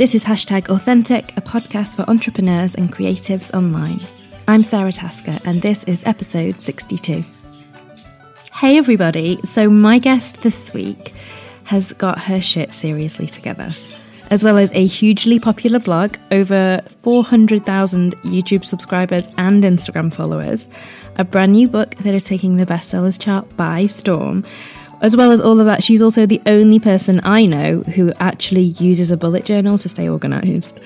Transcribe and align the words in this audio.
This 0.00 0.14
is 0.14 0.24
Hashtag 0.24 0.70
Authentic, 0.70 1.36
a 1.36 1.42
podcast 1.42 1.94
for 1.94 2.08
entrepreneurs 2.08 2.74
and 2.74 2.90
creatives 2.90 3.52
online. 3.52 4.00
I'm 4.48 4.64
Sara 4.64 4.92
Tasker, 4.92 5.38
and 5.44 5.60
this 5.60 5.84
is 5.84 6.02
episode 6.06 6.62
62. 6.62 7.22
Hey, 8.54 8.78
everybody. 8.78 9.38
So, 9.44 9.68
my 9.68 9.98
guest 9.98 10.40
this 10.40 10.72
week 10.72 11.12
has 11.64 11.92
got 11.92 12.18
her 12.18 12.40
shit 12.40 12.72
seriously 12.72 13.26
together, 13.26 13.72
as 14.30 14.42
well 14.42 14.56
as 14.56 14.72
a 14.72 14.86
hugely 14.86 15.38
popular 15.38 15.78
blog, 15.78 16.16
over 16.30 16.80
400,000 17.00 18.16
YouTube 18.22 18.64
subscribers 18.64 19.28
and 19.36 19.62
Instagram 19.64 20.14
followers, 20.14 20.66
a 21.16 21.24
brand 21.24 21.52
new 21.52 21.68
book 21.68 21.94
that 21.96 22.14
is 22.14 22.24
taking 22.24 22.56
the 22.56 22.64
bestsellers 22.64 23.20
chart 23.20 23.54
by 23.54 23.86
storm 23.86 24.46
as 25.00 25.16
well 25.16 25.32
as 25.32 25.40
all 25.40 25.60
of 25.60 25.66
that, 25.66 25.82
she's 25.82 26.02
also 26.02 26.26
the 26.26 26.42
only 26.46 26.78
person 26.78 27.20
I 27.24 27.46
know 27.46 27.80
who 27.80 28.12
actually 28.20 28.62
uses 28.62 29.10
a 29.10 29.16
bullet 29.16 29.44
journal 29.44 29.78
to 29.78 29.88
stay 29.88 30.08
organised. 30.08 30.78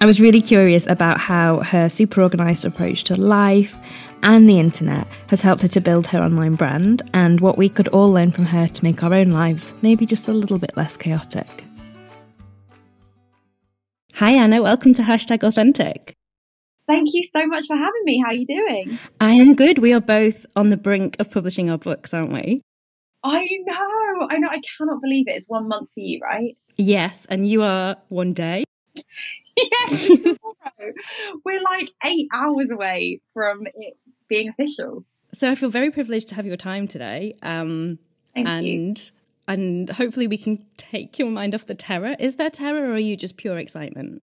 I 0.00 0.06
was 0.06 0.20
really 0.20 0.42
curious 0.42 0.86
about 0.86 1.18
how 1.18 1.60
her 1.60 1.88
super 1.88 2.22
organised 2.22 2.64
approach 2.64 3.04
to 3.04 3.20
life 3.20 3.76
and 4.22 4.48
the 4.48 4.58
internet 4.58 5.06
has 5.28 5.40
helped 5.40 5.62
her 5.62 5.68
to 5.68 5.80
build 5.80 6.08
her 6.08 6.20
online 6.20 6.54
brand 6.54 7.02
and 7.14 7.40
what 7.40 7.56
we 7.56 7.68
could 7.68 7.88
all 7.88 8.10
learn 8.12 8.30
from 8.30 8.46
her 8.46 8.68
to 8.68 8.84
make 8.84 9.02
our 9.02 9.14
own 9.14 9.30
lives 9.30 9.72
maybe 9.82 10.04
just 10.04 10.28
a 10.28 10.32
little 10.32 10.58
bit 10.58 10.76
less 10.76 10.96
chaotic. 10.96 11.64
Hi, 14.14 14.32
Anna. 14.32 14.62
Welcome 14.62 14.94
to 14.94 15.02
Hashtag 15.02 15.42
Authentic. 15.42 16.14
Thank 16.86 17.08
you 17.12 17.22
so 17.24 17.46
much 17.46 17.66
for 17.66 17.76
having 17.76 18.02
me. 18.04 18.22
How 18.24 18.30
are 18.30 18.34
you 18.34 18.46
doing? 18.46 18.98
I 19.20 19.32
am 19.32 19.54
good. 19.54 19.78
We 19.78 19.92
are 19.92 20.00
both 20.00 20.46
on 20.54 20.70
the 20.70 20.76
brink 20.76 21.16
of 21.18 21.30
publishing 21.30 21.68
our 21.68 21.78
books, 21.78 22.14
aren't 22.14 22.32
we? 22.32 22.62
I 23.30 23.46
know, 23.64 24.28
I 24.30 24.38
know. 24.38 24.48
I 24.48 24.60
cannot 24.76 25.00
believe 25.00 25.28
it. 25.28 25.32
It's 25.32 25.48
one 25.48 25.68
month 25.68 25.90
for 25.92 26.00
you, 26.00 26.20
right? 26.22 26.56
Yes, 26.76 27.26
and 27.28 27.48
you 27.48 27.62
are 27.62 27.96
one 28.08 28.32
day. 28.32 28.64
yes, 29.56 30.10
we're 31.44 31.62
like 31.62 31.90
eight 32.04 32.28
hours 32.32 32.70
away 32.70 33.20
from 33.32 33.66
it 33.74 33.94
being 34.28 34.48
official. 34.48 35.04
So 35.34 35.50
I 35.50 35.54
feel 35.54 35.70
very 35.70 35.90
privileged 35.90 36.28
to 36.28 36.34
have 36.34 36.46
your 36.46 36.56
time 36.56 36.88
today. 36.88 37.36
Um, 37.42 37.98
Thank 38.34 38.48
and 38.48 38.98
you. 38.98 39.12
and 39.48 39.90
hopefully 39.90 40.26
we 40.26 40.38
can 40.38 40.64
take 40.76 41.18
your 41.18 41.30
mind 41.30 41.54
off 41.54 41.66
the 41.66 41.74
terror. 41.74 42.16
Is 42.18 42.36
there 42.36 42.50
terror, 42.50 42.90
or 42.90 42.92
are 42.92 42.98
you 42.98 43.16
just 43.16 43.36
pure 43.36 43.58
excitement? 43.58 44.22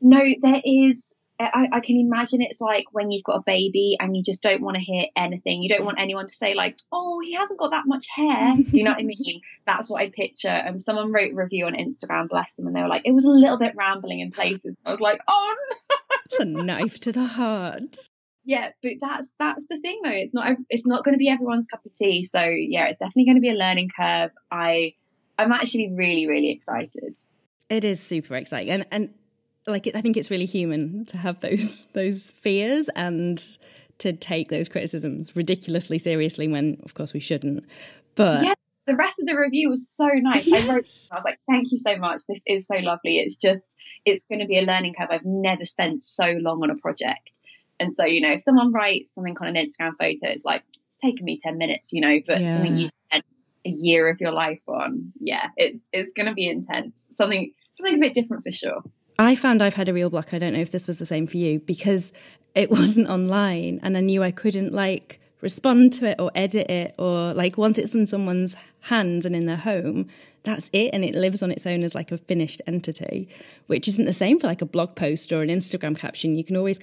No, 0.00 0.20
there 0.40 0.60
is 0.64 1.06
I, 1.52 1.68
I, 1.72 1.80
can 1.80 1.96
imagine 1.98 2.42
it's 2.42 2.60
like 2.60 2.84
when 2.92 3.10
you've 3.10 3.24
got 3.24 3.36
a 3.36 3.42
baby 3.44 3.96
and 3.98 4.16
you 4.16 4.22
just 4.22 4.42
don't 4.42 4.62
want 4.62 4.76
to 4.76 4.82
hear 4.82 5.06
anything. 5.16 5.62
You 5.62 5.68
don't 5.68 5.84
want 5.84 6.00
anyone 6.00 6.28
to 6.28 6.34
say 6.34 6.54
like, 6.54 6.78
"Oh, 6.90 7.20
he 7.22 7.34
hasn't 7.34 7.58
got 7.58 7.70
that 7.70 7.86
much 7.86 8.06
hair." 8.14 8.56
Do 8.70 8.78
you 8.78 8.84
know 8.84 8.90
what 8.90 9.00
I 9.00 9.04
mean? 9.04 9.40
That's 9.66 9.88
what 9.88 10.02
I 10.02 10.10
picture. 10.10 10.48
And 10.48 10.74
um, 10.74 10.80
someone 10.80 11.12
wrote 11.12 11.32
a 11.32 11.36
review 11.36 11.66
on 11.66 11.74
Instagram, 11.74 12.28
bless 12.28 12.54
them, 12.54 12.66
and 12.66 12.76
they 12.76 12.82
were 12.82 12.88
like, 12.88 13.02
"It 13.04 13.12
was 13.12 13.24
a 13.24 13.30
little 13.30 13.58
bit 13.58 13.74
rambling 13.76 14.20
in 14.20 14.30
places." 14.30 14.76
I 14.84 14.90
was 14.90 15.00
like, 15.00 15.20
"Oh 15.28 15.56
no!" 15.70 15.96
It's 16.26 16.38
a 16.38 16.44
knife 16.44 17.00
to 17.00 17.12
the 17.12 17.26
heart. 17.26 17.96
Yeah, 18.44 18.70
but 18.82 18.92
that's 19.00 19.30
that's 19.38 19.66
the 19.68 19.78
thing 19.78 20.00
though. 20.02 20.10
It's 20.10 20.34
not 20.34 20.56
it's 20.68 20.86
not 20.86 21.04
going 21.04 21.14
to 21.14 21.18
be 21.18 21.28
everyone's 21.28 21.68
cup 21.68 21.84
of 21.86 21.94
tea. 21.94 22.24
So 22.24 22.40
yeah, 22.40 22.86
it's 22.86 22.98
definitely 22.98 23.26
going 23.26 23.36
to 23.36 23.40
be 23.40 23.50
a 23.50 23.54
learning 23.54 23.90
curve. 23.96 24.30
I 24.50 24.94
I'm 25.38 25.52
actually 25.52 25.92
really 25.94 26.26
really 26.26 26.50
excited. 26.50 27.18
It 27.68 27.84
is 27.84 28.00
super 28.00 28.36
exciting, 28.36 28.70
and 28.70 28.86
and 28.90 29.14
like 29.66 29.88
I 29.94 30.00
think 30.00 30.16
it's 30.16 30.30
really 30.30 30.46
human 30.46 31.04
to 31.06 31.16
have 31.16 31.40
those 31.40 31.86
those 31.92 32.30
fears 32.30 32.88
and 32.94 33.42
to 33.98 34.12
take 34.12 34.48
those 34.48 34.68
criticisms 34.68 35.36
ridiculously 35.36 35.98
seriously 35.98 36.48
when 36.48 36.78
of 36.84 36.94
course 36.94 37.12
we 37.12 37.20
shouldn't. 37.20 37.64
But 38.14 38.44
yeah, 38.44 38.54
the 38.86 38.96
rest 38.96 39.20
of 39.20 39.26
the 39.26 39.36
review 39.36 39.70
was 39.70 39.88
so 39.88 40.08
nice. 40.08 40.46
Yes. 40.46 40.64
I 40.64 40.72
wrote 40.72 40.88
I 41.12 41.14
was 41.16 41.24
like, 41.24 41.38
thank 41.48 41.70
you 41.70 41.78
so 41.78 41.96
much. 41.96 42.22
This 42.28 42.42
is 42.46 42.66
so 42.66 42.76
lovely. 42.76 43.18
It's 43.18 43.36
just 43.36 43.76
it's 44.04 44.24
going 44.24 44.40
to 44.40 44.46
be 44.46 44.58
a 44.58 44.62
learning 44.62 44.94
curve. 44.98 45.08
I've 45.10 45.24
never 45.24 45.64
spent 45.64 46.02
so 46.02 46.32
long 46.32 46.62
on 46.62 46.70
a 46.70 46.76
project. 46.76 47.30
And 47.78 47.94
so, 47.94 48.04
you 48.04 48.20
know, 48.20 48.32
if 48.32 48.42
someone 48.42 48.72
writes 48.72 49.14
something 49.14 49.36
on 49.40 49.48
an 49.48 49.54
Instagram 49.54 49.92
photo, 49.98 50.32
it's 50.32 50.44
like 50.44 50.62
it's 50.68 50.84
taken 51.02 51.24
me 51.24 51.38
10 51.42 51.58
minutes, 51.58 51.92
you 51.92 52.00
know, 52.00 52.18
but 52.26 52.40
yeah. 52.40 52.54
something 52.54 52.76
you 52.76 52.88
spent 52.88 53.24
a 53.64 53.70
year 53.70 54.08
of 54.08 54.20
your 54.20 54.32
life 54.32 54.60
on, 54.68 55.12
yeah, 55.20 55.48
it's 55.56 55.80
it's 55.92 56.12
going 56.16 56.26
to 56.26 56.34
be 56.34 56.48
intense. 56.48 57.06
Something 57.16 57.52
something 57.76 57.96
a 57.96 57.98
bit 57.98 58.14
different 58.14 58.44
for 58.44 58.52
sure. 58.52 58.82
I 59.18 59.34
found 59.34 59.62
I've 59.62 59.74
had 59.74 59.88
a 59.88 59.94
real 59.94 60.10
block. 60.10 60.32
I 60.32 60.38
don't 60.38 60.52
know 60.52 60.60
if 60.60 60.72
this 60.72 60.86
was 60.86 60.98
the 60.98 61.06
same 61.06 61.26
for 61.26 61.36
you 61.36 61.60
because 61.60 62.12
it 62.54 62.70
wasn't 62.78 63.08
online 63.08 63.80
and 63.82 63.96
I 63.96 64.00
knew 64.00 64.22
I 64.22 64.30
couldn't 64.30 64.72
like 64.72 65.20
respond 65.40 65.92
to 65.92 66.06
it 66.08 66.20
or 66.20 66.30
edit 66.34 66.70
it 66.70 66.94
or 66.98 67.34
like 67.34 67.58
once 67.58 67.76
it's 67.78 67.94
in 67.94 68.06
someone's 68.06 68.56
hands 68.80 69.26
and 69.26 69.34
in 69.34 69.46
their 69.46 69.56
home, 69.56 70.08
that's 70.44 70.70
it 70.72 70.90
and 70.92 71.04
it 71.04 71.14
lives 71.14 71.42
on 71.42 71.50
its 71.50 71.66
own 71.66 71.84
as 71.84 71.94
like 71.94 72.12
a 72.12 72.18
finished 72.18 72.62
entity, 72.66 73.28
which 73.66 73.88
isn't 73.88 74.04
the 74.04 74.12
same 74.12 74.38
for 74.38 74.46
like 74.46 74.62
a 74.62 74.66
blog 74.66 74.94
post 74.94 75.32
or 75.32 75.42
an 75.42 75.48
Instagram 75.48 75.96
caption. 75.96 76.36
You 76.36 76.44
can 76.44 76.56
always 76.56 76.78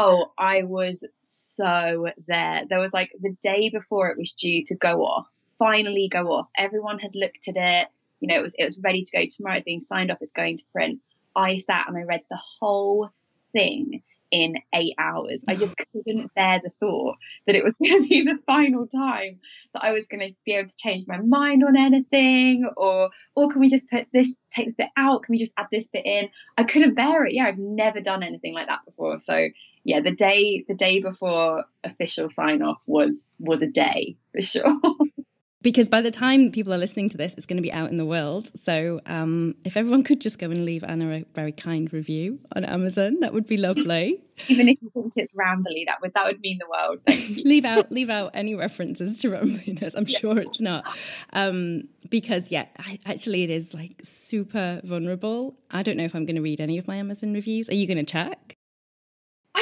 Oh, 0.00 0.30
I 0.38 0.62
was 0.62 1.04
so 1.24 2.06
there. 2.28 2.62
There 2.68 2.78
was 2.78 2.92
like 2.92 3.10
the 3.20 3.34
day 3.42 3.68
before 3.68 4.08
it 4.10 4.16
was 4.16 4.30
due 4.30 4.62
to 4.66 4.76
go 4.76 5.04
off, 5.04 5.26
finally 5.58 6.08
go 6.08 6.28
off. 6.28 6.46
Everyone 6.56 7.00
had 7.00 7.16
looked 7.16 7.48
at 7.48 7.56
it 7.56 7.88
you 8.20 8.28
know, 8.28 8.38
it 8.38 8.42
was 8.42 8.54
it 8.58 8.64
was 8.64 8.80
ready 8.82 9.04
to 9.04 9.16
go 9.16 9.24
tomorrow. 9.30 9.56
It's 9.56 9.64
being 9.64 9.80
signed 9.80 10.10
off. 10.10 10.18
It's 10.20 10.32
going 10.32 10.58
to 10.58 10.64
print. 10.72 11.00
I 11.34 11.58
sat 11.58 11.88
and 11.88 11.96
I 11.96 12.02
read 12.02 12.22
the 12.30 12.40
whole 12.60 13.10
thing 13.52 14.02
in 14.30 14.56
eight 14.74 14.94
hours. 14.98 15.44
I 15.48 15.56
just 15.56 15.74
couldn't 15.92 16.34
bear 16.34 16.60
the 16.62 16.70
thought 16.80 17.16
that 17.46 17.54
it 17.54 17.64
was 17.64 17.76
going 17.82 18.02
to 18.02 18.08
be 18.08 18.22
the 18.22 18.38
final 18.46 18.86
time 18.86 19.40
that 19.74 19.84
I 19.84 19.92
was 19.92 20.06
going 20.06 20.20
to 20.20 20.34
be 20.44 20.54
able 20.54 20.68
to 20.68 20.76
change 20.76 21.06
my 21.06 21.18
mind 21.18 21.64
on 21.64 21.76
anything, 21.76 22.68
or 22.76 23.10
or 23.34 23.50
can 23.50 23.60
we 23.60 23.68
just 23.68 23.90
put 23.90 24.06
this, 24.12 24.36
take 24.52 24.66
this 24.66 24.74
bit 24.76 24.90
out? 24.96 25.22
Can 25.22 25.32
we 25.32 25.38
just 25.38 25.54
add 25.56 25.66
this 25.70 25.88
bit 25.88 26.06
in? 26.06 26.28
I 26.56 26.64
couldn't 26.64 26.94
bear 26.94 27.24
it. 27.24 27.34
Yeah, 27.34 27.46
I've 27.46 27.58
never 27.58 28.00
done 28.00 28.22
anything 28.22 28.54
like 28.54 28.68
that 28.68 28.84
before. 28.84 29.20
So 29.20 29.48
yeah, 29.84 30.00
the 30.00 30.14
day 30.14 30.64
the 30.68 30.74
day 30.74 31.00
before 31.00 31.64
official 31.84 32.30
sign 32.30 32.62
off 32.62 32.78
was 32.86 33.34
was 33.38 33.62
a 33.62 33.66
day 33.66 34.16
for 34.32 34.42
sure. 34.42 34.64
because 35.60 35.88
by 35.88 36.00
the 36.00 36.10
time 36.10 36.52
people 36.52 36.72
are 36.72 36.78
listening 36.78 37.08
to 37.08 37.16
this, 37.16 37.34
it's 37.34 37.46
going 37.46 37.56
to 37.56 37.62
be 37.62 37.72
out 37.72 37.90
in 37.90 37.96
the 37.96 38.06
world. 38.06 38.50
So 38.62 39.00
um, 39.06 39.56
if 39.64 39.76
everyone 39.76 40.04
could 40.04 40.20
just 40.20 40.38
go 40.38 40.50
and 40.50 40.64
leave 40.64 40.84
Anna 40.84 41.10
a 41.10 41.24
very 41.34 41.50
kind 41.50 41.92
review 41.92 42.38
on 42.54 42.64
Amazon, 42.64 43.20
that 43.20 43.32
would 43.32 43.46
be 43.46 43.56
lovely. 43.56 44.20
Even 44.48 44.68
if 44.68 44.78
you 44.80 44.90
think 44.94 45.14
it's 45.16 45.34
rambly, 45.34 45.86
that 45.86 46.00
would 46.00 46.12
that 46.14 46.26
would 46.26 46.40
mean 46.40 46.58
the 46.58 46.68
world. 46.68 47.00
leave 47.44 47.64
out 47.64 47.90
leave 47.90 48.10
out 48.10 48.30
any 48.34 48.54
references 48.54 49.18
to 49.20 49.30
rambliness. 49.30 49.94
I'm 49.96 50.06
yeah. 50.06 50.18
sure 50.18 50.38
it's 50.38 50.60
not. 50.60 50.84
Um, 51.32 51.82
because 52.08 52.52
yeah, 52.52 52.66
I, 52.78 52.98
actually 53.04 53.42
it 53.42 53.50
is 53.50 53.74
like 53.74 53.96
super 54.02 54.80
vulnerable. 54.84 55.56
I 55.70 55.82
don't 55.82 55.96
know 55.96 56.04
if 56.04 56.14
I'm 56.14 56.24
going 56.24 56.36
to 56.36 56.42
read 56.42 56.60
any 56.60 56.78
of 56.78 56.86
my 56.86 56.96
Amazon 56.96 57.32
reviews. 57.32 57.68
Are 57.68 57.74
you 57.74 57.86
going 57.86 57.98
to 57.98 58.10
check? 58.10 58.57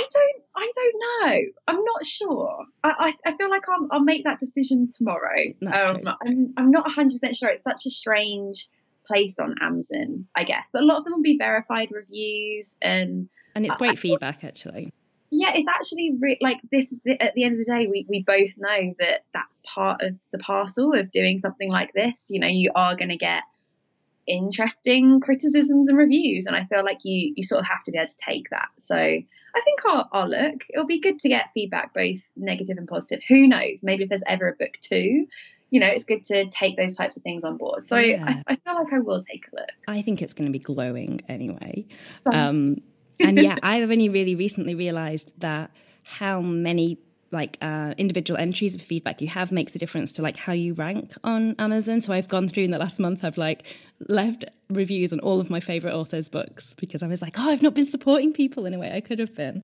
I 0.07 0.19
don't 0.19 0.43
I 0.57 0.73
don't 0.75 0.95
know. 1.01 1.53
I'm 1.69 1.85
not 1.85 2.07
sure. 2.07 2.65
I, 2.83 2.89
I, 3.25 3.31
I 3.31 3.37
feel 3.37 3.51
like 3.51 3.63
I'll, 3.69 3.89
I'll 3.91 4.05
make 4.05 4.25
that 4.25 4.41
decision 4.41 4.89
tomorrow. 4.97 5.53
Um, 5.67 6.01
I'm, 6.25 6.55
I'm 6.57 6.71
not 6.71 6.87
100% 6.89 7.37
sure. 7.37 7.51
It's 7.51 7.65
such 7.65 7.87
a 7.87 7.91
strange 7.91 8.69
place 9.07 9.39
on 9.39 9.55
Amazon, 9.61 10.27
I 10.35 10.45
guess. 10.45 10.71
But 10.73 10.83
a 10.83 10.85
lot 10.85 10.99
of 10.99 11.05
them 11.05 11.15
will 11.15 11.23
be 11.23 11.39
verified 11.39 11.89
reviews 11.91 12.77
and. 12.81 13.29
And 13.55 13.65
it's 13.65 13.77
great 13.77 13.93
I, 13.93 13.97
feedback, 13.97 14.45
actually. 14.45 14.93
Yeah, 15.31 15.53
it's 15.55 15.69
actually 15.69 16.13
re- 16.19 16.39
like 16.41 16.59
this. 16.71 16.93
At 17.21 17.35
the 17.35 17.45
end 17.45 17.59
of 17.61 17.67
the 17.67 17.73
day, 17.73 17.87
we, 17.87 18.07
we 18.09 18.23
both 18.23 18.53
know 18.59 18.95
that 18.99 19.25
that's 19.33 19.61
part 19.75 20.03
of 20.03 20.15
the 20.31 20.39
parcel 20.39 20.95
of 20.95 21.11
doing 21.11 21.39
something 21.39 21.71
like 21.71 21.93
this. 21.95 22.27
You 22.29 22.41
know, 22.41 22.47
you 22.47 22.71
are 22.75 22.97
going 22.97 23.09
to 23.09 23.17
get 23.17 23.43
interesting 24.27 25.21
criticisms 25.21 25.89
and 25.89 25.97
reviews, 25.97 26.47
and 26.47 26.55
I 26.55 26.65
feel 26.65 26.85
like 26.85 26.99
you 27.05 27.33
you 27.37 27.45
sort 27.45 27.61
of 27.61 27.67
have 27.67 27.83
to 27.85 27.93
be 27.93 27.99
able 27.99 28.09
to 28.09 28.17
take 28.17 28.51
that. 28.51 28.69
So 28.79 29.19
I 29.57 29.61
think 29.63 29.81
I'll, 29.87 30.09
I'll 30.13 30.29
look. 30.29 30.67
It'll 30.69 30.87
be 30.87 31.01
good 31.01 31.19
to 31.21 31.29
get 31.31 31.51
feedback, 31.55 31.95
both 31.95 32.21
negative 32.37 32.77
and 32.77 32.87
positive. 32.87 33.23
Who 33.29 33.47
knows? 33.49 33.83
Maybe 33.83 34.03
if 34.03 34.11
there's 34.11 34.23
ever 34.27 34.49
a 34.49 34.53
book 34.53 34.73
two, 34.83 35.27
you 35.71 35.81
know, 35.81 35.87
it's 35.87 36.05
good 36.05 36.25
to 36.27 36.47
take 36.47 36.77
those 36.77 36.95
types 36.95 37.17
of 37.17 37.23
things 37.23 37.43
on 37.43 37.57
board. 37.57 37.87
So 37.87 37.99
yeah. 37.99 38.43
I, 38.47 38.53
I, 38.53 38.57
feel 38.57 38.75
like 38.75 38.93
I 38.93 38.99
will 38.99 39.23
take 39.25 39.47
a 39.53 39.57
look. 39.57 39.71
I 39.89 40.03
think 40.03 40.21
it's 40.21 40.35
going 40.35 40.47
to 40.47 40.53
be 40.53 40.59
glowing 40.59 41.23
anyway. 41.27 41.87
Um, 42.27 42.77
and 43.19 43.39
yeah, 43.41 43.57
I've 43.63 43.91
only 43.91 44.11
really 44.11 44.35
recently 44.35 44.75
realized 44.75 45.33
that 45.41 45.71
how 46.03 46.43
many 46.43 46.99
like 47.33 47.59
uh, 47.61 47.95
individual 47.99 48.39
entries 48.39 48.75
of 48.75 48.83
feedback 48.83 49.21
you 49.21 49.29
have 49.29 49.51
makes 49.51 49.75
a 49.75 49.79
difference 49.79 50.13
to 50.13 50.23
like 50.23 50.37
how 50.37 50.53
you 50.53 50.75
rank 50.75 51.13
on 51.25 51.57
Amazon. 51.59 52.01
So 52.01 52.13
I've 52.13 52.29
gone 52.29 52.49
through 52.49 52.65
in 52.65 52.71
the 52.71 52.79
last 52.79 52.99
month, 52.99 53.25
I've 53.25 53.39
like 53.39 53.65
left 54.09 54.45
reviews 54.69 55.13
on 55.13 55.21
all 55.21 55.41
of 55.41 55.51
my 55.51 55.61
favorite 55.61 55.95
authors' 55.95 56.29
books 56.29 56.75
because 56.75 57.03
I 57.03 57.07
was 57.07 57.23
like, 57.23 57.39
oh, 57.39 57.51
I've 57.51 57.63
not 57.63 57.75
been 57.75 57.91
supporting 57.91 58.33
people 58.33 58.67
in 58.67 58.75
a 58.75 58.79
way 58.79 58.93
I 58.93 59.01
could 59.01 59.19
have 59.19 59.35
been. 59.35 59.63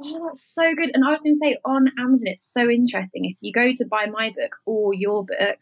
Oh, 0.00 0.26
that's 0.26 0.54
so 0.54 0.74
good. 0.74 0.90
And 0.92 1.04
I 1.04 1.10
was 1.10 1.22
going 1.22 1.34
to 1.34 1.38
say 1.38 1.56
on 1.64 1.88
Amazon, 1.98 2.26
it's 2.26 2.52
so 2.52 2.68
interesting. 2.68 3.24
If 3.24 3.36
you 3.40 3.52
go 3.52 3.72
to 3.74 3.86
buy 3.86 4.06
my 4.06 4.30
book 4.30 4.56
or 4.66 4.92
your 4.92 5.24
book, 5.24 5.58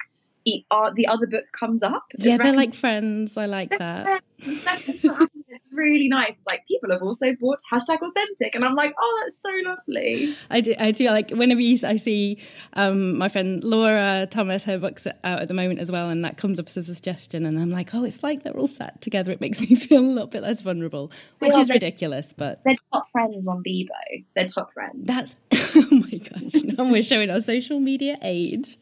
uh, 0.71 0.91
the 0.95 1.07
other 1.07 1.27
book 1.27 1.45
comes 1.59 1.83
up. 1.83 2.05
Yeah, 2.19 2.37
they're 2.37 2.53
like 2.53 2.75
friends. 2.75 3.37
I 3.37 3.47
like 3.47 3.71
that. 3.79 4.23
it's 4.39 5.05
really 5.73 6.09
nice. 6.09 6.43
Like 6.47 6.67
people 6.67 6.91
have 6.91 7.03
also 7.03 7.35
bought 7.41 7.61
hashtag 7.71 7.99
authentic, 8.03 8.55
and 8.55 8.65
I'm 8.65 8.75
like, 8.75 8.95
oh, 8.99 9.25
that's 9.25 9.37
so 9.43 9.71
lovely. 9.71 10.37
I 10.51 10.61
do. 10.61 10.75
I 10.79 10.91
do 10.91 11.07
like 11.07 11.31
whenever 11.31 11.61
you, 11.61 11.79
I 11.87 11.97
see 11.97 12.39
um, 12.75 13.19
my 13.19 13.29
friend 13.29 13.63
Laura 13.63 14.27
Thomas, 14.31 14.65
her 14.65 14.79
books 14.79 15.07
out 15.07 15.41
at 15.41 15.49
the 15.49 15.55
moment 15.55 15.81
as 15.81 15.91
well, 15.91 16.09
and 16.09 16.25
that 16.25 16.37
comes 16.37 16.59
up 16.59 16.69
as 16.69 16.77
a 16.77 16.95
suggestion, 16.95 17.47
and 17.47 17.59
I'm 17.59 17.71
like, 17.71 17.95
oh, 17.95 18.05
it's 18.05 18.23
like 18.23 18.43
they're 18.43 18.57
all 18.57 18.67
sat 18.67 19.01
together. 19.01 19.33
It 19.33 19.41
makes 19.41 19.61
me 19.61 19.75
feel 19.75 20.01
a 20.01 20.03
little 20.03 20.27
bit 20.27 20.43
less 20.43 20.61
vulnerable, 20.61 21.11
which 21.39 21.57
is 21.57 21.71
ridiculous, 21.71 22.33
but 22.33 22.61
they're 22.65 22.77
top 22.93 23.11
friends 23.11 23.47
on 23.49 23.63
Bebo. 23.63 24.25
They're 24.35 24.49
top 24.49 24.73
friends. 24.73 25.07
That's 25.07 25.37
my 26.13 26.19
gosh! 26.19 26.63
Now 26.79 26.85
we're 26.85 27.03
showing 27.03 27.31
our 27.31 27.41
social 27.41 27.81
media 27.81 28.19
age. 28.23 28.79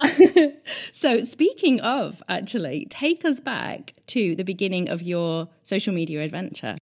so 0.92 1.24
speaking 1.24 1.80
of, 1.80 2.22
actually, 2.28 2.86
take 2.90 3.24
us 3.24 3.40
back 3.40 3.94
to 4.08 4.34
the 4.36 4.44
beginning 4.44 4.88
of 4.88 5.02
your 5.02 5.48
social 5.62 5.94
media 5.94 6.22
adventure? 6.22 6.76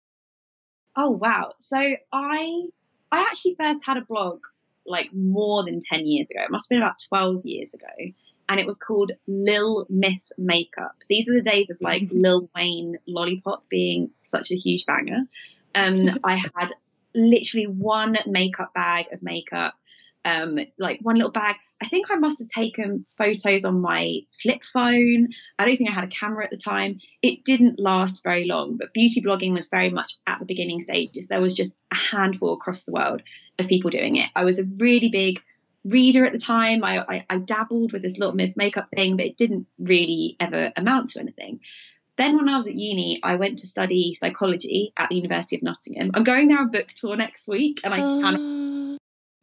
Oh 0.96 1.10
wow. 1.10 1.52
So 1.58 1.78
I 2.12 2.64
I 3.12 3.20
actually 3.22 3.56
first 3.58 3.84
had 3.84 3.96
a 3.96 4.02
blog 4.02 4.40
like 4.86 5.12
more 5.12 5.64
than 5.64 5.80
10 5.80 6.06
years 6.06 6.30
ago. 6.30 6.40
It 6.44 6.50
must 6.50 6.70
have 6.70 6.76
been 6.76 6.82
about 6.82 7.02
12 7.08 7.44
years 7.44 7.74
ago. 7.74 8.12
And 8.48 8.60
it 8.60 8.66
was 8.66 8.78
called 8.78 9.10
Lil 9.26 9.86
Miss 9.90 10.30
Makeup. 10.38 10.94
These 11.08 11.28
are 11.28 11.34
the 11.34 11.42
days 11.42 11.70
of 11.70 11.78
like 11.80 12.08
Lil 12.12 12.48
Wayne 12.54 12.98
Lollipop 13.06 13.68
being 13.68 14.10
such 14.22 14.52
a 14.52 14.54
huge 14.54 14.86
banger. 14.86 15.22
Um, 15.74 16.20
I 16.24 16.36
had 16.36 16.70
literally 17.16 17.66
one 17.66 18.18
makeup 18.26 18.72
bag 18.74 19.06
of 19.12 19.22
makeup, 19.22 19.74
um, 20.24 20.58
like 20.78 21.00
one 21.02 21.16
little 21.16 21.32
bag 21.32 21.56
I 21.80 21.88
think 21.88 22.10
I 22.10 22.16
must 22.16 22.38
have 22.38 22.48
taken 22.48 23.04
photos 23.18 23.64
on 23.64 23.80
my 23.80 24.20
flip 24.42 24.64
phone. 24.64 25.28
I 25.58 25.66
don't 25.66 25.76
think 25.76 25.90
I 25.90 25.92
had 25.92 26.04
a 26.04 26.08
camera 26.08 26.44
at 26.44 26.50
the 26.50 26.56
time. 26.56 26.98
It 27.20 27.44
didn't 27.44 27.78
last 27.78 28.22
very 28.22 28.46
long, 28.46 28.78
but 28.78 28.94
beauty 28.94 29.20
blogging 29.20 29.52
was 29.52 29.68
very 29.68 29.90
much 29.90 30.14
at 30.26 30.38
the 30.38 30.46
beginning 30.46 30.80
stages. 30.80 31.28
There 31.28 31.40
was 31.40 31.54
just 31.54 31.78
a 31.92 31.96
handful 31.96 32.54
across 32.54 32.84
the 32.84 32.92
world 32.92 33.22
of 33.58 33.68
people 33.68 33.90
doing 33.90 34.16
it. 34.16 34.30
I 34.34 34.44
was 34.44 34.58
a 34.58 34.64
really 34.78 35.10
big 35.10 35.42
reader 35.84 36.24
at 36.24 36.32
the 36.32 36.38
time. 36.38 36.82
I, 36.82 36.98
I, 36.98 37.26
I 37.28 37.38
dabbled 37.38 37.92
with 37.92 38.02
this 38.02 38.16
little 38.16 38.34
miss 38.34 38.56
makeup 38.56 38.88
thing, 38.88 39.18
but 39.18 39.26
it 39.26 39.36
didn't 39.36 39.66
really 39.78 40.36
ever 40.40 40.72
amount 40.76 41.10
to 41.10 41.20
anything. 41.20 41.60
Then, 42.16 42.36
when 42.36 42.48
I 42.48 42.56
was 42.56 42.66
at 42.66 42.74
uni, 42.74 43.20
I 43.22 43.36
went 43.36 43.58
to 43.58 43.66
study 43.66 44.14
psychology 44.14 44.92
at 44.96 45.10
the 45.10 45.16
University 45.16 45.56
of 45.56 45.62
Nottingham. 45.62 46.10
I'm 46.14 46.24
going 46.24 46.48
there 46.48 46.58
on 46.58 46.70
book 46.70 46.88
tour 46.94 47.16
next 47.16 47.46
week, 47.46 47.80
and 47.84 47.92
I 47.92 48.00
uh... 48.00 48.20
kind 48.22 48.98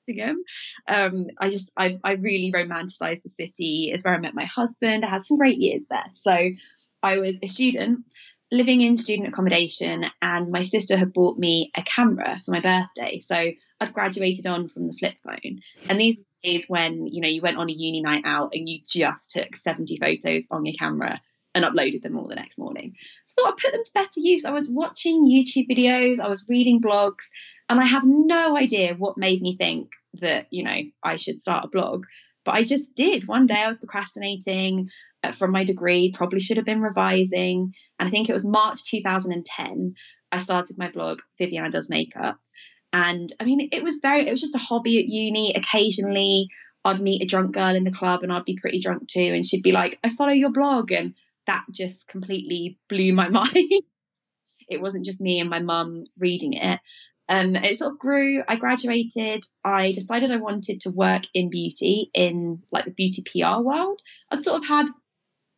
Nottingham. 0.08 0.44
Um, 0.88 1.28
I 1.40 1.50
just, 1.50 1.72
I, 1.78 2.00
I 2.04 2.14
really 2.14 2.52
romanticized 2.52 3.24
the 3.24 3.30
city. 3.30 3.92
It's 3.92 4.04
where 4.04 4.16
I 4.16 4.20
met 4.20 4.34
my 4.34 4.46
husband. 4.46 5.06
I 5.06 5.10
had 5.10 5.26
some 5.26 5.38
great 5.38 5.58
years 5.58 5.86
there. 5.90 6.06
So 6.16 6.38
I 7.02 7.18
was 7.18 7.40
a 7.42 7.48
student 7.48 8.06
living 8.52 8.82
in 8.82 8.98
student 8.98 9.30
accommodation, 9.30 10.06
and 10.22 10.52
my 10.52 10.62
sister 10.62 10.96
had 10.98 11.14
bought 11.14 11.38
me 11.38 11.72
a 11.76 11.82
camera 11.82 12.42
for 12.46 12.52
my 12.52 12.60
birthday. 12.60 13.20
So 13.20 13.52
I'd 13.80 13.94
graduated 13.94 14.46
on 14.46 14.68
from 14.68 14.88
the 14.88 14.94
flip 14.94 15.16
phone. 15.24 15.62
And 15.90 16.00
these 16.00 16.24
days 16.44 16.66
when, 16.68 17.08
you 17.08 17.22
know, 17.22 17.28
you 17.28 17.42
went 17.42 17.58
on 17.58 17.70
a 17.70 17.74
uni 17.74 18.02
night 18.02 18.24
out 18.26 18.52
and 18.54 18.70
you 18.70 18.80
just 18.88 19.32
took 19.32 19.56
70 19.56 19.98
photos 19.98 20.48
on 20.52 20.66
your 20.66 20.76
camera 20.78 21.20
and 21.56 21.66
uploaded 21.66 22.02
them 22.02 22.18
all 22.18 22.28
the 22.28 22.36
next 22.36 22.58
morning. 22.58 22.96
So 23.24 23.34
I 23.38 23.46
thought 23.46 23.54
I'd 23.54 23.62
put 23.62 23.72
them 23.74 23.84
to 23.84 23.92
better 23.94 24.20
use. 24.20 24.46
I 24.46 24.52
was 24.52 24.70
watching 24.70 25.26
YouTube 25.26 25.70
videos, 25.70 26.20
I 26.20 26.30
was 26.30 26.46
reading 26.48 26.82
blogs, 26.82 27.30
and 27.70 27.80
I 27.80 27.86
have 27.86 28.04
no 28.06 28.58
idea 28.58 28.96
what 28.96 29.18
made 29.18 29.42
me 29.42 29.56
think 29.56 29.92
that, 30.22 30.48
you 30.52 30.64
know, 30.64 30.78
I 31.04 31.16
should 31.16 31.42
start 31.42 31.66
a 31.66 31.70
blog. 31.70 32.06
But 32.46 32.56
I 32.56 32.64
just 32.64 32.94
did. 32.96 33.28
One 33.28 33.48
day 33.48 33.62
I 33.64 33.68
was 33.68 33.78
procrastinating 33.78 34.90
uh, 35.24 35.32
from 35.32 35.52
my 35.52 35.64
degree, 35.64 36.12
probably 36.14 36.42
should 36.42 36.58
have 36.58 36.66
been 36.66 36.82
revising. 36.82 37.74
And 38.00 38.08
I 38.08 38.12
think 38.12 38.30
it 38.30 38.34
was 38.34 38.46
March 38.46 38.84
2010, 38.90 39.96
I 40.34 40.40
started 40.40 40.78
my 40.80 40.90
blog, 40.90 41.22
Vivianna 41.40 41.72
Does 41.72 41.90
Makeup. 41.90 42.40
And 42.92 43.32
I 43.40 43.46
mean, 43.46 43.70
it 43.72 43.84
was 43.84 44.00
very, 44.02 44.28
it 44.28 44.32
was 44.32 44.42
just 44.42 44.56
a 44.56 44.60
hobby 44.60 45.00
at 45.00 45.06
uni. 45.06 45.54
Occasionally, 45.56 46.48
I'd 46.84 47.02
meet 47.02 47.22
a 47.22 47.28
drunk 47.28 47.54
girl 47.54 47.76
in 47.76 47.84
the 47.84 47.92
club 47.92 48.24
and 48.24 48.34
I'd 48.34 48.44
be 48.44 48.58
pretty 48.60 48.82
drunk 48.82 49.08
too. 49.08 49.22
And 49.34 49.46
she'd 49.46 49.64
be 49.64 49.72
like, 49.72 50.00
I 50.04 50.10
follow 50.10 50.34
your 50.34 50.52
blog. 50.52 50.92
And 50.92 51.14
that 51.48 51.64
just 51.72 52.08
completely 52.08 52.80
blew 52.90 53.14
my 53.14 53.30
mind. 53.40 53.56
it 54.70 54.82
wasn't 54.82 55.06
just 55.06 55.22
me 55.22 55.40
and 55.40 55.50
my 55.50 55.60
mum 55.60 56.06
reading 56.18 56.54
it. 56.54 56.80
Um, 57.30 57.56
it 57.56 57.78
sort 57.78 57.94
of 57.94 58.00
grew. 58.00 58.44
I 58.48 58.58
graduated. 58.58 59.44
I 59.64 59.94
decided 59.94 60.32
I 60.32 60.38
wanted 60.38 60.82
to 60.82 60.92
work 60.92 61.24
in 61.34 61.50
beauty, 61.50 62.10
in 62.14 62.62
like 62.72 62.86
the 62.86 62.92
beauty 62.92 63.24
PR 63.24 63.62
world. 63.62 64.02
I'd 64.30 64.44
sort 64.44 64.62
of 64.62 64.68
had 64.68 64.88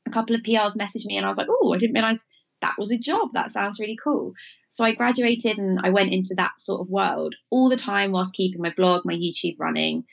a 0.07 0.11
couple 0.11 0.35
of 0.35 0.43
PRs 0.43 0.75
message 0.75 1.05
me, 1.05 1.17
and 1.17 1.25
I 1.25 1.29
was 1.29 1.37
like, 1.37 1.47
oh, 1.49 1.73
I 1.73 1.77
didn't 1.77 1.95
realize 1.95 2.23
that 2.61 2.75
was 2.77 2.91
a 2.91 2.97
job. 2.97 3.29
That 3.33 3.51
sounds 3.51 3.79
really 3.79 3.97
cool. 4.01 4.33
So 4.69 4.83
I 4.83 4.93
graduated 4.93 5.57
and 5.57 5.79
I 5.83 5.89
went 5.89 6.11
into 6.11 6.35
that 6.35 6.59
sort 6.59 6.81
of 6.81 6.89
world 6.89 7.35
all 7.49 7.69
the 7.69 7.77
time 7.77 8.11
whilst 8.11 8.35
keeping 8.35 8.61
my 8.61 8.73
blog, 8.75 9.05
my 9.05 9.13
YouTube 9.13 9.55
running. 9.57 10.03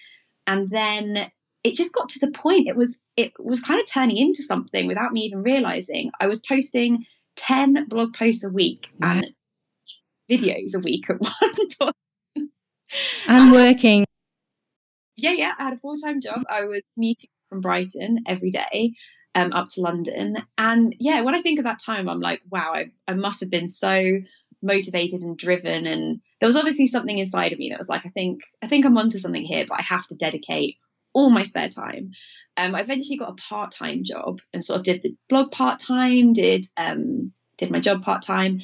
And 0.46 0.70
then 0.70 1.30
it 1.64 1.74
just 1.74 1.94
got 1.94 2.10
to 2.10 2.18
the 2.18 2.32
point 2.32 2.68
it 2.68 2.76
was 2.76 3.00
it 3.16 3.32
was 3.38 3.60
kind 3.60 3.80
of 3.80 3.86
turning 3.86 4.16
into 4.16 4.42
something 4.42 4.86
without 4.86 5.12
me 5.12 5.22
even 5.22 5.42
realizing. 5.42 6.10
I 6.18 6.26
was 6.26 6.40
posting 6.40 7.04
10 7.36 7.88
blog 7.88 8.14
posts 8.14 8.44
a 8.44 8.50
week 8.50 8.90
and 9.00 9.30
videos 10.30 10.74
a 10.74 10.80
week 10.80 11.08
at 11.08 11.20
one 11.20 11.68
point. 11.80 12.50
And 13.28 13.52
working. 13.52 14.04
Yeah, 15.16 15.32
yeah. 15.32 15.52
I 15.58 15.64
had 15.64 15.74
a 15.74 15.78
full 15.78 15.96
time 15.96 16.20
job. 16.20 16.42
I 16.48 16.62
was 16.62 16.82
meeting 16.96 17.30
from 17.48 17.60
Brighton 17.60 18.24
every 18.26 18.50
day 18.50 18.94
um, 19.34 19.52
up 19.52 19.68
to 19.70 19.80
London. 19.80 20.36
And 20.58 20.94
yeah, 20.98 21.20
when 21.22 21.34
I 21.34 21.42
think 21.42 21.58
of 21.58 21.64
that 21.64 21.82
time, 21.82 22.08
I'm 22.08 22.20
like, 22.20 22.42
wow, 22.50 22.72
I, 22.74 22.90
I 23.06 23.14
must 23.14 23.40
have 23.40 23.50
been 23.50 23.68
so 23.68 24.20
motivated 24.62 25.22
and 25.22 25.36
driven. 25.36 25.86
And 25.86 26.20
there 26.40 26.46
was 26.46 26.56
obviously 26.56 26.86
something 26.86 27.18
inside 27.18 27.52
of 27.52 27.58
me 27.58 27.70
that 27.70 27.78
was 27.78 27.88
like, 27.88 28.04
I 28.04 28.10
think, 28.10 28.42
I 28.62 28.66
think 28.66 28.84
I'm 28.84 28.98
onto 28.98 29.18
something 29.18 29.42
here, 29.44 29.64
but 29.68 29.78
I 29.78 29.82
have 29.82 30.06
to 30.08 30.16
dedicate 30.16 30.76
all 31.12 31.30
my 31.30 31.42
spare 31.42 31.68
time. 31.68 32.12
Um, 32.56 32.74
I 32.74 32.80
eventually 32.80 33.16
got 33.16 33.30
a 33.30 33.34
part 33.34 33.72
time 33.72 34.04
job 34.04 34.40
and 34.52 34.64
sort 34.64 34.78
of 34.78 34.84
did 34.84 35.02
the 35.02 35.16
blog 35.28 35.50
part 35.50 35.80
time, 35.80 36.32
did 36.32 36.66
um, 36.76 37.32
did 37.58 37.70
my 37.70 37.80
job 37.80 38.02
part 38.02 38.22
time, 38.22 38.60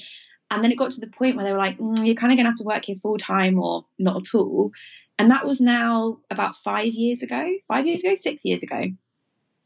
and 0.51 0.65
then 0.65 0.73
it 0.73 0.79
got 0.79 0.93
to 0.93 1.01
the 1.01 1.07
point 1.09 1.37
where 1.37 1.45
they 1.45 1.53
were 1.53 1.59
like, 1.59 1.79
mm, 1.79 2.05
you're 2.05 2.15
kind 2.15 2.33
of 2.33 2.37
going 2.37 2.45
to 2.45 2.51
have 2.51 2.59
to 2.59 2.65
work 2.65 2.85
here 2.85 2.97
full 2.97 3.19
time 3.19 3.59
or 3.59 3.87
not 3.99 4.17
at 4.17 4.35
all. 4.35 4.73
And 5.19 5.31
that 5.31 5.47
was 5.47 5.61
now 5.61 6.19
about 6.31 6.57
five 6.57 6.93
years 6.93 7.23
ago, 7.23 7.45
five 7.67 7.87
years 7.87 8.05
ago, 8.05 8.15
six 8.15 8.45
years 8.45 8.63
ago. 8.63 8.85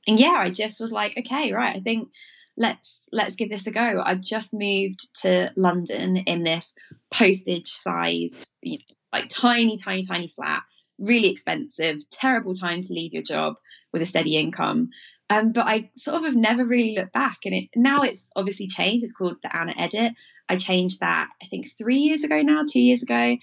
And 0.07 0.19
yeah, 0.19 0.31
I 0.31 0.51
just 0.51 0.81
was 0.81 0.91
like, 0.91 1.17
okay, 1.19 1.53
right, 1.53 1.77
I 1.77 1.81
think 1.81 2.09
let's 2.57 3.07
let's 3.13 3.37
give 3.37 3.51
this 3.51 3.67
a 3.67 3.71
go. 3.71 4.03
I 4.05 4.17
just 4.17 4.55
moved 4.55 5.23
to 5.23 5.51
London 5.57 6.17
in 6.17 6.43
this 6.43 6.75
postage 7.11 7.69
sized, 7.69 8.51
you 8.61 8.79
know, 8.79 8.85
like 9.13 9.29
tiny, 9.29 9.77
tiny, 9.77 10.05
tiny 10.05 10.29
flat, 10.29 10.63
really 10.99 11.31
expensive, 11.31 11.99
terrible 12.11 12.55
time 12.55 12.83
to 12.83 12.93
leave 12.93 13.13
your 13.13 13.23
job 13.23 13.57
with 13.93 14.03
a 14.03 14.07
steady 14.07 14.37
income. 14.37 14.91
Um, 15.31 15.53
but 15.53 15.67
I 15.67 15.91
sort 15.97 16.19
of 16.19 16.25
have 16.25 16.37
never 16.37 16.65
really 16.65 16.95
looked 16.95 17.13
back, 17.13 17.39
and 17.45 17.55
it 17.55 17.69
now 17.75 18.03
it's 18.03 18.31
obviously 18.37 18.67
changed. 18.67 19.05
It's 19.05 19.15
called 19.15 19.37
the 19.43 19.55
Anna 19.57 19.75
Edit. 19.77 20.13
I 20.49 20.57
changed 20.57 21.01
that 21.01 21.29
I 21.43 21.47
think 21.47 21.77
three 21.79 21.99
years 21.99 22.25
ago 22.25 22.43
now, 22.43 22.65
two 22.69 22.83
years 22.83 23.03
ago, 23.03 23.37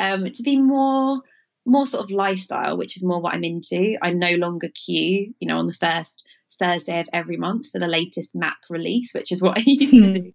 um, 0.00 0.30
to 0.30 0.42
be 0.42 0.56
more 0.56 1.22
more 1.64 1.86
sort 1.86 2.04
of 2.04 2.10
lifestyle, 2.10 2.76
which 2.76 2.96
is 2.96 3.04
more 3.04 3.20
what 3.20 3.34
I'm 3.34 3.44
into. 3.44 3.96
I 4.02 4.10
no 4.10 4.32
longer 4.32 4.68
queue, 4.74 5.34
you 5.38 5.48
know, 5.48 5.58
on 5.58 5.66
the 5.66 5.72
first 5.72 6.26
Thursday 6.58 7.00
of 7.00 7.08
every 7.12 7.36
month 7.36 7.70
for 7.70 7.78
the 7.78 7.86
latest 7.86 8.30
Mac 8.34 8.56
release, 8.70 9.12
which 9.14 9.30
is 9.30 9.42
what 9.42 9.58
I 9.58 9.62
used 9.66 10.14
to 10.14 10.20
do 10.20 10.32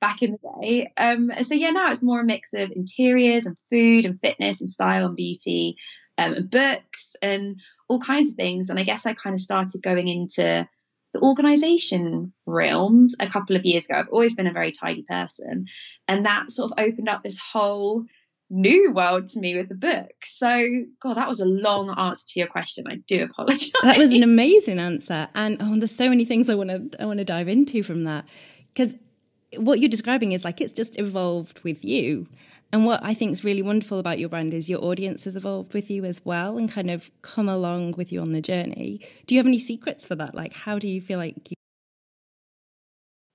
back 0.00 0.22
in 0.22 0.32
the 0.32 0.60
day. 0.60 0.92
Um, 0.96 1.30
so 1.44 1.54
yeah, 1.54 1.70
now 1.70 1.90
it's 1.90 2.02
more 2.02 2.20
a 2.20 2.24
mix 2.24 2.54
of 2.54 2.70
interiors 2.70 3.46
and 3.46 3.56
food 3.70 4.04
and 4.04 4.20
fitness 4.20 4.60
and 4.60 4.70
style 4.70 5.06
and 5.06 5.16
beauty 5.16 5.76
um, 6.18 6.46
books 6.46 7.14
and 7.22 7.60
all 7.88 8.00
kinds 8.00 8.30
of 8.30 8.36
things. 8.36 8.70
And 8.70 8.78
I 8.78 8.82
guess 8.82 9.06
I 9.06 9.14
kind 9.14 9.34
of 9.34 9.40
started 9.40 9.82
going 9.82 10.08
into 10.08 10.68
the 11.12 11.20
organization 11.20 12.32
realms 12.46 13.14
a 13.18 13.28
couple 13.28 13.56
of 13.56 13.64
years 13.64 13.86
ago. 13.86 13.98
I've 13.98 14.08
always 14.08 14.34
been 14.34 14.46
a 14.46 14.52
very 14.52 14.72
tidy 14.72 15.02
person. 15.02 15.66
And 16.08 16.26
that 16.26 16.50
sort 16.50 16.72
of 16.72 16.84
opened 16.84 17.08
up 17.08 17.22
this 17.22 17.38
whole 17.38 18.04
new 18.48 18.92
world 18.92 19.28
to 19.28 19.40
me 19.40 19.56
with 19.56 19.68
the 19.68 19.74
book. 19.74 20.12
So, 20.24 20.66
God, 21.00 21.14
that 21.14 21.28
was 21.28 21.40
a 21.40 21.46
long 21.46 21.90
answer 21.90 22.26
to 22.28 22.40
your 22.40 22.48
question. 22.48 22.84
I 22.88 22.96
do 23.06 23.24
apologize. 23.24 23.72
That 23.82 23.98
was 23.98 24.12
an 24.12 24.22
amazing 24.22 24.78
answer. 24.78 25.28
And 25.34 25.56
oh, 25.60 25.78
there's 25.78 25.94
so 25.94 26.08
many 26.08 26.24
things 26.24 26.48
I 26.48 26.54
want 26.54 26.70
to 26.70 27.02
I 27.02 27.06
want 27.06 27.18
to 27.18 27.24
dive 27.24 27.48
into 27.48 27.82
from 27.82 28.04
that. 28.04 28.24
Because 28.72 28.94
what 29.56 29.80
you're 29.80 29.88
describing 29.88 30.32
is 30.32 30.44
like 30.44 30.60
it's 30.60 30.72
just 30.72 30.98
evolved 30.98 31.60
with 31.60 31.84
you. 31.84 32.28
And 32.72 32.84
what 32.84 33.00
I 33.02 33.14
think 33.14 33.32
is 33.32 33.44
really 33.44 33.62
wonderful 33.62 33.98
about 33.98 34.18
your 34.18 34.28
brand 34.28 34.52
is 34.52 34.68
your 34.68 34.82
audience 34.84 35.24
has 35.24 35.36
evolved 35.36 35.72
with 35.72 35.90
you 35.90 36.04
as 36.04 36.24
well 36.24 36.58
and 36.58 36.70
kind 36.70 36.90
of 36.90 37.10
come 37.22 37.48
along 37.48 37.92
with 37.92 38.12
you 38.12 38.20
on 38.20 38.32
the 38.32 38.42
journey. 38.42 39.00
Do 39.26 39.34
you 39.34 39.38
have 39.38 39.46
any 39.46 39.58
secrets 39.58 40.06
for 40.06 40.14
that? 40.16 40.34
Like, 40.34 40.52
how 40.52 40.78
do 40.78 40.88
you 40.88 41.00
feel 41.00 41.18
like 41.18 41.50
you? 41.50 41.56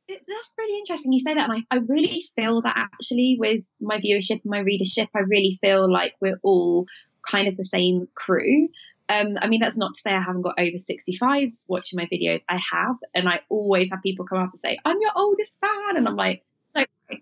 That's 0.09 0.55
really 0.57 0.79
interesting. 0.79 1.13
You 1.13 1.19
say 1.19 1.33
that, 1.33 1.49
and 1.49 1.63
I, 1.71 1.75
I 1.75 1.79
really 1.87 2.23
feel 2.35 2.61
that 2.63 2.75
actually 2.75 3.37
with 3.39 3.65
my 3.79 3.99
viewership 3.99 4.41
and 4.43 4.51
my 4.51 4.59
readership, 4.59 5.09
I 5.15 5.19
really 5.19 5.57
feel 5.61 5.91
like 5.91 6.15
we're 6.19 6.39
all 6.43 6.85
kind 7.27 7.47
of 7.47 7.55
the 7.55 7.63
same 7.63 8.07
crew. 8.13 8.67
Um, 9.07 9.37
I 9.41 9.47
mean, 9.47 9.59
that's 9.59 9.77
not 9.77 9.95
to 9.95 10.01
say 10.01 10.11
I 10.11 10.21
haven't 10.21 10.41
got 10.41 10.59
over 10.59 10.77
65s 10.77 11.65
watching 11.67 11.97
my 11.97 12.07
videos. 12.11 12.43
I 12.47 12.59
have, 12.71 12.95
and 13.13 13.27
I 13.27 13.41
always 13.49 13.91
have 13.91 14.01
people 14.01 14.25
come 14.25 14.39
up 14.39 14.51
and 14.51 14.59
say, 14.59 14.79
"I'm 14.85 15.01
your 15.01 15.11
oldest 15.15 15.57
fan," 15.59 15.97
and 15.97 16.07
I'm 16.07 16.15
like, 16.15 16.43
"No, 16.49 16.50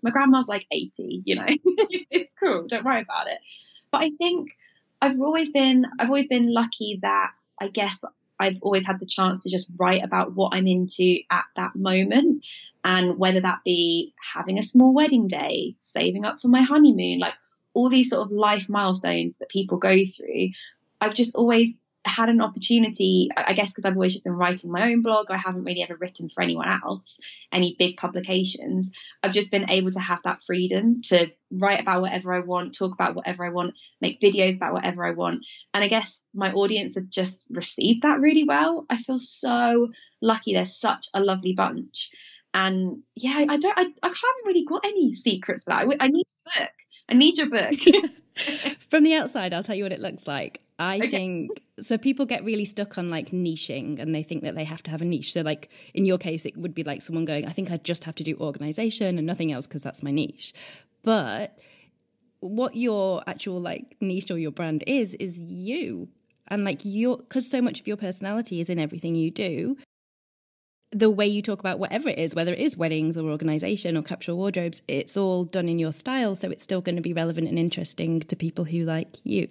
my 0.02 0.10
grandma's 0.10 0.48
like 0.48 0.66
80. 0.70 1.22
You 1.24 1.36
know, 1.36 1.46
it's 2.10 2.34
cool. 2.40 2.66
Don't 2.68 2.84
worry 2.84 3.00
about 3.02 3.26
it." 3.26 3.38
But 3.90 4.02
I 4.02 4.10
think 4.10 4.56
I've 5.00 5.20
always 5.20 5.50
been, 5.50 5.86
I've 5.98 6.08
always 6.08 6.28
been 6.28 6.52
lucky 6.52 7.00
that 7.02 7.32
I 7.60 7.68
guess 7.68 8.04
I've 8.38 8.58
always 8.62 8.86
had 8.86 9.00
the 9.00 9.06
chance 9.06 9.42
to 9.42 9.50
just 9.50 9.70
write 9.78 10.02
about 10.02 10.34
what 10.34 10.54
I'm 10.54 10.66
into 10.66 11.18
at 11.30 11.44
that 11.56 11.76
moment. 11.76 12.44
And 12.82 13.18
whether 13.18 13.40
that 13.40 13.60
be 13.62 14.14
having 14.34 14.58
a 14.58 14.62
small 14.62 14.94
wedding 14.94 15.28
day, 15.28 15.76
saving 15.80 16.24
up 16.24 16.40
for 16.40 16.48
my 16.48 16.62
honeymoon, 16.62 17.18
like 17.18 17.34
all 17.74 17.90
these 17.90 18.08
sort 18.08 18.22
of 18.22 18.32
life 18.32 18.70
milestones 18.70 19.36
that 19.36 19.50
people 19.50 19.76
go 19.76 19.96
through, 20.04 20.48
I've 20.98 21.14
just 21.14 21.36
always 21.36 21.74
had 22.04 22.30
an 22.30 22.40
opportunity, 22.40 23.28
I 23.36 23.52
guess, 23.52 23.70
because 23.70 23.84
I've 23.84 23.94
always 23.94 24.14
just 24.14 24.24
been 24.24 24.32
writing 24.32 24.72
my 24.72 24.90
own 24.90 25.02
blog. 25.02 25.30
I 25.30 25.36
haven't 25.36 25.64
really 25.64 25.82
ever 25.82 25.96
written 25.96 26.30
for 26.30 26.42
anyone 26.42 26.68
else, 26.68 27.20
any 27.52 27.76
big 27.78 27.98
publications. 27.98 28.90
I've 29.22 29.34
just 29.34 29.50
been 29.50 29.70
able 29.70 29.90
to 29.92 30.00
have 30.00 30.20
that 30.24 30.42
freedom 30.42 31.02
to 31.06 31.30
write 31.50 31.80
about 31.80 32.00
whatever 32.00 32.32
I 32.32 32.40
want, 32.40 32.74
talk 32.74 32.92
about 32.92 33.14
whatever 33.14 33.44
I 33.44 33.50
want, 33.50 33.74
make 34.00 34.20
videos 34.20 34.56
about 34.56 34.72
whatever 34.72 35.04
I 35.04 35.10
want. 35.10 35.44
And 35.74 35.84
I 35.84 35.88
guess 35.88 36.22
my 36.34 36.52
audience 36.52 36.94
have 36.94 37.10
just 37.10 37.48
received 37.50 38.02
that 38.02 38.20
really 38.20 38.44
well. 38.44 38.86
I 38.88 38.96
feel 38.96 39.18
so 39.20 39.88
lucky. 40.22 40.54
They're 40.54 40.64
such 40.64 41.08
a 41.12 41.20
lovely 41.20 41.52
bunch. 41.52 42.12
And 42.54 43.02
yeah, 43.14 43.44
I 43.48 43.56
don't, 43.58 43.78
I, 43.78 43.82
I 43.82 44.06
haven't 44.06 44.46
really 44.46 44.64
got 44.64 44.84
any 44.84 45.14
secrets 45.14 45.64
for 45.64 45.70
that. 45.70 45.86
I, 45.86 46.04
I 46.04 46.08
need 46.08 46.26
a 46.26 46.60
book. 46.60 46.72
I 47.10 47.14
need 47.14 47.38
your 47.38 47.50
book. 47.50 47.74
From 48.88 49.04
the 49.04 49.14
outside, 49.14 49.52
I'll 49.52 49.62
tell 49.62 49.76
you 49.76 49.84
what 49.84 49.92
it 49.92 50.00
looks 50.00 50.26
like. 50.26 50.62
I 50.80 50.96
okay. 50.96 51.10
think 51.10 51.62
so. 51.78 51.98
People 51.98 52.24
get 52.24 52.42
really 52.42 52.64
stuck 52.64 52.96
on 52.96 53.10
like 53.10 53.32
niching 53.32 54.00
and 54.00 54.14
they 54.14 54.22
think 54.22 54.42
that 54.44 54.54
they 54.54 54.64
have 54.64 54.82
to 54.84 54.90
have 54.90 55.02
a 55.02 55.04
niche. 55.04 55.34
So, 55.34 55.42
like 55.42 55.68
in 55.92 56.06
your 56.06 56.16
case, 56.16 56.46
it 56.46 56.56
would 56.56 56.74
be 56.74 56.82
like 56.82 57.02
someone 57.02 57.26
going, 57.26 57.46
I 57.46 57.52
think 57.52 57.70
I 57.70 57.76
just 57.76 58.04
have 58.04 58.14
to 58.14 58.24
do 58.24 58.34
organization 58.40 59.18
and 59.18 59.26
nothing 59.26 59.52
else 59.52 59.66
because 59.66 59.82
that's 59.82 60.02
my 60.02 60.10
niche. 60.10 60.54
But 61.02 61.58
what 62.40 62.76
your 62.76 63.22
actual 63.26 63.60
like 63.60 63.94
niche 64.00 64.30
or 64.30 64.38
your 64.38 64.52
brand 64.52 64.82
is, 64.86 65.12
is 65.14 65.38
you. 65.38 66.08
And 66.48 66.64
like 66.64 66.80
your, 66.82 67.18
because 67.18 67.48
so 67.48 67.60
much 67.60 67.78
of 67.78 67.86
your 67.86 67.98
personality 67.98 68.60
is 68.60 68.70
in 68.70 68.78
everything 68.78 69.14
you 69.14 69.30
do, 69.30 69.76
the 70.92 71.10
way 71.10 71.26
you 71.26 71.42
talk 71.42 71.60
about 71.60 71.78
whatever 71.78 72.08
it 72.08 72.18
is, 72.18 72.34
whether 72.34 72.54
it 72.54 72.58
is 72.58 72.74
weddings 72.74 73.18
or 73.18 73.28
organization 73.28 73.98
or 73.98 74.02
capsule 74.02 74.38
wardrobes, 74.38 74.80
it's 74.88 75.14
all 75.18 75.44
done 75.44 75.68
in 75.68 75.78
your 75.78 75.92
style. 75.92 76.34
So 76.34 76.50
it's 76.50 76.64
still 76.64 76.80
going 76.80 76.96
to 76.96 77.02
be 77.02 77.12
relevant 77.12 77.48
and 77.48 77.58
interesting 77.58 78.20
to 78.20 78.34
people 78.34 78.64
who 78.64 78.86
like 78.86 79.18
you. 79.24 79.48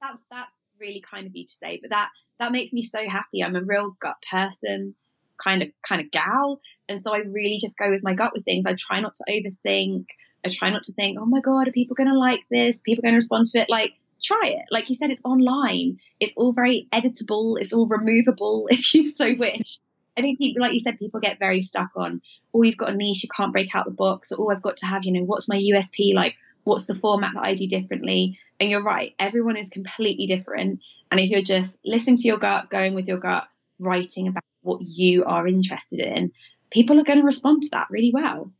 That's, 0.00 0.18
that's 0.30 0.52
really 0.80 1.00
kind 1.00 1.26
of 1.26 1.34
you 1.34 1.46
to 1.46 1.54
say, 1.62 1.78
but 1.80 1.90
that, 1.90 2.10
that 2.38 2.52
makes 2.52 2.72
me 2.72 2.82
so 2.82 3.00
happy. 3.08 3.42
I'm 3.42 3.56
a 3.56 3.62
real 3.62 3.96
gut 4.00 4.16
person 4.30 4.94
kind 5.42 5.62
of, 5.62 5.68
kind 5.86 6.00
of 6.00 6.10
gal. 6.10 6.60
And 6.88 7.00
so 7.00 7.14
I 7.14 7.18
really 7.18 7.58
just 7.60 7.78
go 7.78 7.90
with 7.90 8.02
my 8.02 8.14
gut 8.14 8.32
with 8.34 8.44
things. 8.44 8.66
I 8.66 8.74
try 8.74 9.00
not 9.00 9.14
to 9.14 9.24
overthink. 9.30 10.06
I 10.44 10.50
try 10.52 10.70
not 10.70 10.84
to 10.84 10.92
think, 10.92 11.18
oh 11.20 11.26
my 11.26 11.40
God, 11.40 11.68
are 11.68 11.72
people 11.72 11.94
going 11.94 12.08
to 12.08 12.18
like 12.18 12.44
this? 12.50 12.82
People 12.82 13.02
going 13.02 13.12
to 13.12 13.18
respond 13.18 13.46
to 13.48 13.60
it? 13.60 13.68
Like, 13.68 13.94
try 14.22 14.42
it. 14.46 14.66
Like 14.70 14.88
you 14.88 14.94
said, 14.94 15.10
it's 15.10 15.24
online. 15.24 15.98
It's 16.20 16.34
all 16.36 16.52
very 16.52 16.88
editable. 16.92 17.60
It's 17.60 17.72
all 17.72 17.86
removable 17.86 18.66
if 18.70 18.94
you 18.94 19.06
so 19.06 19.34
wish. 19.36 19.78
I 20.16 20.20
think 20.20 20.38
people, 20.38 20.62
like 20.62 20.72
you 20.72 20.80
said, 20.80 20.98
people 20.98 21.20
get 21.20 21.38
very 21.38 21.62
stuck 21.62 21.90
on, 21.96 22.22
oh, 22.52 22.62
you've 22.62 22.76
got 22.76 22.90
a 22.90 22.96
niche, 22.96 23.22
you 23.22 23.28
can't 23.34 23.52
break 23.52 23.72
out 23.74 23.84
the 23.84 23.92
box, 23.92 24.32
or 24.32 24.52
oh, 24.52 24.56
I've 24.56 24.62
got 24.62 24.78
to 24.78 24.86
have, 24.86 25.04
you 25.04 25.12
know, 25.12 25.22
what's 25.22 25.48
my 25.48 25.56
USP 25.56 26.12
like? 26.12 26.34
What's 26.64 26.86
the 26.86 26.94
format 26.94 27.32
that 27.34 27.44
I 27.44 27.54
do 27.54 27.66
differently? 27.66 28.38
And 28.60 28.70
you're 28.70 28.82
right, 28.82 29.14
everyone 29.18 29.56
is 29.56 29.70
completely 29.70 30.26
different. 30.26 30.80
And 31.10 31.20
if 31.20 31.30
you're 31.30 31.42
just 31.42 31.80
listening 31.84 32.16
to 32.18 32.28
your 32.28 32.38
gut, 32.38 32.70
going 32.70 32.94
with 32.94 33.08
your 33.08 33.18
gut, 33.18 33.48
writing 33.78 34.28
about 34.28 34.44
what 34.62 34.80
you 34.82 35.24
are 35.24 35.46
interested 35.46 36.00
in, 36.00 36.32
people 36.70 36.98
are 37.00 37.04
going 37.04 37.20
to 37.20 37.24
respond 37.24 37.62
to 37.62 37.70
that 37.72 37.86
really 37.90 38.10
well. 38.12 38.52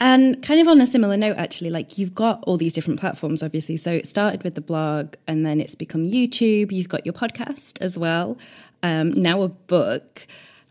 And 0.00 0.42
kind 0.42 0.60
of 0.60 0.68
on 0.68 0.80
a 0.80 0.86
similar 0.86 1.16
note, 1.16 1.36
actually, 1.36 1.70
like 1.70 1.98
you've 1.98 2.14
got 2.14 2.42
all 2.46 2.56
these 2.56 2.72
different 2.72 3.00
platforms, 3.00 3.42
obviously. 3.42 3.76
So 3.76 3.92
it 3.92 4.06
started 4.06 4.42
with 4.42 4.54
the 4.54 4.60
blog 4.60 5.14
and 5.26 5.46
then 5.46 5.60
it's 5.60 5.74
become 5.74 6.04
YouTube. 6.04 6.72
You've 6.72 6.88
got 6.88 7.06
your 7.06 7.12
podcast 7.12 7.80
as 7.80 7.96
well 7.96 8.36
um, 8.84 9.10
now 9.10 9.42
a 9.42 9.48
book. 9.48 10.26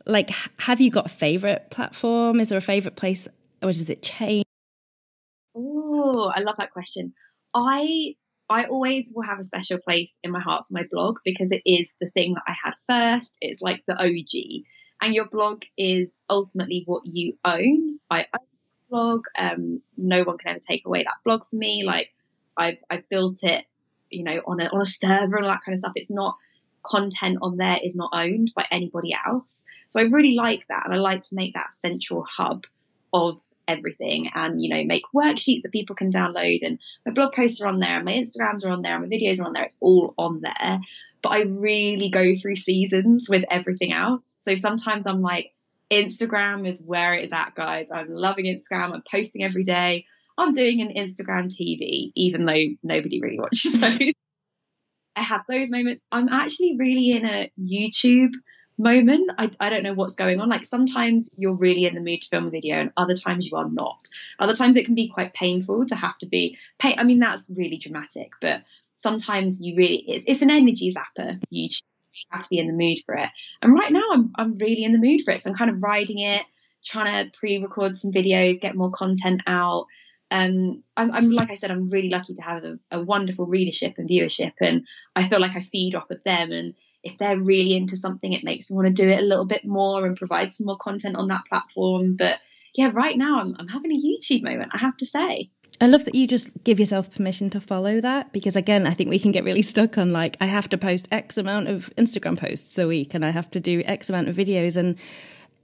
Like, 0.06 0.30
have 0.60 0.80
you 0.80 0.92
got 0.92 1.08
a 1.08 1.10
favorite 1.10 1.70
platform? 1.72 2.40
Is 2.40 2.50
there 2.50 2.58
a 2.58 2.62
favorite 2.62 2.96
place, 2.96 3.28
or 3.62 3.72
does 3.72 3.90
it 3.90 4.04
change? 4.04 4.46
Oh, 5.56 6.32
I 6.34 6.42
love 6.42 6.58
that 6.58 6.72
question. 6.72 7.14
I 7.54 8.16
I 8.50 8.66
always 8.66 9.12
will 9.16 9.24
have 9.24 9.40
a 9.40 9.44
special 9.44 9.80
place 9.80 10.18
in 10.24 10.32
my 10.32 10.40
heart 10.40 10.66
for 10.68 10.74
my 10.74 10.84
blog 10.92 11.20
because 11.24 11.52
it 11.52 11.62
is 11.66 11.94
the 12.02 12.10
thing 12.10 12.34
that 12.34 12.44
I 12.48 12.56
had 12.64 12.74
first. 12.90 13.38
It's 13.42 13.62
like 13.62 13.84
the 13.88 13.96
OG, 13.96 14.66
and 15.02 15.14
your 15.14 15.28
blog 15.30 15.64
is 15.78 16.24
ultimately 16.30 16.84
what 16.86 17.04
you 17.06 17.38
own. 17.46 18.00
I 18.10 18.22
own 18.22 18.48
the 18.52 18.90
blog. 18.90 19.26
Um, 19.38 19.82
no 19.98 20.24
one 20.24 20.38
can 20.38 20.52
ever 20.52 20.60
take 20.60 20.86
away 20.86 21.04
that 21.04 21.24
blog 21.24 21.48
from 21.50 21.60
me. 21.60 21.84
Like 21.86 22.10
I've 22.58 22.78
I've 22.90 23.08
built 23.10 23.40
it, 23.44 23.66
you 24.10 24.24
know, 24.24 24.42
on 24.46 24.60
a 24.60 24.66
on 24.66 24.82
a 24.82 24.86
server 24.86 25.38
and 25.38 25.46
all 25.46 25.52
that 25.52 25.62
kind 25.66 25.74
of 25.74 25.80
stuff. 25.80 25.94
It's 25.96 26.12
not 26.12 26.36
content 26.84 27.38
on 27.42 27.58
there 27.58 27.80
is 27.82 27.96
not 27.96 28.12
owned 28.14 28.52
by 28.56 28.66
anybody 28.70 29.16
else. 29.26 29.64
So 29.90 30.00
I 30.00 30.04
really 30.04 30.36
like 30.36 30.68
that. 30.68 30.84
And 30.86 30.94
I 30.94 30.98
like 30.98 31.24
to 31.24 31.36
make 31.36 31.54
that 31.54 31.74
central 31.74 32.26
hub 32.28 32.66
of 33.14 33.40
everything 33.68 34.30
and, 34.34 34.62
you 34.62 34.70
know, 34.70 34.84
make 34.84 35.04
worksheets 35.16 35.64
that 35.64 35.72
people 35.72 35.96
can 35.96 36.12
download. 36.12 36.60
And 36.64 36.80
my 37.06 37.12
blog 37.12 37.34
posts 37.34 37.62
are 37.62 37.68
on 37.68 37.80
there, 37.80 37.96
and 37.98 38.06
my 38.06 38.14
Instagrams 38.14 38.66
are 38.66 38.72
on 38.72 38.82
there, 38.82 38.96
and 38.96 39.10
my 39.10 39.16
videos 39.16 39.40
are 39.40 39.46
on 39.46 39.54
there. 39.54 39.64
It's 39.64 39.78
all 39.80 40.14
on 40.18 40.42
there. 40.42 40.80
But 41.22 41.30
I 41.30 41.42
really 41.42 42.10
go 42.10 42.36
through 42.36 42.58
seasons 42.58 43.28
with 43.30 43.46
everything 43.50 43.94
else. 43.94 44.22
So 44.46 44.56
sometimes 44.56 45.08
I'm 45.08 45.22
like, 45.22 45.54
Instagram 45.90 46.68
is 46.68 46.84
where 46.86 47.14
it 47.16 47.26
is 47.26 47.32
at, 47.32 47.56
guys. 47.56 47.90
I'm 47.92 48.10
loving 48.10 48.46
Instagram. 48.46 48.94
I'm 48.94 49.04
posting 49.10 49.44
every 49.44 49.64
day. 49.64 50.06
I'm 50.38 50.52
doing 50.52 50.82
an 50.82 50.94
Instagram 50.96 51.46
TV, 51.46 52.12
even 52.16 52.46
though 52.46 52.66
nobody 52.82 53.22
really 53.22 53.40
watches 53.40 53.74
those. 53.80 54.14
I 55.16 55.22
have 55.22 55.42
those 55.48 55.70
moments. 55.70 56.08
I'm 56.12 56.28
actually 56.30 56.76
really 56.80 57.12
in 57.12 57.26
a 57.26 57.52
YouTube 57.60 58.34
moment. 58.78 59.32
I, 59.38 59.52
I 59.60 59.70
don't 59.70 59.84
know 59.84 59.94
what's 59.94 60.16
going 60.16 60.40
on. 60.40 60.50
Like 60.50 60.66
sometimes 60.66 61.36
you're 61.38 61.54
really 61.54 61.86
in 61.86 61.96
the 61.96 62.02
mood 62.02 62.22
to 62.22 62.28
film 62.28 62.48
a 62.48 62.50
video 62.50 62.78
and 62.78 62.92
other 62.98 63.16
times 63.16 63.46
you 63.50 63.58
are 63.58 63.70
not. 63.70 64.08
Other 64.40 64.56
times 64.56 64.76
it 64.76 64.86
can 64.86 64.96
be 64.96 65.10
quite 65.10 65.34
painful 65.34 65.86
to 65.88 65.96
have 65.96 66.18
to 66.20 66.26
be 66.28 66.58
pay 66.80 66.96
I 66.98 67.04
mean 67.04 67.20
that's 67.20 67.50
really 67.50 67.78
dramatic, 67.78 68.32
but 68.42 68.64
sometimes 68.96 69.62
you 69.62 69.76
really 69.76 69.98
it's, 70.08 70.26
it's 70.28 70.42
an 70.42 70.50
energy 70.50 70.94
zapper. 70.94 71.42
You 71.50 71.70
have 72.30 72.44
to 72.44 72.50
be 72.50 72.60
in 72.60 72.68
the 72.68 72.74
mood 72.74 73.00
for 73.06 73.16
it. 73.16 73.30
And 73.62 73.74
right 73.74 73.92
now 73.92 74.04
I'm 74.12 74.32
I'm 74.36 74.56
really 74.56 74.84
in 74.84 74.94
the 74.94 75.00
mood 75.00 75.22
for 75.24 75.32
it. 75.32 75.42
So 75.42 75.50
I'm 75.50 75.56
kind 75.56 75.72
of 75.72 75.82
riding 75.82 76.20
it, 76.20 76.44
trying 76.84 77.26
to 77.26 77.38
pre-record 77.38 77.98
some 77.98 78.12
videos, 78.12 78.60
get 78.60 78.76
more 78.76 78.92
content 78.92 79.42
out 79.48 79.88
um, 80.34 80.84
I'm, 80.98 81.12
I'm, 81.12 81.30
like 81.30 81.52
I 81.52 81.56
said, 81.56 81.70
I'm 81.70 81.90
really 81.90 82.10
lucky 82.10 82.34
to 82.34 82.42
have 82.42 82.64
a, 82.64 82.80
a, 82.92 83.04
wonderful 83.04 83.46
readership 83.46 84.00
and 84.00 84.10
viewership, 84.10 84.54
and 84.60 84.88
I 85.16 85.28
feel 85.28 85.40
like 85.40 85.56
I 85.56 85.62
feed 85.62 85.94
off 85.94 86.10
of 86.10 86.24
them. 86.24 86.52
And 86.52 86.74
if 87.04 87.18
they're 87.18 87.40
really 87.40 87.76
into 87.76 87.98
something, 87.98 88.34
it 88.34 88.44
makes 88.44 88.70
me 88.70 88.76
want 88.76 88.88
to 88.88 88.94
do 88.94 89.10
it 89.10 89.20
a 89.20 89.26
little 89.26 89.46
bit 89.46 89.66
more 89.66 90.06
and 90.06 90.18
provide 90.18 90.52
some 90.52 90.66
more 90.66 90.78
content 90.78 91.16
on 91.16 91.28
that 91.28 91.44
platform. 91.50 92.16
But 92.16 92.40
yeah, 92.76 92.92
right 92.94 93.18
now 93.18 93.42
I'm, 93.42 93.56
I'm 93.60 93.68
having 93.68 93.92
a 93.92 94.00
YouTube 94.00 94.44
moment, 94.44 94.72
I 94.74 94.78
have 94.78 94.98
to 94.98 95.06
say. 95.06 95.50
I 95.82 95.88
love 95.88 96.06
that 96.06 96.16
you 96.16 96.28
just 96.28 96.64
give 96.64 96.80
yourself 96.80 97.14
permission 97.14 97.50
to 97.50 97.60
follow 97.60 98.00
that 98.00 98.32
because 98.32 98.56
again, 98.56 98.88
I 98.88 98.94
think 98.94 99.10
we 99.10 99.20
can 99.20 99.32
get 99.32 99.44
really 99.44 99.62
stuck 99.62 99.98
on 99.98 100.14
like 100.14 100.38
I 100.40 100.46
have 100.46 100.70
to 100.70 100.78
post 100.78 101.08
X 101.12 101.38
amount 101.38 101.68
of 101.68 101.92
Instagram 101.98 102.38
posts 102.38 102.78
a 102.78 102.88
week 102.88 103.14
and 103.14 103.26
I 103.26 103.32
have 103.32 103.50
to 103.52 103.60
do 103.60 103.82
X 103.86 104.10
amount 104.10 104.30
of 104.30 104.36
videos 104.36 104.78
and 104.78 104.98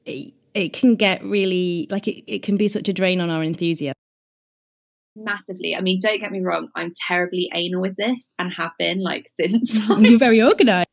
it, 0.06 0.34
it 0.54 0.74
can 0.74 0.96
get 0.96 1.24
really 1.24 1.88
like 1.90 2.08
it, 2.08 2.24
it 2.30 2.44
can 2.44 2.58
be 2.58 2.68
such 2.68 2.90
a 2.90 2.94
drain 2.94 3.22
on 3.22 3.30
our 3.30 3.44
enthusiasm 3.44 3.94
massively. 5.16 5.76
I 5.76 5.82
mean, 5.82 6.00
don't 6.02 6.20
get 6.20 6.32
me 6.32 6.42
wrong, 6.42 6.70
I'm 6.76 6.94
terribly 7.08 7.50
anal 7.54 7.82
with 7.82 7.96
this 7.96 8.32
and 8.40 8.52
have 8.54 8.72
been 8.80 9.02
like 9.02 9.28
since. 9.28 9.88
You're 10.00 10.20
very 10.20 10.42
organized. 10.42 10.88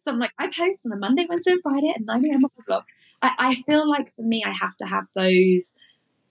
So 0.00 0.12
I'm 0.12 0.18
like, 0.18 0.32
I 0.38 0.46
post 0.46 0.86
on 0.86 0.92
a 0.92 0.96
Monday, 0.96 1.26
Wednesday, 1.28 1.52
and 1.52 1.62
Friday 1.62 1.90
at 1.90 2.00
9 2.00 2.24
a.m. 2.24 2.44
on 2.44 2.50
my 2.56 2.64
blog. 2.66 2.84
I, 3.22 3.30
I 3.38 3.54
feel 3.62 3.88
like 3.88 4.14
for 4.14 4.22
me, 4.22 4.42
I 4.44 4.52
have 4.52 4.76
to 4.78 4.86
have 4.86 5.04
those 5.14 5.76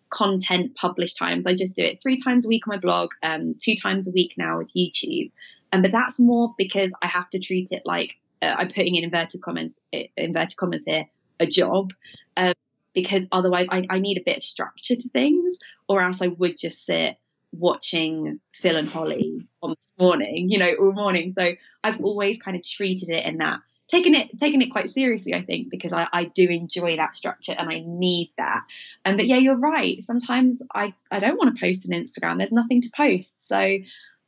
content 0.09 0.75
published 0.75 1.17
times. 1.17 1.45
I 1.45 1.53
just 1.53 1.75
do 1.75 1.83
it 1.83 2.01
three 2.01 2.17
times 2.17 2.45
a 2.45 2.49
week 2.49 2.67
on 2.67 2.75
my 2.75 2.79
blog, 2.79 3.11
um, 3.21 3.55
two 3.61 3.75
times 3.75 4.07
a 4.07 4.11
week 4.13 4.33
now 4.37 4.57
with 4.57 4.73
YouTube. 4.73 5.31
Um, 5.71 5.83
but 5.83 5.91
that's 5.91 6.19
more 6.19 6.55
because 6.57 6.93
I 7.01 7.07
have 7.07 7.29
to 7.31 7.39
treat 7.39 7.71
it 7.71 7.83
like 7.85 8.17
uh, 8.41 8.55
I'm 8.57 8.69
putting 8.69 8.95
in 8.95 9.03
inverted 9.03 9.41
comments, 9.41 9.77
inverted 10.17 10.57
commas 10.57 10.85
here, 10.85 11.05
a 11.39 11.45
job. 11.45 11.93
Um, 12.37 12.53
because 12.93 13.27
otherwise 13.31 13.67
I, 13.69 13.85
I 13.89 13.99
need 13.99 14.17
a 14.17 14.23
bit 14.25 14.37
of 14.37 14.43
structure 14.43 14.95
to 14.95 15.09
things, 15.09 15.59
or 15.87 16.01
else 16.01 16.21
I 16.21 16.27
would 16.27 16.57
just 16.57 16.85
sit 16.85 17.17
watching 17.51 18.39
Phil 18.53 18.75
and 18.75 18.87
Holly 18.87 19.47
on 19.61 19.71
this 19.71 19.93
morning, 19.99 20.49
you 20.49 20.59
know, 20.59 20.73
all 20.79 20.91
morning. 20.91 21.31
So 21.31 21.53
I've 21.83 22.01
always 22.01 22.41
kind 22.41 22.55
of 22.55 22.63
treated 22.63 23.09
it 23.09 23.25
in 23.25 23.37
that, 23.39 23.61
taken 23.87 24.15
it 24.15 24.37
taken 24.39 24.61
it 24.61 24.71
quite 24.71 24.89
seriously, 24.89 25.33
I 25.33 25.41
think, 25.41 25.69
because 25.69 25.93
I, 25.93 26.07
I 26.11 26.25
do 26.25 26.47
enjoy 26.47 26.97
that 26.97 27.15
structure 27.15 27.55
and 27.57 27.69
I 27.69 27.83
need 27.85 28.31
that. 28.37 28.63
And 29.05 29.13
um, 29.13 29.17
but 29.17 29.27
yeah, 29.27 29.37
you're 29.37 29.57
right. 29.57 30.03
Sometimes 30.03 30.61
I, 30.73 30.93
I 31.11 31.19
don't 31.19 31.37
want 31.37 31.55
to 31.55 31.59
post 31.59 31.87
on 31.89 31.99
Instagram. 31.99 32.37
There's 32.37 32.51
nothing 32.51 32.81
to 32.81 32.89
post. 32.95 33.47
So 33.47 33.77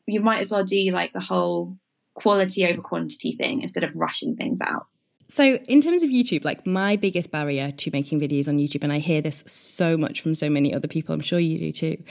you 0.07 0.21
might 0.21 0.39
as 0.39 0.51
well 0.51 0.63
do 0.63 0.91
like 0.91 1.13
the 1.13 1.19
whole 1.19 1.77
quality 2.13 2.65
over 2.67 2.81
quantity 2.81 3.35
thing 3.35 3.61
instead 3.61 3.83
of 3.83 3.91
rushing 3.95 4.35
things 4.35 4.59
out. 4.61 4.87
So, 5.27 5.53
in 5.69 5.79
terms 5.79 6.03
of 6.03 6.09
YouTube, 6.09 6.43
like 6.43 6.67
my 6.67 6.97
biggest 6.97 7.31
barrier 7.31 7.71
to 7.71 7.89
making 7.93 8.19
videos 8.19 8.49
on 8.49 8.57
YouTube, 8.57 8.83
and 8.83 8.91
I 8.91 8.99
hear 8.99 9.21
this 9.21 9.45
so 9.47 9.95
much 9.95 10.19
from 10.19 10.35
so 10.35 10.49
many 10.49 10.73
other 10.73 10.89
people, 10.89 11.15
I'm 11.15 11.21
sure 11.21 11.39
you 11.39 11.57
do 11.57 11.71
too, 11.71 12.03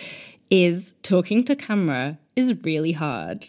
is 0.50 0.92
talking 1.02 1.45
to 1.45 1.57
camera 1.57 2.19
is 2.37 2.54
really 2.64 2.92
hard. 2.92 3.47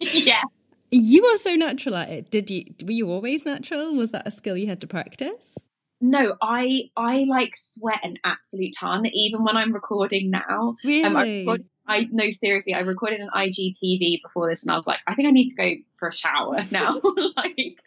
yeah. 0.00 0.42
You 0.90 1.24
are 1.24 1.36
so 1.36 1.54
natural 1.54 1.94
at 1.94 2.08
it. 2.08 2.30
Did 2.30 2.50
you 2.50 2.64
were 2.84 2.90
you 2.90 3.10
always 3.10 3.44
natural? 3.44 3.94
Was 3.94 4.10
that 4.10 4.26
a 4.26 4.30
skill 4.30 4.56
you 4.56 4.66
had 4.66 4.80
to 4.80 4.88
practice? 4.88 5.56
No, 6.00 6.36
I 6.42 6.90
I 6.96 7.26
like 7.28 7.56
sweat 7.56 8.00
an 8.02 8.16
absolute 8.24 8.74
ton, 8.76 9.04
even 9.12 9.44
when 9.44 9.56
I'm 9.56 9.72
recording 9.72 10.30
now. 10.30 10.76
Really? 10.82 11.04
Um, 11.04 11.14
I 11.14 11.22
record, 11.22 11.64
I 11.86 12.08
no 12.10 12.30
seriously, 12.30 12.74
I 12.74 12.80
recorded 12.80 13.20
an 13.20 13.28
IGTV 13.32 14.22
before 14.22 14.48
this, 14.48 14.62
and 14.62 14.72
I 14.72 14.76
was 14.76 14.86
like, 14.86 15.00
I 15.06 15.14
think 15.14 15.28
I 15.28 15.30
need 15.30 15.48
to 15.48 15.56
go 15.56 15.70
for 15.96 16.08
a 16.08 16.14
shower 16.14 16.64
now. 16.70 17.00
like, 17.36 17.78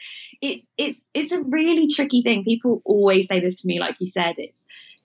it 0.42 0.62
it's 0.78 1.02
it's 1.14 1.32
a 1.32 1.42
really 1.42 1.90
tricky 1.90 2.22
thing. 2.22 2.44
People 2.44 2.82
always 2.86 3.28
say 3.28 3.40
this 3.40 3.62
to 3.64 3.68
me, 3.68 3.80
like 3.80 3.96
you 4.00 4.08
said, 4.08 4.36
it's 4.38 4.64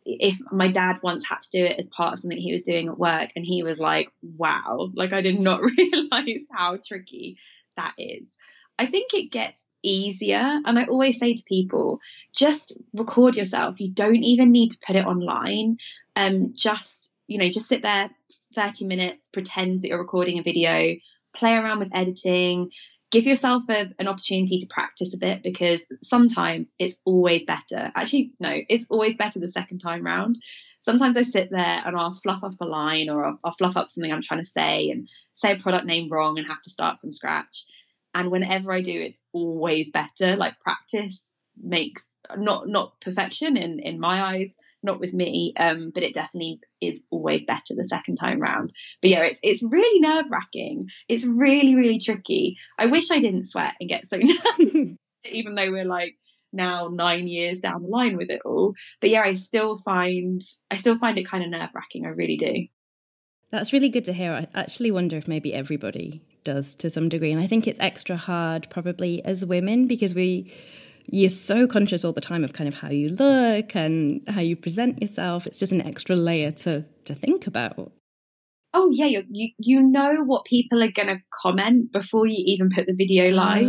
if 0.09 0.41
my 0.51 0.69
dad 0.69 1.01
once 1.03 1.27
had 1.29 1.41
to 1.41 1.51
do 1.51 1.65
it 1.65 1.79
as 1.79 1.87
part 1.87 2.15
of 2.15 2.19
something 2.19 2.39
he 2.39 2.53
was 2.53 2.63
doing 2.63 2.89
at 2.89 2.99
work, 2.99 3.31
and 3.37 3.45
he 3.45 3.63
was 3.63 3.79
like, 3.79 4.11
"Wow!" 4.23 4.91
Like 4.95 5.13
I 5.13 5.21
did 5.21 5.39
not 5.39 5.63
realize 5.79 6.41
how 6.51 6.77
tricky 6.77 7.37
that 7.77 7.95
is. 7.99 8.27
I 8.79 8.87
think 8.87 9.13
it 9.13 9.31
gets 9.31 9.63
easier, 9.83 10.61
and 10.65 10.79
I 10.79 10.85
always 10.85 11.19
say 11.19 11.35
to 11.35 11.43
people, 11.45 12.01
just 12.35 12.73
record 12.95 13.37
yourself. 13.37 13.81
You 13.81 13.91
don't 13.91 14.25
even 14.25 14.51
need 14.51 14.71
to 14.71 14.79
put 14.85 14.97
it 14.97 15.07
online. 15.07 15.79
Um, 16.17 16.55
just 16.55 17.13
you 17.27 17.39
know, 17.39 17.49
just 17.49 17.69
sit 17.69 17.83
there 17.83 18.11
30 18.55 18.87
minutes, 18.87 19.29
pretend 19.29 19.83
that 19.83 19.89
you're 19.89 19.99
recording 19.99 20.39
a 20.39 20.43
video, 20.43 20.97
play 21.35 21.55
around 21.55 21.81
with 21.81 21.91
editing, 21.93 22.71
give 23.11 23.27
yourself 23.27 23.63
a, 23.69 23.93
an 23.99 24.09
opportunity 24.09 24.59
to 24.61 24.67
practice 24.67 25.15
a 25.15 25.19
bit 25.19 25.43
because 25.43 25.91
sometimes 26.03 26.75
it's 26.79 27.01
always 27.05 27.45
better. 27.45 27.91
Actually, 27.95 28.33
no, 28.39 28.55
it's 28.69 28.87
always 28.91 29.17
better 29.17 29.39
the 29.39 29.49
second 29.49 29.79
time 29.79 30.05
round. 30.05 30.43
Sometimes 30.81 31.17
I 31.17 31.23
sit 31.23 31.51
there 31.51 31.83
and 31.85 31.97
I'll 31.97 32.15
fluff 32.15 32.45
up 32.45 32.55
a 32.61 32.65
line 32.65 33.09
or 33.11 33.25
I'll, 33.25 33.39
I'll 33.45 33.53
fluff 33.53 33.77
up 33.77 33.91
something 33.91 34.13
I'm 34.13 34.23
trying 34.23 34.45
to 34.45 34.51
say 34.51 34.91
and 34.91 35.09
say 35.33 35.53
a 35.53 35.57
product 35.57 35.87
name 35.87 36.09
wrong 36.09 36.39
and 36.39 36.47
have 36.47 36.63
to 36.63 36.71
start 36.71 37.01
from 37.01 37.13
scratch. 37.13 37.65
And 38.15 38.31
whenever 38.31 38.73
I 38.73 38.81
do, 38.81 38.93
it's 38.93 39.23
always 39.33 39.91
better. 39.91 40.37
Like 40.37 40.61
practice 40.61 41.25
makes 41.61 42.13
not 42.37 42.69
not 42.69 43.01
perfection 43.01 43.57
in 43.57 43.81
in 43.81 43.99
my 43.99 44.23
eyes 44.23 44.55
not 44.83 45.01
with 45.01 45.13
me, 45.13 45.53
um, 45.59 45.91
but 45.93 46.05
it 46.05 46.15
definitely 46.15 46.61
is 46.81 47.03
always 47.11 47.45
better 47.45 47.75
the 47.77 47.85
second 47.85 48.17
time 48.17 48.41
round. 48.41 48.73
But 49.03 49.11
yeah, 49.11 49.23
it's 49.25 49.41
it's 49.43 49.63
really 49.63 50.01
nerve 50.01 50.27
wracking. 50.31 50.89
It's 51.09 51.25
really 51.25 51.75
really 51.75 51.99
tricky. 51.99 52.59
I 52.79 52.87
wish 52.87 53.11
I 53.11 53.21
didn't 53.21 53.47
sweat 53.47 53.75
and 53.81 53.89
get 53.89 54.07
so 54.07 54.17
nervous, 54.23 54.97
even 55.31 55.55
though 55.55 55.71
we're 55.71 55.85
like 55.85 56.17
now 56.53 56.89
nine 56.89 57.29
years 57.29 57.61
down 57.61 57.83
the 57.83 57.89
line 57.89 58.17
with 58.17 58.31
it 58.31 58.43
all. 58.45 58.75
But 59.01 59.11
yeah, 59.11 59.23
I 59.23 59.35
still 59.35 59.79
find 59.85 60.41
I 60.71 60.77
still 60.77 60.99
find 60.99 61.19
it 61.19 61.29
kind 61.29 61.45
of 61.45 61.51
nerve 61.51 61.71
wracking. 61.75 62.07
I 62.07 62.11
really 62.11 62.37
do. 62.37 62.67
That's 63.51 63.73
really 63.73 63.89
good 63.89 64.05
to 64.05 64.13
hear. 64.13 64.33
I 64.33 64.47
actually 64.55 64.91
wonder 64.91 65.17
if 65.17 65.27
maybe 65.27 65.55
everybody 65.55 66.23
does 66.45 66.75
to 66.77 66.91
some 66.91 67.09
degree, 67.09 67.33
and 67.33 67.41
I 67.41 67.47
think 67.47 67.67
it's 67.67 67.81
extra 67.81 68.17
hard 68.17 68.69
probably 68.71 69.25
as 69.25 69.45
women 69.45 69.87
because 69.87 70.15
we 70.15 70.53
you're 71.11 71.31
so 71.31 71.67
conscious 71.67 72.05
all 72.05 72.13
the 72.13 72.21
time 72.21 72.45
of 72.45 72.53
kind 72.53 72.69
of 72.69 72.75
how 72.75 72.91
you 72.91 73.09
look 73.09 73.75
and 73.75 74.23
how 74.29 74.41
you 74.41 74.57
present 74.57 75.01
yourself. 75.01 75.47
It's 75.47 75.59
just 75.59 75.73
an 75.73 75.81
extra 75.81 76.15
layer 76.17 76.51
to 76.53 76.85
to 77.05 77.15
think 77.15 77.47
about. 77.47 77.93
Oh 78.75 78.91
yeah, 78.91 79.07
you 79.07 79.25
you, 79.31 79.49
you 79.59 79.83
know 79.83 80.23
what 80.25 80.45
people 80.45 80.83
are 80.83 80.91
going 80.91 81.09
to 81.09 81.23
comment 81.33 81.93
before 81.93 82.27
you 82.27 82.43
even 82.47 82.71
put 82.71 82.87
the 82.87 82.93
video 82.93 83.31
live. 83.31 83.65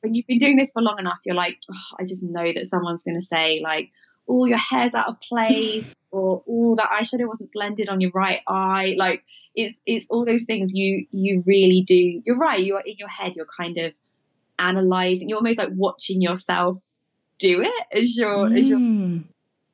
when 0.00 0.14
you've 0.14 0.26
been 0.26 0.38
doing 0.38 0.56
this 0.56 0.72
for 0.72 0.80
long 0.80 0.98
enough, 0.98 1.18
you're 1.26 1.34
like, 1.34 1.58
oh, 1.70 1.96
I 2.00 2.04
just 2.04 2.22
know 2.22 2.52
that 2.54 2.66
someone's 2.66 3.04
going 3.04 3.20
to 3.20 3.26
say 3.26 3.60
like, 3.62 3.90
"Oh, 4.26 4.46
your 4.46 4.58
hair's 4.58 4.94
out 4.94 5.08
of 5.08 5.20
place," 5.20 5.94
or 6.10 6.42
"Oh, 6.48 6.76
that 6.76 6.88
eyeshadow 6.88 7.28
wasn't 7.28 7.52
blended 7.52 7.90
on 7.90 8.00
your 8.00 8.12
right 8.14 8.40
eye." 8.48 8.94
Like 8.96 9.22
it's 9.54 9.76
it's 9.84 10.06
all 10.08 10.24
those 10.24 10.44
things 10.44 10.72
you 10.74 11.06
you 11.10 11.42
really 11.46 11.84
do. 11.86 12.22
You're 12.24 12.38
right. 12.38 12.64
You're 12.64 12.80
in 12.80 12.96
your 12.96 13.08
head. 13.08 13.34
You're 13.36 13.46
kind 13.58 13.76
of 13.76 13.92
analyzing. 14.58 15.28
You're 15.28 15.38
almost 15.38 15.58
like 15.58 15.70
watching 15.72 16.22
yourself 16.22 16.78
do 17.38 17.62
it 17.62 17.86
as 17.92 18.16
your 18.16 18.48
mm. 18.48 18.58
as 18.58 18.68
your. 18.68 18.78
Hmm. 18.78 19.18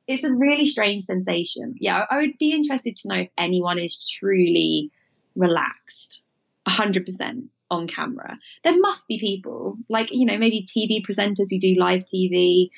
It's 0.07 0.23
a 0.23 0.31
really 0.31 0.67
strange 0.67 1.03
sensation. 1.03 1.75
Yeah, 1.79 2.05
I 2.09 2.17
would 2.17 2.37
be 2.37 2.51
interested 2.53 2.95
to 2.97 3.07
know 3.07 3.15
if 3.21 3.29
anyone 3.37 3.79
is 3.79 4.07
truly 4.07 4.91
relaxed, 5.35 6.21
hundred 6.67 7.05
percent 7.05 7.45
on 7.71 7.87
camera. 7.87 8.37
There 8.63 8.79
must 8.79 9.07
be 9.07 9.19
people 9.19 9.77
like 9.89 10.11
you 10.11 10.25
know 10.25 10.37
maybe 10.37 10.65
TV 10.65 11.03
presenters 11.03 11.47
who 11.49 11.59
do 11.59 11.75
live 11.79 12.05
TV, 12.05 12.69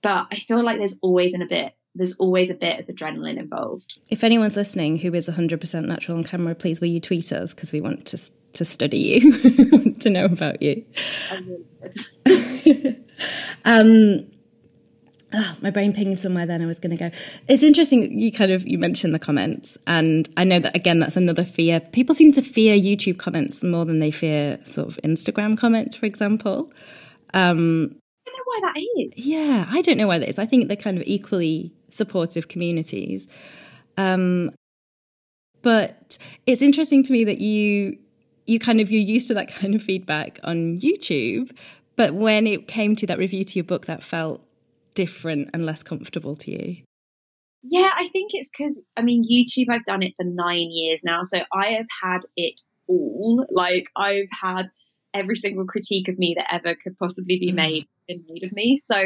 but 0.00 0.28
I 0.30 0.36
feel 0.36 0.64
like 0.64 0.78
there's 0.78 0.98
always 1.02 1.34
in 1.34 1.42
a 1.42 1.46
bit 1.46 1.74
there's 1.96 2.16
always 2.18 2.50
a 2.50 2.54
bit 2.54 2.78
of 2.78 2.86
adrenaline 2.86 3.38
involved. 3.38 3.98
If 4.10 4.22
anyone's 4.22 4.54
listening 4.54 4.98
who 4.98 5.14
is 5.14 5.28
100% 5.28 5.86
natural 5.86 6.18
on 6.18 6.24
camera, 6.24 6.54
please 6.54 6.80
will 6.80 6.88
you 6.88 7.00
tweet 7.00 7.32
us 7.32 7.54
because 7.54 7.72
we 7.72 7.80
want 7.80 8.06
to 8.06 8.18
to 8.52 8.64
study 8.64 8.98
you, 8.98 9.92
to 10.00 10.08
know 10.08 10.24
about 10.24 10.62
you. 10.62 10.84
Really 12.26 13.04
um, 13.64 14.26
oh, 15.36 15.56
my 15.60 15.70
brain 15.70 15.92
pinged 15.92 16.18
somewhere 16.18 16.46
then 16.46 16.62
I 16.62 16.66
was 16.66 16.78
going 16.78 16.96
to 16.96 16.96
go. 16.96 17.10
It's 17.48 17.62
interesting 17.62 18.18
you 18.18 18.32
kind 18.32 18.50
of 18.50 18.66
you 18.66 18.78
mentioned 18.78 19.14
the 19.14 19.18
comments 19.18 19.76
and 19.86 20.28
I 20.36 20.44
know 20.44 20.58
that 20.58 20.74
again 20.74 20.98
that's 20.98 21.16
another 21.16 21.44
fear. 21.44 21.80
People 21.80 22.14
seem 22.14 22.32
to 22.32 22.42
fear 22.42 22.76
YouTube 22.76 23.18
comments 23.18 23.62
more 23.62 23.84
than 23.84 23.98
they 23.98 24.10
fear 24.10 24.58
sort 24.64 24.88
of 24.88 24.96
Instagram 25.04 25.56
comments 25.56 25.94
for 25.94 26.06
example. 26.06 26.72
Um 27.34 27.96
I 28.26 28.30
don't 28.30 28.36
know 28.36 28.44
why 28.44 28.60
that 28.62 28.80
is. 28.80 29.24
Yeah, 29.24 29.66
I 29.68 29.82
don't 29.82 29.98
know 29.98 30.08
why 30.08 30.18
that 30.18 30.28
is. 30.28 30.38
I 30.38 30.46
think 30.46 30.68
they're 30.68 30.76
kind 30.76 30.96
of 30.96 31.04
equally 31.06 31.72
supportive 31.90 32.48
communities. 32.48 33.28
Um 33.96 34.52
but 35.62 36.18
it's 36.46 36.62
interesting 36.62 37.02
to 37.02 37.12
me 37.12 37.24
that 37.24 37.40
you 37.40 37.98
you 38.46 38.58
kind 38.58 38.80
of 38.80 38.90
you're 38.90 39.02
used 39.02 39.28
to 39.28 39.34
that 39.34 39.48
kind 39.54 39.74
of 39.74 39.82
feedback 39.82 40.40
on 40.44 40.78
YouTube, 40.78 41.50
but 41.96 42.14
when 42.14 42.46
it 42.46 42.68
came 42.68 42.94
to 42.96 43.06
that 43.06 43.18
review 43.18 43.44
to 43.44 43.54
your 43.54 43.64
book, 43.64 43.86
that 43.86 44.02
felt 44.02 44.45
different 44.96 45.50
and 45.54 45.64
less 45.64 45.84
comfortable 45.84 46.34
to 46.34 46.50
you? 46.50 46.82
Yeah, 47.62 47.90
I 47.94 48.08
think 48.08 48.32
it's 48.34 48.50
because, 48.50 48.84
I 48.96 49.02
mean, 49.02 49.24
YouTube, 49.24 49.68
I've 49.70 49.84
done 49.84 50.02
it 50.02 50.14
for 50.16 50.24
nine 50.24 50.70
years 50.72 51.02
now. 51.04 51.22
So 51.22 51.38
I 51.52 51.68
have 51.76 51.86
had 52.02 52.20
it 52.36 52.60
all. 52.88 53.46
Like, 53.48 53.88
I've 53.94 54.28
had 54.30 54.70
every 55.14 55.36
single 55.36 55.66
critique 55.66 56.08
of 56.08 56.18
me 56.18 56.34
that 56.38 56.52
ever 56.52 56.74
could 56.74 56.98
possibly 56.98 57.38
be 57.38 57.52
mm. 57.52 57.56
made 57.56 57.88
in 58.08 58.24
need 58.28 58.42
of 58.42 58.52
me. 58.52 58.76
So 58.76 58.96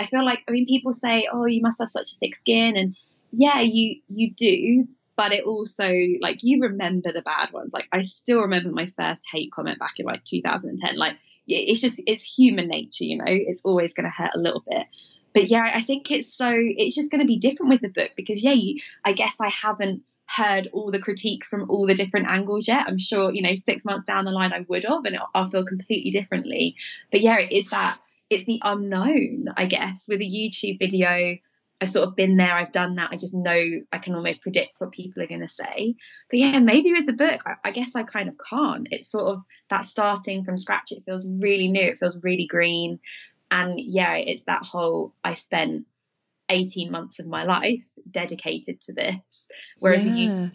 I 0.00 0.06
feel 0.06 0.24
like, 0.24 0.42
I 0.48 0.52
mean, 0.52 0.66
people 0.66 0.94
say, 0.94 1.28
oh, 1.30 1.44
you 1.44 1.60
must 1.60 1.80
have 1.80 1.90
such 1.90 2.12
a 2.12 2.18
thick 2.18 2.36
skin. 2.36 2.76
And 2.76 2.96
yeah, 3.32 3.60
you, 3.60 4.00
you 4.08 4.32
do 4.32 4.88
but 5.14 5.32
it 5.32 5.44
also 5.44 5.88
like 6.20 6.42
you 6.42 6.62
remember 6.62 7.12
the 7.12 7.22
bad 7.22 7.52
ones. 7.52 7.72
Like 7.72 7.86
I 7.92 8.02
still 8.02 8.40
remember 8.40 8.70
my 8.70 8.86
first 8.86 9.22
hate 9.30 9.52
comment 9.52 9.78
back 9.78 9.92
in 9.98 10.06
like 10.06 10.24
2010. 10.24 10.96
Like 10.96 11.18
it's 11.46 11.80
just 11.80 12.02
it's 12.06 12.24
human 12.24 12.68
nature, 12.68 13.04
you 13.04 13.18
know. 13.18 13.24
It's 13.26 13.60
always 13.64 13.94
going 13.94 14.04
to 14.04 14.10
hurt 14.10 14.32
a 14.34 14.38
little 14.38 14.64
bit. 14.68 14.86
But 15.34 15.48
yeah, 15.48 15.70
I 15.72 15.82
think 15.82 16.10
it's 16.10 16.36
so 16.36 16.50
it's 16.52 16.94
just 16.94 17.10
going 17.10 17.20
to 17.20 17.26
be 17.26 17.38
different 17.38 17.70
with 17.70 17.80
the 17.80 17.88
book 17.88 18.10
because 18.16 18.42
yeah, 18.42 18.52
you, 18.52 18.80
I 19.04 19.12
guess 19.12 19.36
I 19.40 19.48
haven't 19.48 20.02
heard 20.26 20.68
all 20.72 20.90
the 20.90 20.98
critiques 20.98 21.48
from 21.48 21.70
all 21.70 21.86
the 21.86 21.94
different 21.94 22.28
angles 22.28 22.68
yet. 22.68 22.84
I'm 22.86 22.98
sure 22.98 23.32
you 23.32 23.42
know 23.42 23.54
six 23.54 23.84
months 23.84 24.04
down 24.04 24.24
the 24.24 24.30
line 24.30 24.52
I 24.52 24.64
would 24.68 24.84
have, 24.84 25.04
and 25.04 25.18
I'll 25.34 25.50
feel 25.50 25.64
completely 25.64 26.10
differently. 26.10 26.76
But 27.10 27.20
yeah, 27.20 27.38
it 27.38 27.52
is 27.52 27.70
that 27.70 27.98
it's 28.30 28.44
the 28.44 28.60
unknown, 28.62 29.46
I 29.56 29.66
guess. 29.66 30.06
With 30.08 30.20
a 30.20 30.24
YouTube 30.24 30.78
video, 30.78 31.36
I've 31.82 31.88
sort 31.88 32.08
of 32.08 32.16
been 32.16 32.36
there, 32.36 32.54
I've 32.54 32.72
done 32.72 32.94
that. 32.94 33.10
I 33.10 33.16
just 33.16 33.34
know 33.34 33.60
I 33.92 33.98
can 33.98 34.14
almost 34.14 34.42
predict 34.42 34.74
what 34.78 34.92
people 34.92 35.22
are 35.22 35.26
going 35.26 35.40
to 35.40 35.48
say. 35.48 35.96
But 36.30 36.38
yeah, 36.38 36.60
maybe 36.60 36.92
with 36.92 37.06
the 37.06 37.12
book, 37.12 37.40
I, 37.44 37.54
I, 37.64 37.70
guess 37.72 37.96
I 37.96 38.04
kind 38.04 38.28
of 38.28 38.36
can't. 38.38 38.86
It's 38.92 39.10
sort 39.10 39.26
of 39.26 39.42
that 39.68 39.84
starting 39.84 40.44
from 40.44 40.58
scratch. 40.58 40.92
It 40.92 41.02
feels 41.04 41.28
really 41.28 41.66
new. 41.66 41.82
It 41.82 41.98
feels 41.98 42.22
really 42.22 42.46
green. 42.46 43.00
And 43.52 43.78
yeah, 43.78 44.14
it's 44.14 44.44
that 44.44 44.62
whole 44.64 45.14
I 45.22 45.34
spent 45.34 45.84
18 46.48 46.90
months 46.90 47.20
of 47.20 47.26
my 47.26 47.44
life 47.44 47.84
dedicated 48.10 48.80
to 48.82 48.94
this, 48.94 49.46
whereas 49.78 50.06
yeah. 50.06 50.14
you 50.14 50.50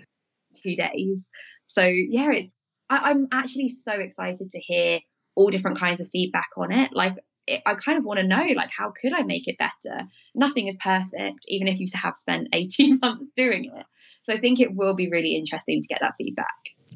two 0.62 0.76
days. 0.76 1.28
So 1.68 1.84
yeah, 1.84 2.32
it's 2.32 2.50
I, 2.90 3.12
I'm 3.12 3.28
actually 3.32 3.70
so 3.70 3.94
excited 3.94 4.50
to 4.50 4.60
hear 4.60 5.00
all 5.36 5.52
different 5.52 5.78
kinds 5.78 6.02
of 6.02 6.10
feedback 6.10 6.50
on 6.58 6.72
it. 6.72 6.92
Like 6.92 7.18
I 7.48 7.76
kind 7.76 8.00
of 8.00 8.04
want 8.04 8.20
to 8.20 8.26
know, 8.26 8.46
like, 8.56 8.72
how 8.76 8.92
could 9.00 9.14
I 9.14 9.22
make 9.22 9.48
it 9.48 9.58
better? 9.60 10.08
Nothing 10.34 10.68
is 10.68 10.78
perfect, 10.84 11.46
even 11.48 11.68
if 11.68 11.80
you 11.80 11.86
have 11.94 12.18
spent 12.18 12.48
18 12.54 13.00
months 13.00 13.32
doing 13.38 13.66
it. 13.66 13.86
So 14.24 14.34
I 14.34 14.40
think 14.40 14.60
it 14.60 14.74
will 14.74 14.96
be 14.96 15.10
really 15.10 15.36
interesting 15.36 15.84
to 15.84 15.88
get 15.88 16.00
that 16.02 16.16
feedback. 16.18 16.48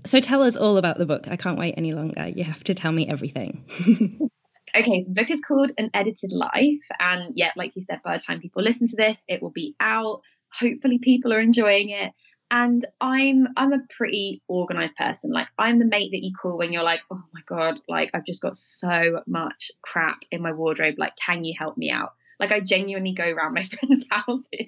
So 0.04 0.20
tell 0.20 0.42
us 0.42 0.58
all 0.58 0.78
about 0.78 0.98
the 0.98 1.06
book. 1.06 1.28
I 1.28 1.38
can't 1.38 1.60
wait 1.60 1.76
any 1.78 1.92
longer. 1.92 2.28
You 2.28 2.44
have 2.44 2.64
to 2.64 2.74
tell 2.74 2.92
me 2.92 3.08
everything. 3.08 4.30
okay, 4.76 5.02
so 5.02 5.10
the 5.10 5.22
book 5.22 5.32
is 5.32 5.42
called 5.42 5.72
An 5.78 5.90
Edited 5.94 6.32
Life. 6.34 6.86
And 7.00 7.34
yet, 7.36 7.54
like 7.58 7.76
you 7.76 7.82
said, 7.82 8.02
by 8.04 8.18
the 8.18 8.24
time 8.24 8.40
people 8.42 8.64
listen 8.64 8.88
to 8.88 8.96
this, 8.96 9.18
it 9.28 9.42
will 9.42 9.52
be 9.52 9.76
out. 9.80 10.22
Hopefully, 10.54 11.00
people 11.00 11.34
are 11.34 11.40
enjoying 11.40 11.90
it. 11.90 12.12
and 12.52 12.86
I'm 13.00 13.48
I'm 13.56 13.72
a 13.74 13.80
pretty 13.98 14.42
organized 14.48 14.98
person. 14.98 15.32
Like 15.32 15.48
I'm 15.58 15.80
the 15.80 15.86
mate 15.86 16.12
that 16.12 16.24
you 16.24 16.34
call 16.40 16.58
when 16.58 16.74
you're 16.74 16.84
like, 16.84 17.02
oh 17.10 17.24
my 17.34 17.42
god, 17.46 17.80
like 17.88 18.12
I've 18.14 18.26
just 18.26 18.42
got 18.42 18.58
so 18.58 19.22
much 19.26 19.72
crap 19.82 20.20
in 20.32 20.42
my 20.42 20.52
wardrobe. 20.52 20.96
Like, 20.98 21.14
can 21.16 21.44
you 21.46 21.54
help 21.58 21.78
me 21.78 21.90
out? 21.90 22.14
Like 22.40 22.52
I 22.52 22.60
genuinely 22.60 23.14
go 23.14 23.30
around 23.30 23.54
my 23.54 23.64
friends' 23.80 24.06
houses 24.12 24.68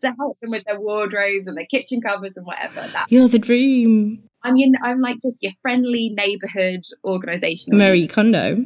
to 0.00 0.14
help 0.16 0.38
them 0.40 0.52
with 0.52 0.62
their 0.64 0.80
wardrobes 0.80 1.48
and 1.48 1.56
their 1.56 1.66
kitchen 1.66 2.00
covers 2.00 2.36
and 2.36 2.46
whatever. 2.46 2.86
That 2.92 3.06
You're 3.10 3.28
the 3.28 3.40
dream. 3.40 4.22
I 4.46 4.52
mean, 4.52 4.74
I'm 4.80 5.00
like 5.00 5.20
just 5.20 5.42
your 5.42 5.52
friendly 5.60 6.14
neighborhood 6.16 6.84
organization. 7.04 7.76
Marie 7.76 8.06
Kondo. 8.06 8.64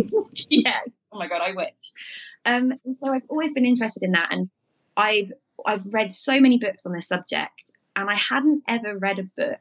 yeah. 0.48 0.80
Oh 1.12 1.18
my 1.18 1.28
god, 1.28 1.42
I 1.42 1.52
wish. 1.54 1.92
Um, 2.46 2.72
so 2.92 3.12
I've 3.12 3.24
always 3.28 3.52
been 3.52 3.66
interested 3.66 4.04
in 4.04 4.12
that, 4.12 4.28
and 4.32 4.48
I've 4.96 5.30
I've 5.66 5.84
read 5.84 6.12
so 6.12 6.40
many 6.40 6.58
books 6.58 6.86
on 6.86 6.94
this 6.94 7.08
subject, 7.08 7.72
and 7.94 8.08
I 8.08 8.14
hadn't 8.14 8.62
ever 8.66 8.96
read 8.96 9.18
a 9.18 9.24
book 9.36 9.60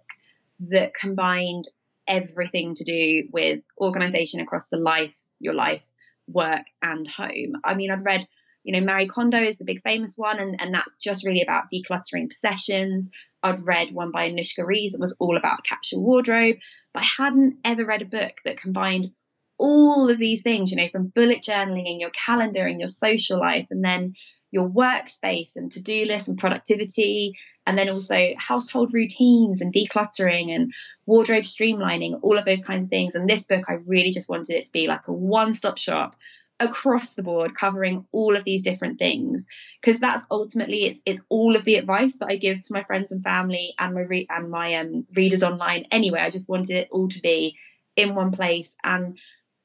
that 0.69 0.93
combined 0.93 1.67
everything 2.07 2.75
to 2.75 2.85
do 2.85 3.27
with 3.33 3.59
organization 3.77 4.39
across 4.39 4.69
the 4.69 4.77
life, 4.77 5.17
your 5.39 5.53
life, 5.53 5.83
work, 6.29 6.63
and 6.81 7.05
home. 7.09 7.55
I 7.65 7.73
mean, 7.73 7.91
I've 7.91 8.05
read, 8.05 8.25
you 8.63 8.71
know, 8.71 8.85
Marie 8.85 9.09
Kondo 9.09 9.37
is 9.37 9.57
the 9.57 9.65
big 9.65 9.81
famous 9.81 10.15
one, 10.17 10.39
and, 10.39 10.61
and 10.61 10.73
that's 10.73 10.95
just 11.01 11.25
really 11.25 11.41
about 11.41 11.65
decluttering 11.73 12.29
possessions. 12.29 13.11
I'd 13.43 13.65
read 13.65 13.93
one 13.93 14.11
by 14.11 14.29
Anuschka 14.29 14.65
Rees 14.65 14.93
that 14.93 15.01
was 15.01 15.15
all 15.19 15.37
about 15.37 15.63
capsule 15.63 16.03
wardrobe, 16.03 16.57
but 16.93 17.03
I 17.03 17.23
hadn't 17.23 17.59
ever 17.63 17.85
read 17.85 18.01
a 18.01 18.05
book 18.05 18.33
that 18.45 18.59
combined 18.59 19.11
all 19.57 20.09
of 20.09 20.17
these 20.17 20.43
things, 20.43 20.71
you 20.71 20.77
know, 20.77 20.89
from 20.91 21.07
bullet 21.07 21.43
journaling 21.43 21.89
and 21.89 22.01
your 22.01 22.11
calendar 22.11 22.65
and 22.65 22.79
your 22.79 22.89
social 22.89 23.39
life, 23.39 23.67
and 23.71 23.83
then 23.83 24.13
your 24.51 24.69
workspace 24.69 25.51
and 25.55 25.71
to-do 25.71 26.05
lists 26.05 26.29
and 26.29 26.37
productivity 26.37 27.33
and 27.65 27.77
then 27.77 27.89
also 27.89 28.33
household 28.37 28.93
routines 28.93 29.61
and 29.61 29.73
decluttering 29.73 30.55
and 30.55 30.73
wardrobe 31.05 31.43
streamlining 31.43 32.17
all 32.23 32.37
of 32.37 32.45
those 32.45 32.63
kinds 32.63 32.85
of 32.85 32.89
things. 32.89 33.13
And 33.13 33.29
this 33.29 33.45
book 33.45 33.65
i 33.67 33.73
really 33.85 34.11
just 34.11 34.29
wanted 34.29 34.55
it 34.55 34.65
to 34.65 34.71
be 34.71 34.87
like 34.87 35.07
a 35.07 35.13
one-stop 35.13 35.77
shop 35.77 36.15
across 36.59 37.13
the 37.13 37.23
board 37.23 37.55
covering 37.55 38.05
all 38.11 38.35
of 38.35 38.43
these 38.43 38.63
different 38.63 38.97
things 38.97 39.47
because 39.81 39.99
that's 39.99 40.25
ultimately 40.31 40.85
it's 40.85 41.01
it's 41.05 41.25
all 41.29 41.55
of 41.55 41.63
the 41.65 41.75
advice 41.75 42.15
that 42.17 42.29
i 42.29 42.35
give 42.35 42.59
to 42.61 42.73
my 42.73 42.83
friends 42.83 43.11
and 43.11 43.23
family 43.23 43.73
and 43.77 43.93
my 43.93 44.01
re- 44.01 44.27
and 44.29 44.49
my 44.49 44.73
um, 44.75 45.05
readers 45.15 45.43
online 45.43 45.83
anyway 45.91 46.19
i 46.19 46.29
just 46.31 46.49
wanted 46.49 46.75
it 46.75 46.87
all 46.91 47.07
to 47.09 47.21
be 47.21 47.55
in 47.95 48.15
one 48.15 48.31
place 48.31 48.75
and 48.83 49.17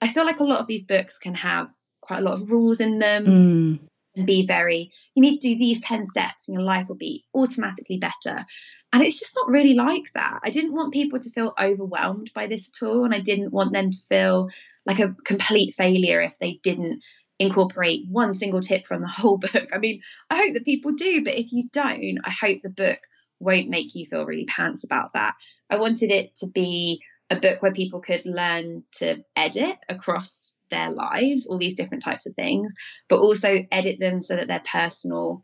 i 0.02 0.08
feel 0.12 0.26
like 0.26 0.40
a 0.40 0.44
lot 0.44 0.60
of 0.60 0.66
these 0.66 0.84
books 0.84 1.18
can 1.18 1.34
have 1.34 1.68
quite 2.02 2.18
a 2.18 2.22
lot 2.22 2.34
of 2.34 2.50
rules 2.50 2.80
in 2.80 2.98
them 2.98 3.24
Mm. 3.24 3.78
and 4.16 4.26
be 4.26 4.44
very, 4.46 4.90
you 5.14 5.22
need 5.22 5.40
to 5.40 5.48
do 5.48 5.56
these 5.56 5.80
10 5.80 6.06
steps 6.08 6.48
and 6.48 6.54
your 6.54 6.64
life 6.64 6.88
will 6.88 6.96
be 6.96 7.24
automatically 7.34 7.96
better. 7.98 8.44
And 8.92 9.02
it's 9.02 9.18
just 9.18 9.34
not 9.34 9.48
really 9.48 9.74
like 9.74 10.12
that. 10.14 10.40
I 10.44 10.50
didn't 10.50 10.74
want 10.74 10.92
people 10.92 11.18
to 11.18 11.30
feel 11.30 11.54
overwhelmed 11.58 12.30
by 12.34 12.46
this 12.46 12.70
at 12.70 12.86
all. 12.86 13.04
And 13.04 13.14
I 13.14 13.20
didn't 13.20 13.52
want 13.52 13.72
them 13.72 13.90
to 13.90 13.98
feel 14.08 14.50
like 14.84 14.98
a 14.98 15.14
complete 15.24 15.74
failure 15.74 16.20
if 16.20 16.38
they 16.38 16.60
didn't 16.62 17.02
incorporate 17.38 18.06
one 18.08 18.34
single 18.34 18.60
tip 18.60 18.86
from 18.86 19.00
the 19.00 19.08
whole 19.08 19.38
book. 19.38 19.68
I 19.72 19.78
mean, 19.78 20.02
I 20.30 20.36
hope 20.36 20.54
that 20.54 20.64
people 20.64 20.92
do, 20.92 21.24
but 21.24 21.34
if 21.34 21.52
you 21.52 21.68
don't, 21.72 22.18
I 22.24 22.30
hope 22.30 22.62
the 22.62 22.68
book 22.68 22.98
won't 23.40 23.68
make 23.68 23.94
you 23.94 24.06
feel 24.06 24.26
really 24.26 24.44
pants 24.44 24.84
about 24.84 25.14
that. 25.14 25.34
I 25.70 25.78
wanted 25.78 26.10
it 26.10 26.36
to 26.36 26.46
be 26.48 27.02
a 27.30 27.36
book 27.36 27.62
where 27.62 27.72
people 27.72 28.00
could 28.00 28.22
learn 28.26 28.84
to 28.96 29.24
edit 29.34 29.78
across 29.88 30.52
their 30.70 30.90
lives, 30.90 31.46
all 31.46 31.58
these 31.58 31.76
different 31.76 32.04
types 32.04 32.26
of 32.26 32.34
things, 32.34 32.74
but 33.08 33.18
also 33.18 33.58
edit 33.70 33.98
them 33.98 34.22
so 34.22 34.36
that 34.36 34.48
they're 34.48 34.62
personal 34.64 35.42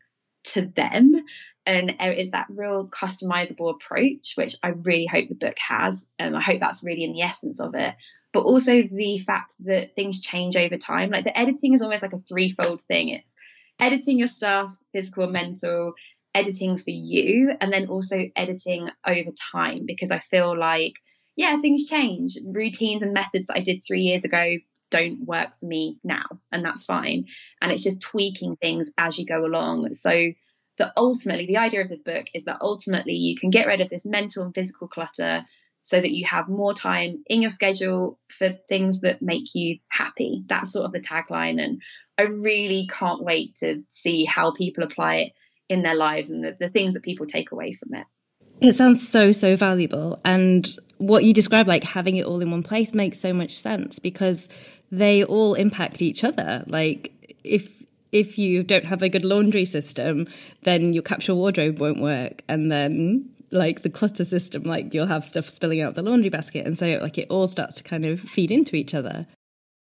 to 0.55 0.67
them. 0.67 1.15
And 1.67 1.97
it's 2.01 2.31
that 2.31 2.47
real 2.49 2.89
customizable 2.89 3.75
approach, 3.75 4.33
which 4.37 4.57
I 4.63 4.69
really 4.69 5.07
hope 5.07 5.29
the 5.29 5.35
book 5.35 5.59
has. 5.59 6.07
And 6.19 6.37
I 6.37 6.41
hope 6.41 6.61
that's 6.61 6.83
really 6.83 7.05
in 7.05 7.13
the 7.13 7.23
essence 7.23 7.61
of 7.61 7.75
it. 7.75 7.95
But 8.33 8.45
also 8.45 8.83
the 8.83 9.19
fact 9.19 9.53
that 9.61 9.95
things 9.95 10.21
change 10.21 10.57
over 10.57 10.77
time. 10.77 11.11
Like 11.11 11.25
the 11.25 11.39
editing 11.39 11.75
is 11.75 11.83
almost 11.83 12.03
like 12.03 12.13
a 12.13 12.19
threefold 12.19 12.81
thing. 12.89 13.09
It's 13.09 13.35
editing 13.79 14.19
your 14.19 14.29
stuff, 14.29 14.71
physical 14.93 15.25
and 15.25 15.33
mental, 15.33 15.93
editing 16.35 16.79
for 16.79 16.91
you, 16.91 17.53
and 17.61 17.73
then 17.73 17.89
also 17.89 18.29
editing 18.37 18.91
over 19.07 19.31
time 19.53 19.87
because 19.87 20.11
I 20.11 20.21
feel 20.21 20.59
like, 20.59 20.95
yeah, 21.37 21.61
things 21.61 21.87
change. 21.87 22.39
Routines 22.47 23.03
and 23.03 23.13
methods 23.13 23.47
that 23.47 23.57
I 23.57 23.61
did 23.61 23.83
three 23.87 24.03
years 24.03 24.25
ago 24.25 24.57
don't 24.91 25.27
work 25.27 25.51
for 25.59 25.67
me 25.67 25.99
now, 26.05 26.27
and 26.51 26.65
that's 26.65 26.85
fine. 26.85 27.27
And 27.61 27.73
it's 27.73 27.83
just 27.83 28.03
tweaking 28.03 28.57
things 28.57 28.91
as 28.99 29.19
you 29.19 29.27
go 29.27 29.45
along. 29.45 29.95
So 29.95 30.31
that 30.79 30.93
ultimately 30.97 31.47
the 31.47 31.59
idea 31.59 31.83
of 31.83 31.89
the 31.89 31.97
book 31.97 32.27
is 32.35 32.45
that 32.45 32.59
ultimately 32.61 33.15
you 33.15 33.37
can 33.37 33.51
get 33.51 33.67
rid 33.67 33.81
of 33.81 33.91
this 33.91 34.07
mental 34.07 34.45
and 34.45 34.55
physical 34.55 34.89
clutter 34.89 35.45
so 35.83 36.01
that 36.01 36.11
you 36.11 36.27
have 36.27 36.49
more 36.49 36.75
time 36.75 37.23
in 37.29 37.41
your 37.41 37.51
schedule 37.51 38.19
for 38.29 38.51
things 38.69 39.01
that 39.03 39.23
make 39.23 39.55
you 39.55 39.79
happy. 39.89 40.45
That's 40.47 40.73
sort 40.73 40.87
of 40.87 40.93
the 40.93 41.01
tagline. 41.01 41.63
And 41.63 41.83
I 42.19 42.23
really 42.23 42.89
can't 42.91 43.23
wait 43.23 43.57
to 43.57 43.83
see 43.89 44.25
how 44.25 44.53
people 44.53 44.85
apply 44.85 45.17
it 45.17 45.33
in 45.69 45.83
their 45.83 45.95
lives 45.95 46.31
and 46.31 46.45
the, 46.45 46.57
the 46.59 46.69
things 46.69 46.95
that 46.95 47.03
people 47.03 47.27
take 47.27 47.53
away 47.53 47.75
from 47.75 47.95
it. 47.95 48.07
It 48.61 48.75
sounds 48.75 49.07
so, 49.09 49.33
so 49.33 49.57
valuable. 49.57 50.21
And 50.25 50.69
what 50.99 51.25
you 51.25 51.33
describe, 51.33 51.69
like 51.69 51.85
having 51.85 52.17
it 52.17 52.27
all 52.27 52.41
in 52.41 52.51
one 52.51 52.63
place, 52.63 52.93
makes 52.93 53.21
so 53.21 53.33
much 53.33 53.53
sense 53.53 53.99
because 53.99 54.49
they 54.91 55.25
all 55.25 55.55
impact 55.55 56.03
each 56.03 56.25
other. 56.25 56.65
Like, 56.67 57.13
if 57.45 57.71
if 58.13 58.39
you 58.39 58.63
don't 58.63 58.85
have 58.85 59.03
a 59.03 59.09
good 59.09 59.25
laundry 59.25 59.65
system, 59.65 60.27
then 60.63 60.93
your 60.93 61.03
capsule 61.03 61.37
wardrobe 61.37 61.79
won't 61.79 62.01
work. 62.01 62.43
And 62.49 62.73
then 62.73 63.29
like 63.51 63.83
the 63.83 63.91
clutter 63.91 64.25
system, 64.25 64.63
like 64.63 64.93
you'll 64.95 65.07
have 65.07 65.25
stuff 65.25 65.49
spilling 65.49 65.81
out 65.81 65.95
the 65.95 66.03
laundry 66.03 66.31
basket. 66.31 66.67
And 66.67 66.79
so 66.79 66.99
like 67.03 67.19
it 67.19 67.29
all 67.31 67.49
starts 67.49 67.77
to 67.77 67.83
kind 67.83 68.05
of 68.05 68.21
feed 68.21 68.51
into 68.51 68.77
each 68.77 68.95
other. 68.95 69.27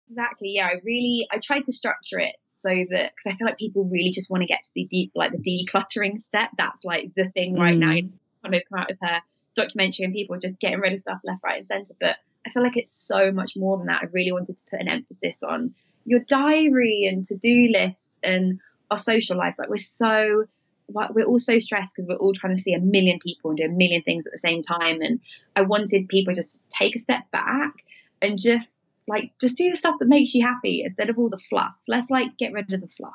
Exactly. 0.10 0.52
Yeah. 0.54 0.68
I 0.68 0.82
really, 0.84 1.28
I 1.32 1.40
tried 1.40 1.66
to 1.66 1.72
structure 1.72 2.20
it 2.20 2.36
so 2.48 2.70
that, 2.70 3.14
cause 3.16 3.28
I 3.28 3.36
feel 3.36 3.48
like 3.48 3.58
people 3.58 3.86
really 3.86 4.12
just 4.12 4.30
want 4.30 4.42
to 4.42 4.48
get 4.48 4.64
to 4.66 4.72
the 4.76 4.86
deep, 4.86 5.12
like 5.16 5.32
the 5.32 5.40
decluttering 5.40 6.22
step. 6.22 6.50
That's 6.58 6.84
like 6.84 7.12
the 7.16 7.30
thing 7.30 7.58
right 7.58 7.76
mm. 7.76 7.80
now. 7.80 8.50
Kondo's 8.50 8.64
come 8.70 8.80
out 8.80 8.90
with 8.90 9.00
her 9.02 9.22
documentary 9.56 10.06
and 10.06 10.14
people 10.14 10.36
are 10.36 10.40
just 10.40 10.60
getting 10.60 10.80
rid 10.80 10.94
of 10.94 11.02
stuff 11.02 11.20
left, 11.24 11.44
right 11.44 11.60
and 11.60 11.68
center. 11.68 11.94
But 12.00 12.18
I 12.46 12.50
feel 12.50 12.64
like 12.64 12.78
it's 12.78 12.94
so 12.94 13.32
much 13.32 13.56
more 13.56 13.78
than 13.78 13.88
that. 13.88 14.02
I 14.02 14.06
really 14.12 14.32
wanted 14.32 14.54
to 14.54 14.70
put 14.70 14.82
an 14.82 14.88
emphasis 14.88 15.38
on 15.48 15.76
your 16.06 16.20
diary 16.20 17.08
and 17.12 17.26
to-do 17.26 17.70
lists 17.72 18.00
and 18.24 18.60
our 18.90 18.98
social 18.98 19.38
lives. 19.38 19.60
Like 19.60 19.70
we're 19.70 19.78
so, 19.78 20.46
we're 20.88 21.24
all 21.24 21.40
so 21.40 21.60
stressed 21.60 21.96
because 21.96 22.08
we're 22.08 22.16
all 22.16 22.34
trying 22.34 22.58
to 22.58 22.62
see 22.62 22.74
a 22.74 22.80
million 22.80 23.20
people 23.20 23.52
and 23.52 23.58
do 23.58 23.66
a 23.66 23.70
million 23.70 24.02
things 24.02 24.26
at 24.26 24.32
the 24.32 24.40
same 24.40 24.64
time. 24.64 25.02
And 25.02 25.20
I 25.56 25.62
wanted 25.62 26.08
people 26.08 26.34
to 26.34 26.42
just 26.42 26.64
take 26.70 26.96
a 26.96 27.00
step 27.00 27.30
back 27.32 27.74
and 28.22 28.40
just 28.40 28.80
like, 29.08 29.32
just 29.40 29.58
do 29.58 29.70
the 29.70 29.78
stuff 29.78 29.96
that 30.00 30.08
makes 30.08 30.34
you 30.34 30.46
happy 30.46 30.84
instead 30.84 31.10
of 31.10 31.20
all 31.20 31.30
the 31.30 31.40
fluff. 31.50 31.74
Let's 31.88 32.10
like 32.10 32.38
get 32.38 32.54
rid 32.54 32.74
of 32.74 32.82
the 32.82 32.90
fluff. 32.98 33.14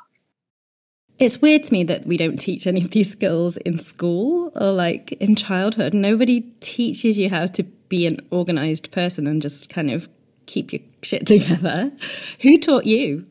It's 1.19 1.41
weird 1.41 1.63
to 1.63 1.73
me 1.73 1.83
that 1.85 2.05
we 2.05 2.15
don't 2.15 2.37
teach 2.37 2.67
any 2.67 2.81
of 2.81 2.91
these 2.91 3.11
skills 3.11 3.57
in 3.57 3.79
school 3.79 4.51
or 4.55 4.71
like 4.71 5.13
in 5.13 5.35
childhood. 5.35 5.93
Nobody 5.93 6.41
teaches 6.59 7.17
you 7.17 7.29
how 7.29 7.47
to 7.47 7.63
be 7.89 8.05
an 8.05 8.19
organized 8.31 8.91
person 8.91 9.27
and 9.27 9.41
just 9.41 9.69
kind 9.69 9.91
of 9.91 10.09
keep 10.45 10.73
your 10.73 10.81
shit 11.03 11.25
together. 11.25 11.91
Who 12.41 12.57
taught 12.59 12.85
you? 12.85 13.25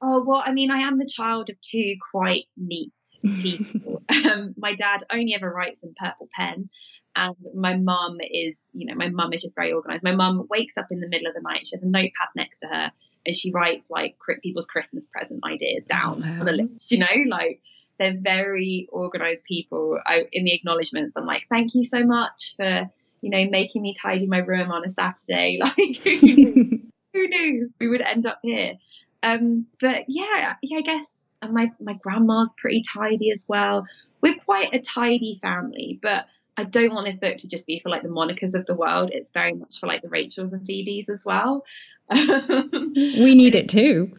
Oh, 0.00 0.24
well, 0.26 0.42
I 0.44 0.52
mean, 0.52 0.70
I 0.70 0.80
am 0.80 0.98
the 0.98 1.06
child 1.06 1.48
of 1.48 1.56
two 1.60 1.94
quite 2.10 2.44
neat 2.56 2.92
people. 3.22 4.02
um, 4.30 4.54
my 4.56 4.74
dad 4.74 5.04
only 5.10 5.34
ever 5.34 5.50
writes 5.50 5.84
in 5.84 5.94
purple 5.96 6.28
pen. 6.34 6.68
And 7.14 7.36
my 7.54 7.76
mum 7.76 8.16
is, 8.20 8.66
you 8.72 8.86
know, 8.86 8.94
my 8.94 9.10
mum 9.10 9.32
is 9.32 9.42
just 9.42 9.54
very 9.54 9.72
organized. 9.72 10.02
My 10.02 10.14
mum 10.14 10.46
wakes 10.48 10.78
up 10.78 10.86
in 10.90 11.00
the 11.00 11.08
middle 11.08 11.28
of 11.28 11.34
the 11.34 11.42
night. 11.42 11.66
She 11.66 11.76
has 11.76 11.82
a 11.82 11.86
notepad 11.86 12.28
next 12.34 12.60
to 12.60 12.68
her 12.68 12.92
and 13.24 13.36
she 13.36 13.52
writes 13.52 13.90
like 13.90 14.16
people's 14.42 14.66
Christmas 14.66 15.08
present 15.08 15.40
ideas 15.44 15.84
down 15.86 16.22
oh, 16.24 16.40
on 16.40 16.48
a 16.48 16.52
list, 16.52 16.90
you 16.90 16.98
know, 16.98 17.06
like 17.28 17.60
they're 17.98 18.18
very 18.18 18.88
organized 18.90 19.44
people. 19.44 19.98
I, 20.04 20.24
in 20.32 20.44
the 20.44 20.54
acknowledgements, 20.54 21.14
I'm 21.16 21.26
like, 21.26 21.44
thank 21.48 21.74
you 21.74 21.84
so 21.84 22.04
much 22.04 22.54
for, 22.56 22.90
you 23.22 23.30
know, 23.30 23.48
making 23.48 23.80
me 23.80 23.96
tidy 24.00 24.26
my 24.26 24.38
room 24.38 24.70
on 24.70 24.84
a 24.84 24.90
Saturday. 24.90 25.58
Like, 25.62 25.96
who 27.14 27.28
knew, 27.28 27.70
we 27.78 27.88
would 27.88 28.00
end 28.00 28.26
up 28.26 28.40
here? 28.42 28.74
Um, 29.22 29.66
but 29.80 30.04
yeah, 30.08 30.54
yeah, 30.62 30.78
I 30.78 30.82
guess 30.82 31.06
and 31.42 31.52
my, 31.52 31.70
my 31.80 31.94
grandma's 31.94 32.54
pretty 32.56 32.82
tidy 32.82 33.30
as 33.32 33.46
well. 33.48 33.86
We're 34.20 34.36
quite 34.36 34.72
a 34.72 34.78
tidy 34.78 35.38
family, 35.42 35.98
but 36.00 36.26
I 36.56 36.64
don't 36.64 36.94
want 36.94 37.06
this 37.06 37.18
book 37.18 37.38
to 37.38 37.48
just 37.48 37.66
be 37.66 37.80
for 37.80 37.88
like 37.88 38.02
the 38.02 38.08
Monicas 38.08 38.54
of 38.54 38.64
the 38.66 38.74
world. 38.74 39.10
It's 39.12 39.32
very 39.32 39.52
much 39.52 39.80
for 39.80 39.88
like 39.88 40.02
the 40.02 40.08
Rachels 40.08 40.52
and 40.52 40.64
Phoebes 40.64 41.08
as 41.08 41.26
well. 41.26 41.64
we 42.10 43.34
need 43.34 43.54
it 43.54 43.68
too. 43.68 44.16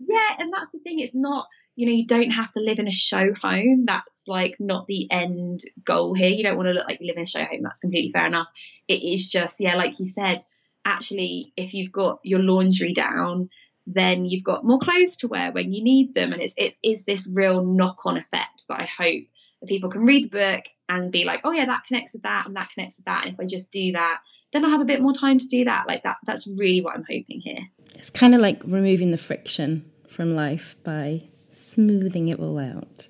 Yeah, 0.00 0.36
and 0.38 0.52
that's 0.52 0.72
the 0.72 0.78
thing. 0.80 0.98
It's 0.98 1.14
not, 1.14 1.46
you 1.76 1.86
know, 1.86 1.92
you 1.92 2.06
don't 2.06 2.30
have 2.30 2.52
to 2.52 2.60
live 2.60 2.78
in 2.78 2.88
a 2.88 2.92
show 2.92 3.32
home. 3.34 3.84
That's 3.86 4.24
like 4.28 4.56
not 4.60 4.86
the 4.86 5.10
end 5.10 5.62
goal 5.84 6.14
here. 6.14 6.28
You 6.28 6.44
don't 6.44 6.56
want 6.56 6.68
to 6.68 6.72
look 6.72 6.86
like 6.86 7.00
you 7.00 7.08
live 7.08 7.16
in 7.16 7.24
a 7.24 7.26
show 7.26 7.44
home. 7.44 7.62
That's 7.62 7.80
completely 7.80 8.12
fair 8.12 8.26
enough. 8.26 8.48
It 8.86 9.02
is 9.02 9.28
just, 9.28 9.60
yeah, 9.60 9.74
like 9.74 9.98
you 9.98 10.06
said, 10.06 10.44
actually, 10.84 11.52
if 11.56 11.74
you've 11.74 11.92
got 11.92 12.20
your 12.22 12.40
laundry 12.40 12.92
down, 12.94 13.50
then 13.86 14.24
you've 14.24 14.44
got 14.44 14.64
more 14.64 14.78
clothes 14.78 15.16
to 15.18 15.28
wear 15.28 15.52
when 15.52 15.72
you 15.72 15.82
need 15.82 16.14
them. 16.14 16.32
And 16.32 16.40
it's, 16.40 16.54
it 16.56 16.76
is 16.82 17.04
this 17.04 17.30
real 17.32 17.64
knock 17.64 18.06
on 18.06 18.16
effect 18.16 18.62
that 18.68 18.80
I 18.80 18.84
hope 18.84 19.24
that 19.60 19.68
people 19.68 19.90
can 19.90 20.02
read 20.02 20.30
the 20.30 20.38
book 20.38 20.64
and 20.88 21.10
be 21.10 21.24
like, 21.24 21.40
oh 21.44 21.52
yeah, 21.52 21.66
that 21.66 21.84
connects 21.88 22.12
with 22.12 22.22
that 22.22 22.46
and 22.46 22.56
that 22.56 22.70
connects 22.72 22.98
with 22.98 23.06
that. 23.06 23.24
And 23.24 23.34
if 23.34 23.40
I 23.40 23.46
just 23.46 23.72
do 23.72 23.92
that, 23.92 24.20
then 24.52 24.64
I 24.64 24.68
have 24.68 24.80
a 24.80 24.86
bit 24.86 25.02
more 25.02 25.12
time 25.12 25.38
to 25.38 25.48
do 25.48 25.64
that. 25.64 25.88
Like 25.88 26.04
that, 26.04 26.16
that's 26.24 26.46
really 26.46 26.80
what 26.80 26.94
I'm 26.94 27.02
hoping 27.02 27.40
here. 27.40 27.68
It's 27.96 28.10
kind 28.10 28.34
of 28.34 28.40
like 28.40 28.62
removing 28.64 29.10
the 29.10 29.18
friction 29.18 29.90
from 30.08 30.36
life 30.36 30.76
by 30.84 31.28
smoothing 31.54 32.28
it 32.28 32.38
all 32.38 32.58
out. 32.58 33.08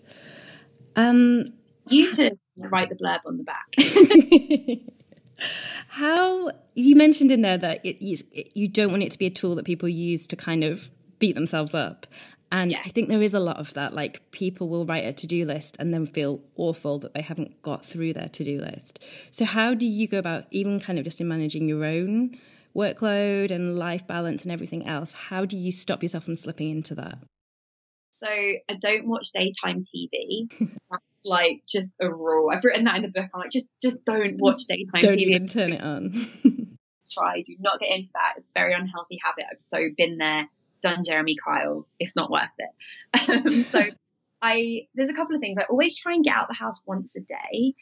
Um, 0.96 1.52
you 1.88 2.14
to 2.14 2.32
write 2.58 2.88
the 2.88 2.94
blurb 2.94 3.20
on 3.26 3.38
the 3.38 3.44
back. 3.44 3.74
How 5.88 6.50
you 6.74 6.96
mentioned 6.96 7.30
in 7.30 7.42
there 7.42 7.58
that 7.58 7.84
it, 7.84 8.00
you 8.54 8.68
don't 8.68 8.90
want 8.90 9.02
it 9.02 9.10
to 9.12 9.18
be 9.18 9.26
a 9.26 9.30
tool 9.30 9.54
that 9.56 9.64
people 9.64 9.88
use 9.88 10.26
to 10.28 10.36
kind 10.36 10.64
of 10.64 10.90
beat 11.18 11.34
themselves 11.34 11.74
up. 11.74 12.06
And 12.52 12.70
yeah. 12.70 12.82
I 12.84 12.88
think 12.90 13.08
there 13.08 13.22
is 13.22 13.34
a 13.34 13.40
lot 13.40 13.56
of 13.56 13.74
that. 13.74 13.94
Like 13.94 14.30
people 14.30 14.68
will 14.68 14.86
write 14.86 15.04
a 15.04 15.12
to 15.12 15.26
do 15.26 15.44
list 15.44 15.76
and 15.80 15.92
then 15.92 16.06
feel 16.06 16.40
awful 16.56 16.98
that 17.00 17.12
they 17.12 17.22
haven't 17.22 17.60
got 17.62 17.84
through 17.84 18.12
their 18.12 18.28
to 18.28 18.44
do 18.44 18.60
list. 18.60 19.00
So, 19.32 19.44
how 19.44 19.74
do 19.74 19.86
you 19.86 20.06
go 20.06 20.18
about, 20.18 20.44
even 20.52 20.78
kind 20.78 20.98
of 20.98 21.04
just 21.04 21.20
in 21.20 21.26
managing 21.26 21.68
your 21.68 21.84
own 21.84 22.38
workload 22.76 23.50
and 23.50 23.76
life 23.76 24.06
balance 24.06 24.44
and 24.44 24.52
everything 24.52 24.86
else? 24.86 25.14
How 25.14 25.44
do 25.44 25.56
you 25.56 25.72
stop 25.72 26.02
yourself 26.02 26.24
from 26.24 26.36
slipping 26.36 26.70
into 26.70 26.94
that? 26.94 27.18
So, 28.18 28.28
I 28.28 28.74
don't 28.78 29.06
watch 29.06 29.30
daytime 29.34 29.84
TV. 29.84 30.50
like 31.24 31.62
just 31.68 31.94
a 32.00 32.08
rule. 32.08 32.50
I've 32.52 32.62
written 32.62 32.84
that 32.84 32.96
in 32.96 33.02
the 33.02 33.08
book. 33.08 33.28
I'm 33.34 33.40
like, 33.40 33.50
just 33.50 33.66
just 33.82 34.04
don't 34.04 34.38
watch 34.38 34.64
daytime 34.68 35.00
don't 35.00 35.16
TV. 35.16 35.20
Don't 35.20 35.20
even 35.20 35.48
turn 35.48 35.72
it 35.72 35.80
on. 35.80 36.10
Try. 37.10 37.42
Do 37.42 37.56
not 37.60 37.80
get 37.80 37.90
into 37.90 38.10
that. 38.14 38.34
It's 38.38 38.46
a 38.46 38.58
very 38.58 38.74
unhealthy 38.74 39.18
habit. 39.22 39.44
I've 39.50 39.60
so 39.60 39.78
been 39.96 40.18
there 40.18 40.48
done 40.82 41.04
Jeremy 41.04 41.36
Kyle. 41.42 41.86
It's 41.98 42.16
not 42.16 42.30
worth 42.30 42.44
it. 42.58 42.70
Um, 43.28 43.62
so 43.64 43.80
I 44.42 44.86
there's 44.94 45.08
a 45.08 45.14
couple 45.14 45.34
of 45.34 45.40
things. 45.40 45.56
I 45.58 45.64
always 45.64 45.96
try 45.96 46.14
and 46.14 46.24
get 46.24 46.34
out 46.34 46.48
the 46.48 46.54
house 46.54 46.82
once 46.86 47.16
a 47.16 47.20
day. 47.20 47.74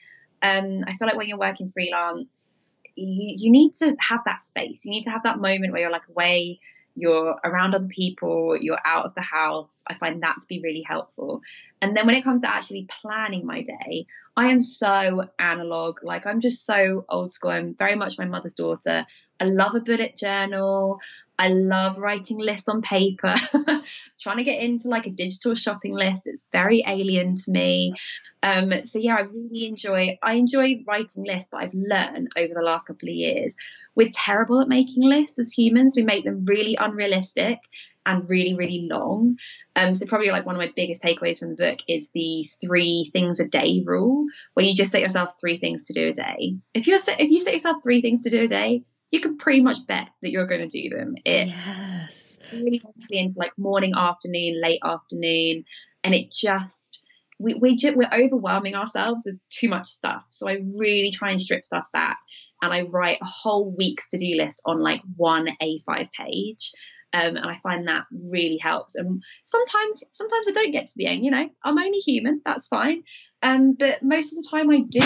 Um, 0.42 0.85
I 0.87 0.97
feel 0.97 1.09
like 1.09 1.16
when 1.16 1.29
you're 1.29 1.38
working 1.38 1.73
freelance, 1.73 2.77
you, 2.95 3.35
you 3.38 3.51
need 3.51 3.75
to 3.75 3.97
have 4.09 4.21
that 4.27 4.42
space. 4.42 4.85
You 4.85 4.90
need 4.90 5.05
to 5.05 5.11
have 5.11 5.23
that 5.25 5.38
moment 5.38 5.73
where 5.73 5.83
you're 5.83 5.90
like 5.90 6.09
away, 6.09 6.61
you're 6.95 7.37
around 7.45 7.75
other 7.75 7.87
people, 7.87 8.57
you're 8.61 8.79
out 8.85 9.07
of 9.07 9.15
the 9.15 9.23
house. 9.23 9.85
I 9.89 9.95
find 9.95 10.23
that 10.23 10.37
to 10.41 10.47
be 10.49 10.61
really 10.61 10.83
helpful. 10.83 11.41
And 11.81 11.97
then 11.97 12.07
when 12.07 12.15
it 12.15 12.23
comes 12.23 12.43
to 12.43 12.51
actually 12.51 12.87
planning 13.01 13.47
my 13.47 13.63
day, 13.63 14.07
I 14.37 14.49
am 14.49 14.63
so 14.63 15.29
analog. 15.39 15.99
Like 16.03 16.27
I'm 16.27 16.41
just 16.41 16.65
so 16.65 17.05
old 17.09 17.33
school. 17.33 17.51
I'm 17.51 17.75
very 17.75 17.97
much 17.97 18.19
my 18.19 18.25
mother's 18.25 18.55
daughter. 18.55 19.07
I 19.41 19.45
love 19.45 19.75
a 19.75 19.81
bullet 19.81 20.17
journal. 20.17 21.01
I 21.39 21.49
love 21.49 21.99
writing 21.99 22.39
lists 22.39 22.69
on 22.69 22.83
paper. 22.83 23.35
Trying 24.21 24.37
to 24.37 24.45
get 24.45 24.63
into 24.63 24.89
like 24.89 25.07
a 25.07 25.11
digital 25.11 25.55
shopping 25.55 25.93
list, 25.93 26.27
it's 26.27 26.47
very 26.53 26.85
alien 26.87 27.35
to 27.37 27.51
me. 27.51 27.95
Um, 28.43 28.85
so 28.85 28.99
yeah, 28.99 29.17
I 29.17 29.21
really 29.21 29.67
enjoy. 29.67 30.19
I 30.23 30.35
enjoy 30.35 30.85
writing 30.87 31.25
lists, 31.25 31.51
but 31.51 31.63
I've 31.63 31.75
learned 31.75 32.33
over 32.37 32.55
the 32.55 32.63
last 32.63 32.87
couple 32.87 33.09
of 33.09 33.15
years 33.15 33.57
we're 33.95 34.11
terrible 34.13 34.61
at 34.61 34.69
making 34.69 35.03
lists 35.05 35.39
as 35.39 35.53
humans. 35.53 35.95
We 35.97 36.03
make 36.03 36.25
them 36.25 36.45
really 36.47 36.77
unrealistic 36.79 37.59
and 38.05 38.29
really 38.29 38.55
really 38.55 38.89
long. 38.91 39.37
Um, 39.75 39.95
so 39.95 40.07
probably 40.07 40.31
like 40.31 40.45
one 40.45 40.55
of 40.55 40.59
my 40.59 40.73
biggest 40.75 41.03
takeaways 41.03 41.39
from 41.39 41.51
the 41.51 41.57
book 41.57 41.79
is 41.89 42.11
the 42.13 42.47
three 42.61 43.09
things 43.13 43.41
a 43.41 43.49
day 43.49 43.83
rule, 43.85 44.27
where 44.55 44.67
you 44.67 44.75
just 44.75 44.93
set 44.93 45.01
yourself 45.01 45.35
three 45.41 45.57
things 45.57 45.85
to 45.85 45.93
do 45.93 46.09
a 46.09 46.13
day. 46.13 46.57
If 46.75 46.87
you 46.87 46.97
if 46.97 47.31
you 47.31 47.41
set 47.41 47.55
yourself 47.55 47.79
three 47.83 48.03
things 48.03 48.25
to 48.25 48.31
do 48.31 48.43
a 48.43 48.49
day, 48.49 48.85
you 49.11 49.21
can 49.21 49.39
pretty 49.39 49.61
much 49.61 49.87
bet 49.87 50.09
that 50.23 50.31
you're 50.31 50.47
going 50.47 50.69
to 50.69 50.69
do 50.69 50.95
them. 50.95 51.15
It 51.25 51.49
yes. 51.49 52.39
really 52.53 52.83
honestly 52.85 53.19
into 53.19 53.37
like 53.39 53.53
morning, 53.57 53.93
afternoon, 53.97 54.61
late 54.61 54.81
afternoon, 54.83 55.65
and 56.03 56.15
it 56.15 56.33
just 56.33 57.03
we 57.39 57.55
we 57.55 57.77
just, 57.77 57.97
we're 57.97 58.09
overwhelming 58.13 58.75
ourselves 58.75 59.25
with 59.27 59.39
too 59.51 59.69
much 59.69 59.89
stuff. 59.89 60.25
So 60.31 60.49
I 60.49 60.61
really 60.77 61.13
try 61.13 61.31
and 61.31 61.41
strip 61.41 61.65
stuff 61.65 61.85
back, 61.93 62.19
and 62.62 62.72
I 62.72 62.83
write 62.83 63.18
a 63.20 63.27
whole 63.27 63.75
week's 63.77 64.11
to 64.11 64.18
do 64.18 64.37
list 64.37 64.62
on 64.64 64.81
like 64.81 65.03
one 65.16 65.48
A5 65.61 66.09
page. 66.18 66.72
Um, 67.14 67.37
and 67.37 67.44
I 67.44 67.59
find 67.62 67.88
that 67.88 68.07
really 68.11 68.57
helps. 68.57 68.94
And 68.94 69.22
sometimes, 69.44 70.03
sometimes 70.14 70.48
I 70.48 70.53
don't 70.53 70.72
get 70.72 70.87
to 70.87 70.92
the 70.96 71.07
end. 71.07 71.25
You 71.25 71.31
know, 71.31 71.46
I'm 71.62 71.79
only 71.79 71.98
human. 71.98 72.40
That's 72.46 72.68
fine. 72.68 73.03
Um, 73.42 73.75
but 73.79 74.03
most 74.03 74.33
of 74.33 74.42
the 74.42 74.48
time 74.48 74.70
I 74.70 74.81
do. 74.88 75.01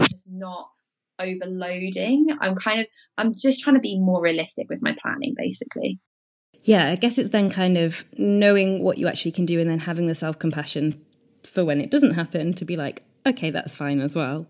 just 0.00 0.26
not 0.26 0.70
overloading. 1.18 2.28
I'm 2.40 2.54
kind 2.56 2.80
of 2.80 2.86
I'm 3.16 3.34
just 3.36 3.60
trying 3.60 3.76
to 3.76 3.80
be 3.80 3.98
more 3.98 4.20
realistic 4.20 4.68
with 4.68 4.80
my 4.82 4.96
planning 5.00 5.34
basically. 5.36 6.00
Yeah, 6.64 6.88
I 6.88 6.96
guess 6.96 7.18
it's 7.18 7.30
then 7.30 7.50
kind 7.50 7.78
of 7.78 8.04
knowing 8.16 8.82
what 8.82 8.98
you 8.98 9.06
actually 9.06 9.32
can 9.32 9.46
do 9.46 9.60
and 9.60 9.70
then 9.70 9.78
having 9.78 10.06
the 10.06 10.14
self-compassion 10.14 11.00
for 11.44 11.64
when 11.64 11.80
it 11.80 11.90
doesn't 11.90 12.12
happen 12.12 12.52
to 12.54 12.64
be 12.64 12.76
like, 12.76 13.02
okay, 13.24 13.50
that's 13.50 13.76
fine 13.76 14.00
as 14.00 14.14
well. 14.14 14.46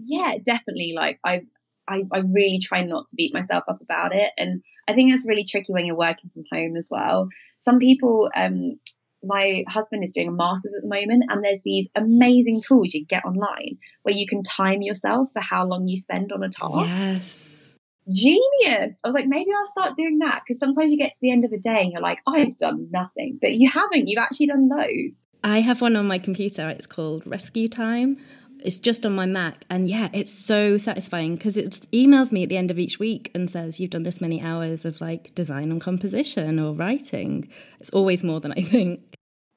Yeah, 0.00 0.34
definitely. 0.44 0.94
Like 0.96 1.18
I 1.24 1.42
I, 1.88 2.02
I 2.12 2.18
really 2.18 2.60
try 2.62 2.82
not 2.82 3.06
to 3.08 3.16
beat 3.16 3.34
myself 3.34 3.64
up 3.68 3.80
about 3.80 4.14
it. 4.14 4.30
And 4.36 4.62
I 4.86 4.94
think 4.94 5.10
that's 5.10 5.28
really 5.28 5.44
tricky 5.44 5.72
when 5.72 5.86
you're 5.86 5.96
working 5.96 6.30
from 6.32 6.44
home 6.52 6.76
as 6.76 6.88
well. 6.90 7.28
Some 7.60 7.78
people 7.78 8.30
um 8.36 8.78
my 9.22 9.64
husband 9.68 10.04
is 10.04 10.12
doing 10.12 10.28
a 10.28 10.32
master's 10.32 10.74
at 10.74 10.82
the 10.82 10.88
moment 10.88 11.24
and 11.28 11.42
there's 11.42 11.60
these 11.64 11.88
amazing 11.96 12.60
tools 12.66 12.94
you 12.94 13.04
get 13.04 13.24
online 13.24 13.78
where 14.02 14.14
you 14.14 14.26
can 14.28 14.44
time 14.44 14.80
yourself 14.80 15.28
for 15.32 15.40
how 15.40 15.66
long 15.66 15.88
you 15.88 15.96
spend 15.96 16.30
on 16.30 16.44
a 16.44 16.50
task. 16.50 16.88
Yes. 16.88 17.74
Genius. 18.10 18.96
I 19.04 19.08
was 19.08 19.14
like, 19.14 19.26
maybe 19.26 19.50
I'll 19.56 19.66
start 19.66 19.96
doing 19.96 20.20
that 20.20 20.42
because 20.46 20.60
sometimes 20.60 20.92
you 20.92 20.98
get 20.98 21.12
to 21.12 21.18
the 21.20 21.30
end 21.30 21.44
of 21.44 21.52
a 21.52 21.58
day 21.58 21.82
and 21.82 21.92
you're 21.92 22.00
like, 22.00 22.20
I've 22.26 22.56
done 22.56 22.88
nothing, 22.90 23.38
but 23.40 23.52
you 23.52 23.70
haven't. 23.70 24.08
You've 24.08 24.22
actually 24.22 24.46
done 24.46 24.68
loads. 24.68 25.16
I 25.44 25.60
have 25.60 25.80
one 25.80 25.94
on 25.96 26.06
my 26.06 26.18
computer. 26.18 26.68
It's 26.68 26.86
called 26.86 27.26
Rescue 27.26 27.68
Time. 27.68 28.18
It's 28.64 28.76
just 28.76 29.06
on 29.06 29.14
my 29.14 29.26
Mac. 29.26 29.64
And 29.70 29.88
yeah, 29.88 30.08
it's 30.12 30.32
so 30.32 30.76
satisfying 30.76 31.36
because 31.36 31.56
it 31.56 31.86
emails 31.92 32.32
me 32.32 32.42
at 32.42 32.48
the 32.48 32.56
end 32.56 32.70
of 32.70 32.78
each 32.78 32.98
week 32.98 33.30
and 33.34 33.50
says, 33.50 33.78
You've 33.80 33.90
done 33.90 34.02
this 34.02 34.20
many 34.20 34.40
hours 34.40 34.84
of 34.84 35.00
like 35.00 35.34
design 35.34 35.70
and 35.70 35.80
composition 35.80 36.58
or 36.58 36.74
writing. 36.74 37.48
It's 37.80 37.90
always 37.90 38.24
more 38.24 38.40
than 38.40 38.52
I 38.52 38.62
think. 38.62 39.00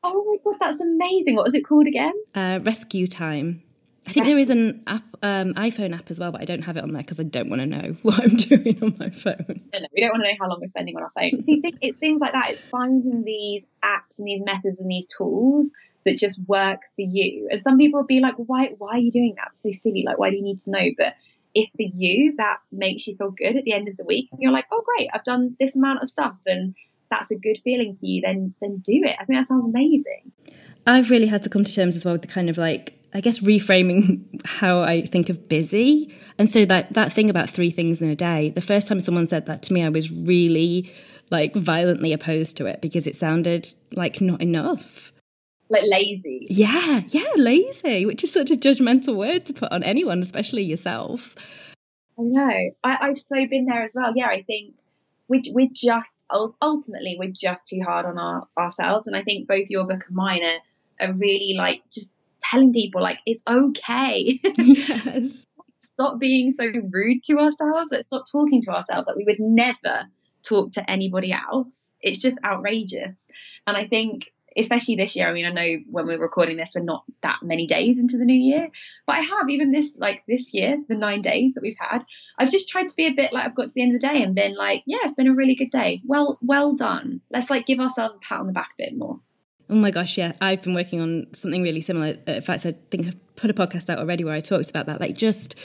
Oh 0.03 0.23
my 0.25 0.37
God, 0.43 0.57
that's 0.59 0.81
amazing. 0.81 1.35
What 1.35 1.45
was 1.45 1.53
it 1.53 1.61
called 1.61 1.87
again? 1.87 2.13
Uh, 2.33 2.59
Rescue 2.63 3.07
Time. 3.07 3.63
I 4.07 4.13
think 4.13 4.25
Rescue. 4.25 4.33
there 4.33 4.41
is 4.41 4.49
an 4.49 4.83
app, 4.87 5.03
um, 5.21 5.53
iPhone 5.53 5.95
app 5.95 6.09
as 6.09 6.19
well, 6.19 6.31
but 6.31 6.41
I 6.41 6.45
don't 6.45 6.63
have 6.63 6.75
it 6.75 6.83
on 6.83 6.91
there 6.91 7.03
because 7.03 7.19
I 7.19 7.23
don't 7.23 7.49
want 7.49 7.61
to 7.61 7.67
know 7.67 7.95
what 8.01 8.19
I'm 8.19 8.35
doing 8.35 8.79
on 8.81 8.95
my 8.99 9.09
phone. 9.11 9.61
No, 9.73 9.79
no, 9.79 9.87
we 9.93 10.01
don't 10.01 10.11
want 10.11 10.23
to 10.23 10.29
know 10.29 10.35
how 10.39 10.49
long 10.49 10.59
we're 10.59 10.67
spending 10.67 10.95
on 10.97 11.03
our 11.03 11.11
phone. 11.13 11.41
See, 11.43 11.61
it's 11.81 11.97
things 11.99 12.19
like 12.19 12.33
that. 12.33 12.49
It's 12.49 12.63
finding 12.63 13.23
these 13.23 13.65
apps 13.83 14.17
and 14.17 14.27
these 14.27 14.41
methods 14.43 14.79
and 14.79 14.89
these 14.89 15.07
tools 15.07 15.71
that 16.05 16.17
just 16.17 16.39
work 16.47 16.79
for 16.95 17.01
you. 17.01 17.47
And 17.51 17.61
some 17.61 17.77
people 17.77 17.99
will 17.99 18.07
be 18.07 18.19
like, 18.19 18.35
why, 18.37 18.73
why 18.77 18.95
are 18.95 18.99
you 18.99 19.11
doing 19.11 19.35
that? 19.37 19.49
It's 19.51 19.63
so 19.63 19.71
silly. 19.71 20.03
Like, 20.05 20.17
why 20.17 20.29
do 20.29 20.35
you 20.35 20.43
need 20.43 20.59
to 20.61 20.71
know? 20.71 20.89
But 20.97 21.13
if 21.53 21.69
for 21.71 21.83
you 21.83 22.35
that 22.37 22.57
makes 22.71 23.07
you 23.07 23.15
feel 23.15 23.31
good 23.31 23.57
at 23.57 23.63
the 23.63 23.73
end 23.73 23.87
of 23.87 23.97
the 23.97 24.05
week, 24.05 24.29
you're 24.37 24.51
like, 24.51 24.65
oh 24.71 24.83
great, 24.95 25.09
I've 25.13 25.23
done 25.23 25.55
this 25.59 25.75
amount 25.75 26.03
of 26.03 26.09
stuff, 26.09 26.35
and 26.45 26.75
that's 27.09 27.31
a 27.31 27.37
good 27.37 27.59
feeling 27.63 27.97
for 27.99 28.05
you, 28.05 28.21
then 28.21 28.53
then 28.61 28.77
do 28.77 29.01
it. 29.03 29.15
I 29.19 29.25
think 29.25 29.39
that 29.39 29.45
sounds 29.45 29.67
amazing. 29.67 30.31
I've 30.87 31.09
really 31.09 31.27
had 31.27 31.43
to 31.43 31.49
come 31.49 31.63
to 31.63 31.73
terms 31.73 31.95
as 31.95 32.05
well 32.05 32.15
with 32.15 32.21
the 32.21 32.27
kind 32.27 32.49
of 32.49 32.57
like 32.57 32.97
I 33.13 33.21
guess 33.21 33.39
reframing 33.39 34.41
how 34.45 34.79
I 34.79 35.01
think 35.01 35.29
of 35.29 35.49
busy. 35.49 36.15
And 36.37 36.49
so 36.49 36.65
that 36.65 36.93
that 36.93 37.13
thing 37.13 37.29
about 37.29 37.49
three 37.49 37.71
things 37.71 38.01
in 38.01 38.09
a 38.09 38.15
day, 38.15 38.49
the 38.49 38.61
first 38.61 38.87
time 38.87 38.99
someone 38.99 39.27
said 39.27 39.45
that 39.47 39.61
to 39.63 39.73
me, 39.73 39.83
I 39.83 39.89
was 39.89 40.11
really 40.11 40.91
like 41.29 41.55
violently 41.55 42.11
opposed 42.13 42.57
to 42.57 42.65
it 42.65 42.81
because 42.81 43.07
it 43.07 43.15
sounded 43.15 43.73
like 43.93 44.19
not 44.19 44.41
enough 44.41 45.13
like 45.71 45.83
lazy. 45.89 46.47
Yeah, 46.49 47.01
yeah, 47.07 47.31
lazy, 47.37 48.05
which 48.05 48.23
is 48.23 48.31
such 48.31 48.51
a 48.51 48.55
judgmental 48.55 49.15
word 49.15 49.45
to 49.45 49.53
put 49.53 49.71
on 49.71 49.83
anyone, 49.83 50.19
especially 50.19 50.63
yourself. 50.63 51.33
I 52.19 52.23
know. 52.23 52.71
I, 52.83 52.97
I've 53.01 53.17
so 53.17 53.35
been 53.47 53.65
there 53.65 53.83
as 53.83 53.93
well. 53.95 54.11
Yeah, 54.15 54.27
I 54.27 54.43
think 54.43 54.75
we, 55.29 55.51
we're 55.55 55.69
just 55.73 56.25
ultimately 56.29 57.15
we're 57.17 57.31
just 57.33 57.69
too 57.69 57.79
hard 57.83 58.05
on 58.05 58.19
our, 58.19 58.47
ourselves, 58.57 59.07
and 59.07 59.15
I 59.15 59.23
think 59.23 59.47
both 59.47 59.69
your 59.69 59.85
book 59.85 60.03
and 60.07 60.15
mine 60.15 60.41
are, 60.43 61.07
are 61.07 61.13
really 61.13 61.55
like 61.57 61.81
just 61.91 62.13
telling 62.43 62.73
people 62.73 63.01
like 63.01 63.19
it's 63.25 63.41
okay. 63.47 64.39
Yes. 64.57 65.31
stop 65.79 66.19
being 66.19 66.51
so 66.51 66.67
rude 66.91 67.23
to 67.23 67.39
ourselves. 67.39 67.91
Let's 67.91 68.07
stop 68.07 68.25
talking 68.31 68.61
to 68.63 68.71
ourselves 68.71 69.07
like 69.07 69.15
we 69.15 69.23
would 69.23 69.39
never 69.39 70.07
talk 70.43 70.73
to 70.73 70.89
anybody 70.89 71.31
else. 71.31 71.87
It's 72.01 72.19
just 72.19 72.39
outrageous. 72.43 73.15
And 73.65 73.77
I 73.77 73.87
think 73.87 74.31
especially 74.57 74.95
this 74.95 75.15
year. 75.15 75.27
I 75.27 75.33
mean, 75.33 75.45
I 75.45 75.51
know 75.51 75.77
when 75.89 76.07
we're 76.07 76.19
recording 76.19 76.57
this, 76.57 76.73
we're 76.75 76.83
not 76.83 77.03
that 77.23 77.39
many 77.41 77.67
days 77.67 77.99
into 77.99 78.17
the 78.17 78.25
new 78.25 78.33
year, 78.33 78.69
but 79.05 79.13
I 79.13 79.21
have 79.21 79.49
even 79.49 79.71
this 79.71 79.95
like 79.97 80.23
this 80.27 80.53
year, 80.53 80.77
the 80.87 80.95
nine 80.95 81.21
days 81.21 81.53
that 81.53 81.61
we've 81.61 81.77
had. 81.79 82.03
I've 82.37 82.51
just 82.51 82.69
tried 82.69 82.89
to 82.89 82.95
be 82.95 83.07
a 83.07 83.13
bit 83.13 83.33
like 83.33 83.45
I've 83.45 83.55
got 83.55 83.69
to 83.69 83.73
the 83.73 83.81
end 83.81 83.95
of 83.95 84.01
the 84.01 84.07
day 84.07 84.23
and 84.23 84.35
been 84.35 84.55
like, 84.55 84.83
yeah, 84.85 84.99
it's 85.03 85.15
been 85.15 85.27
a 85.27 85.33
really 85.33 85.55
good 85.55 85.71
day. 85.71 86.01
Well, 86.05 86.37
well 86.41 86.75
done. 86.75 87.21
Let's 87.29 87.49
like 87.49 87.65
give 87.65 87.79
ourselves 87.79 88.17
a 88.17 88.19
pat 88.19 88.39
on 88.39 88.47
the 88.47 88.53
back 88.53 88.71
a 88.73 88.83
bit 88.83 88.97
more. 88.97 89.19
Oh 89.69 89.75
my 89.75 89.91
gosh, 89.91 90.17
yeah. 90.17 90.33
I've 90.41 90.61
been 90.61 90.73
working 90.73 90.99
on 90.99 91.27
something 91.33 91.63
really 91.63 91.81
similar. 91.81 92.17
Uh, 92.27 92.33
in 92.33 92.41
fact, 92.41 92.65
I 92.65 92.75
think 92.89 93.07
I've 93.07 93.35
put 93.37 93.49
a 93.49 93.53
podcast 93.53 93.89
out 93.89 93.99
already 93.99 94.25
where 94.25 94.33
I 94.33 94.41
talked 94.41 94.69
about 94.69 94.85
that. 94.87 94.99
Like 94.99 95.15
just 95.15 95.55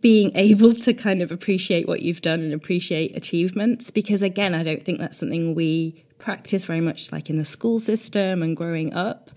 being 0.00 0.32
able 0.34 0.74
to 0.74 0.92
kind 0.92 1.22
of 1.22 1.30
appreciate 1.30 1.86
what 1.86 2.02
you've 2.02 2.20
done 2.20 2.40
and 2.40 2.52
appreciate 2.52 3.16
achievements 3.16 3.90
because 3.90 4.22
again 4.22 4.54
i 4.54 4.62
don't 4.62 4.84
think 4.84 4.98
that's 4.98 5.16
something 5.16 5.54
we 5.54 6.04
practice 6.18 6.64
very 6.64 6.80
much 6.80 7.12
like 7.12 7.30
in 7.30 7.36
the 7.36 7.44
school 7.44 7.78
system 7.78 8.42
and 8.42 8.56
growing 8.56 8.92
up. 8.92 9.30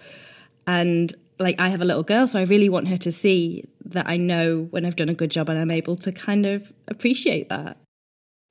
And 0.68 1.14
like 1.40 1.60
I 1.60 1.70
have 1.70 1.82
a 1.82 1.86
little 1.86 2.04
girl, 2.04 2.28
so 2.28 2.40
I 2.40 2.44
really 2.44 2.70
want 2.70 2.88
her 2.88 2.98
to 2.98 3.12
see 3.12 3.66
that 3.86 4.08
I 4.08 4.18
know 4.18 4.68
when 4.70 4.86
I've 4.86 4.96
done 4.96 5.10
a 5.10 5.14
good 5.14 5.32
job 5.32 5.50
and 5.50 5.58
I'm 5.58 5.72
able 5.72 5.96
to 5.98 6.12
kind 6.12 6.46
of 6.46 6.72
appreciate 6.88 7.50
that. 7.50 7.78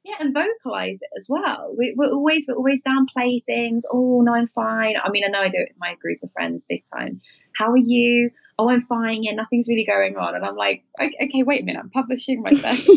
Yeah, 0.03 0.17
and 0.19 0.35
vocalize 0.35 0.99
it 1.01 1.11
as 1.19 1.27
well. 1.29 1.75
We, 1.77 1.95
are 1.99 2.11
always 2.11 2.47
we 2.49 2.55
always 2.55 2.81
downplay 2.83 3.45
things. 3.45 3.85
Oh 3.93 4.23
no, 4.23 4.35
I'm 4.35 4.49
fine. 4.49 4.95
I 5.03 5.11
mean, 5.11 5.25
I 5.25 5.29
know 5.29 5.41
I 5.41 5.49
do 5.49 5.59
it 5.59 5.71
with 5.71 5.79
my 5.79 5.95
group 6.01 6.23
of 6.23 6.33
friends 6.33 6.65
big 6.69 6.85
time. 6.93 7.21
How 7.57 7.71
are 7.71 7.77
you? 7.77 8.31
Oh, 8.59 8.71
I'm 8.71 8.87
fine. 8.87 9.23
Yeah, 9.23 9.33
nothing's 9.33 9.69
really 9.69 9.87
going 9.87 10.17
on. 10.17 10.35
And 10.35 10.45
I'm 10.45 10.57
like, 10.57 10.85
okay, 11.01 11.43
wait 11.43 11.63
a 11.63 11.65
minute. 11.65 11.81
I'm 11.81 11.91
publishing 11.91 12.43
my 12.43 12.51
best. 12.63 12.89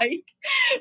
Like 0.00 0.24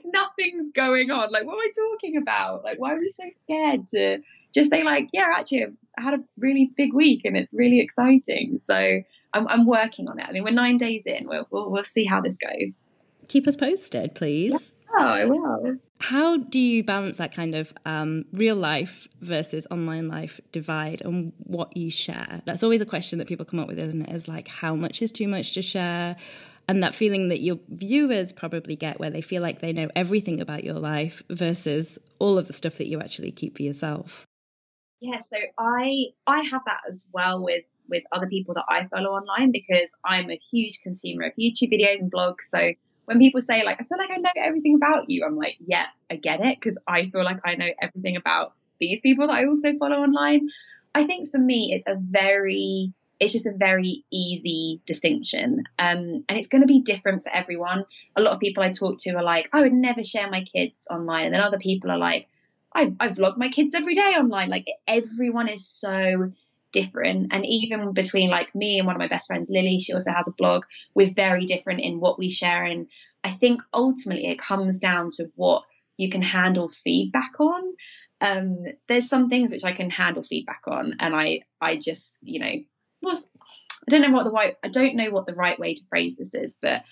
nothing's 0.05 0.71
going 0.71 1.11
on. 1.11 1.31
Like, 1.31 1.45
what 1.45 1.53
am 1.53 1.59
I 1.59 1.71
talking 1.75 2.17
about? 2.17 2.63
Like, 2.63 2.79
why 2.79 2.93
are 2.93 2.99
we 2.99 3.09
so 3.09 3.23
scared 3.43 3.89
to 3.89 4.19
just 4.53 4.69
say 4.69 4.83
like, 4.83 5.09
yeah, 5.13 5.27
actually, 5.37 5.65
I 5.97 6.01
had 6.01 6.13
a 6.13 6.23
really 6.37 6.71
big 6.75 6.93
week 6.93 7.21
and 7.25 7.37
it's 7.37 7.53
really 7.53 7.79
exciting. 7.79 8.59
So 8.59 8.75
I'm, 9.33 9.47
I'm 9.47 9.65
working 9.65 10.07
on 10.07 10.19
it. 10.19 10.25
I 10.27 10.31
mean, 10.31 10.43
we're 10.43 10.51
nine 10.51 10.77
days 10.77 11.03
in. 11.05 11.27
We'll, 11.27 11.47
we'll, 11.51 11.69
we'll 11.71 11.83
see 11.83 12.05
how 12.05 12.21
this 12.21 12.37
goes. 12.37 12.83
Keep 13.27 13.47
us 13.47 13.55
posted, 13.55 14.15
please. 14.15 14.73
Yeah, 14.97 15.05
oh, 15.05 15.07
I 15.07 15.25
will. 15.25 15.77
How 15.99 16.37
do 16.37 16.59
you 16.59 16.83
balance 16.83 17.17
that 17.17 17.33
kind 17.33 17.53
of 17.55 17.71
um, 17.85 18.25
real 18.33 18.55
life 18.55 19.07
versus 19.21 19.67
online 19.69 20.07
life 20.07 20.41
divide 20.51 21.01
and 21.01 21.31
what 21.37 21.77
you 21.77 21.91
share? 21.91 22.41
That's 22.45 22.63
always 22.63 22.81
a 22.81 22.85
question 22.85 23.19
that 23.19 23.27
people 23.27 23.45
come 23.45 23.59
up 23.59 23.67
with, 23.67 23.79
isn't 23.79 24.01
it? 24.01 24.09
Is 24.13 24.27
like, 24.27 24.47
how 24.47 24.75
much 24.75 25.01
is 25.01 25.11
too 25.11 25.27
much 25.27 25.53
to 25.53 25.61
share? 25.61 26.17
And 26.71 26.81
that 26.83 26.95
feeling 26.95 27.27
that 27.27 27.41
your 27.41 27.59
viewers 27.67 28.31
probably 28.31 28.77
get 28.77 28.97
where 28.97 29.09
they 29.09 29.19
feel 29.19 29.41
like 29.41 29.59
they 29.59 29.73
know 29.73 29.89
everything 29.93 30.39
about 30.39 30.63
your 30.63 30.75
life 30.75 31.21
versus 31.29 31.99
all 32.17 32.37
of 32.37 32.47
the 32.47 32.53
stuff 32.53 32.77
that 32.77 32.87
you 32.87 33.01
actually 33.01 33.29
keep 33.29 33.57
for 33.57 33.63
yourself. 33.63 34.25
Yeah 35.01 35.19
so 35.19 35.35
i 35.57 36.05
i 36.27 36.43
have 36.49 36.61
that 36.65 36.79
as 36.87 37.05
well 37.11 37.43
with 37.43 37.65
with 37.89 38.03
other 38.13 38.27
people 38.27 38.53
that 38.53 38.63
i 38.69 38.85
follow 38.87 39.09
online 39.09 39.51
because 39.51 39.91
i'm 40.05 40.29
a 40.29 40.37
huge 40.37 40.79
consumer 40.81 41.25
of 41.25 41.33
youtube 41.33 41.73
videos 41.73 41.99
and 41.99 42.09
blogs. 42.09 42.43
So 42.43 42.71
when 43.03 43.19
people 43.19 43.41
say 43.41 43.65
like 43.65 43.81
i 43.81 43.83
feel 43.83 43.97
like 43.97 44.11
i 44.11 44.17
know 44.17 44.29
everything 44.37 44.75
about 44.75 45.09
you 45.09 45.25
i'm 45.25 45.35
like 45.35 45.57
yeah 45.65 45.87
i 46.09 46.15
get 46.15 46.39
it 46.39 46.57
because 46.57 46.77
i 46.87 47.09
feel 47.09 47.25
like 47.25 47.39
i 47.43 47.55
know 47.55 47.69
everything 47.81 48.15
about 48.15 48.53
these 48.79 49.01
people 49.01 49.27
that 49.27 49.33
i 49.33 49.45
also 49.45 49.73
follow 49.77 49.97
online. 49.97 50.47
I 50.95 51.05
think 51.05 51.31
for 51.31 51.37
me 51.37 51.73
it's 51.75 51.87
a 51.87 51.99
very 51.99 52.93
it's 53.21 53.33
just 53.33 53.45
a 53.45 53.53
very 53.55 54.03
easy 54.11 54.81
distinction. 54.87 55.63
Um, 55.77 56.25
and 56.27 56.39
it's 56.39 56.47
going 56.47 56.61
to 56.61 56.67
be 56.67 56.81
different 56.81 57.23
for 57.23 57.29
everyone. 57.29 57.85
A 58.15 58.21
lot 58.21 58.33
of 58.33 58.39
people 58.39 58.63
I 58.63 58.71
talk 58.71 58.97
to 59.01 59.11
are 59.11 59.23
like, 59.23 59.47
I 59.53 59.61
would 59.61 59.73
never 59.73 60.03
share 60.03 60.27
my 60.29 60.43
kids 60.43 60.73
online. 60.89 61.25
And 61.25 61.35
then 61.35 61.41
other 61.41 61.59
people 61.59 61.91
are 61.91 61.99
like, 61.99 62.27
I, 62.73 62.95
I 62.99 63.09
vlog 63.09 63.37
my 63.37 63.49
kids 63.49 63.75
every 63.75 63.93
day 63.93 64.15
online. 64.17 64.49
Like 64.49 64.65
everyone 64.87 65.49
is 65.49 65.69
so 65.69 66.31
different. 66.71 67.31
And 67.31 67.45
even 67.45 67.93
between 67.93 68.31
like 68.31 68.55
me 68.55 68.79
and 68.79 68.87
one 68.87 68.95
of 68.95 68.99
my 68.99 69.07
best 69.07 69.27
friends, 69.27 69.49
Lily, 69.51 69.79
she 69.79 69.93
also 69.93 70.11
has 70.11 70.25
a 70.27 70.31
blog. 70.31 70.63
We're 70.95 71.13
very 71.13 71.45
different 71.45 71.81
in 71.81 71.99
what 71.99 72.17
we 72.17 72.31
share. 72.31 72.63
And 72.63 72.87
I 73.23 73.33
think 73.33 73.61
ultimately 73.71 74.25
it 74.25 74.39
comes 74.39 74.79
down 74.79 75.11
to 75.17 75.29
what 75.35 75.63
you 75.95 76.09
can 76.09 76.23
handle 76.23 76.69
feedback 76.69 77.39
on. 77.39 77.61
Um, 78.19 78.65
there's 78.87 79.09
some 79.09 79.29
things 79.29 79.51
which 79.51 79.63
I 79.63 79.73
can 79.73 79.89
handle 79.89 80.23
feedback 80.23 80.61
on, 80.67 80.95
and 80.99 81.15
I 81.15 81.41
I 81.59 81.77
just 81.77 82.15
you 82.21 82.39
know 82.39 82.51
was 83.01 83.29
I 83.87 83.91
don't 83.91 84.01
know 84.01 84.11
what 84.11 84.23
the 84.23 84.31
right 84.31 84.55
I 84.63 84.67
don't 84.67 84.95
know 84.95 85.09
what 85.11 85.25
the 85.25 85.35
right 85.35 85.59
way 85.59 85.75
to 85.75 85.81
phrase 85.89 86.15
this 86.17 86.33
is, 86.33 86.57
but 86.61 86.83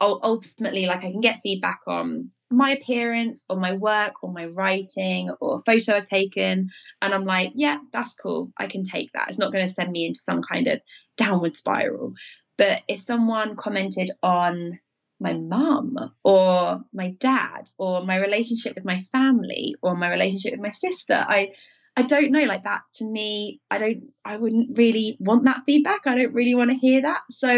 ultimately, 0.00 0.86
like 0.86 1.04
I 1.04 1.10
can 1.10 1.20
get 1.20 1.40
feedback 1.42 1.80
on 1.86 2.30
my 2.50 2.72
appearance 2.72 3.44
or 3.48 3.56
my 3.56 3.72
work 3.72 4.22
or 4.22 4.32
my 4.32 4.46
writing 4.46 5.30
or 5.40 5.58
a 5.58 5.62
photo 5.62 5.96
I've 5.96 6.06
taken, 6.06 6.70
and 7.02 7.14
I'm 7.14 7.24
like, 7.24 7.52
yeah, 7.54 7.78
that's 7.92 8.14
cool. 8.14 8.52
I 8.56 8.66
can 8.66 8.84
take 8.84 9.12
that. 9.12 9.28
It's 9.28 9.38
not 9.38 9.52
going 9.52 9.66
to 9.66 9.72
send 9.72 9.90
me 9.90 10.06
into 10.06 10.20
some 10.20 10.42
kind 10.42 10.66
of 10.68 10.80
downward 11.16 11.56
spiral. 11.56 12.14
But 12.58 12.82
if 12.88 13.00
someone 13.00 13.56
commented 13.56 14.10
on 14.22 14.78
my 15.18 15.32
mum 15.32 15.96
or 16.24 16.84
my 16.92 17.10
dad 17.18 17.68
or 17.78 18.04
my 18.04 18.16
relationship 18.16 18.74
with 18.74 18.84
my 18.84 19.00
family 19.00 19.74
or 19.82 19.96
my 19.96 20.10
relationship 20.10 20.52
with 20.52 20.60
my 20.60 20.70
sister, 20.70 21.14
I 21.14 21.52
I 21.96 22.02
don't 22.02 22.30
know, 22.30 22.42
like 22.42 22.64
that 22.64 22.82
to 22.96 23.06
me, 23.06 23.60
I 23.70 23.78
don't, 23.78 24.10
I 24.24 24.36
wouldn't 24.36 24.76
really 24.76 25.16
want 25.18 25.44
that 25.44 25.62
feedback. 25.64 26.02
I 26.06 26.14
don't 26.14 26.34
really 26.34 26.54
want 26.54 26.70
to 26.70 26.76
hear 26.76 27.02
that. 27.02 27.22
So 27.30 27.48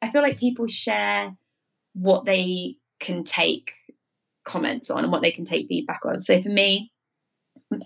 I 0.00 0.10
feel 0.10 0.22
like 0.22 0.38
people 0.38 0.66
share 0.66 1.36
what 1.92 2.24
they 2.24 2.76
can 3.00 3.24
take 3.24 3.70
comments 4.44 4.90
on 4.90 5.04
and 5.04 5.12
what 5.12 5.20
they 5.20 5.30
can 5.30 5.44
take 5.44 5.68
feedback 5.68 6.06
on. 6.06 6.22
So 6.22 6.40
for 6.40 6.48
me, 6.48 6.90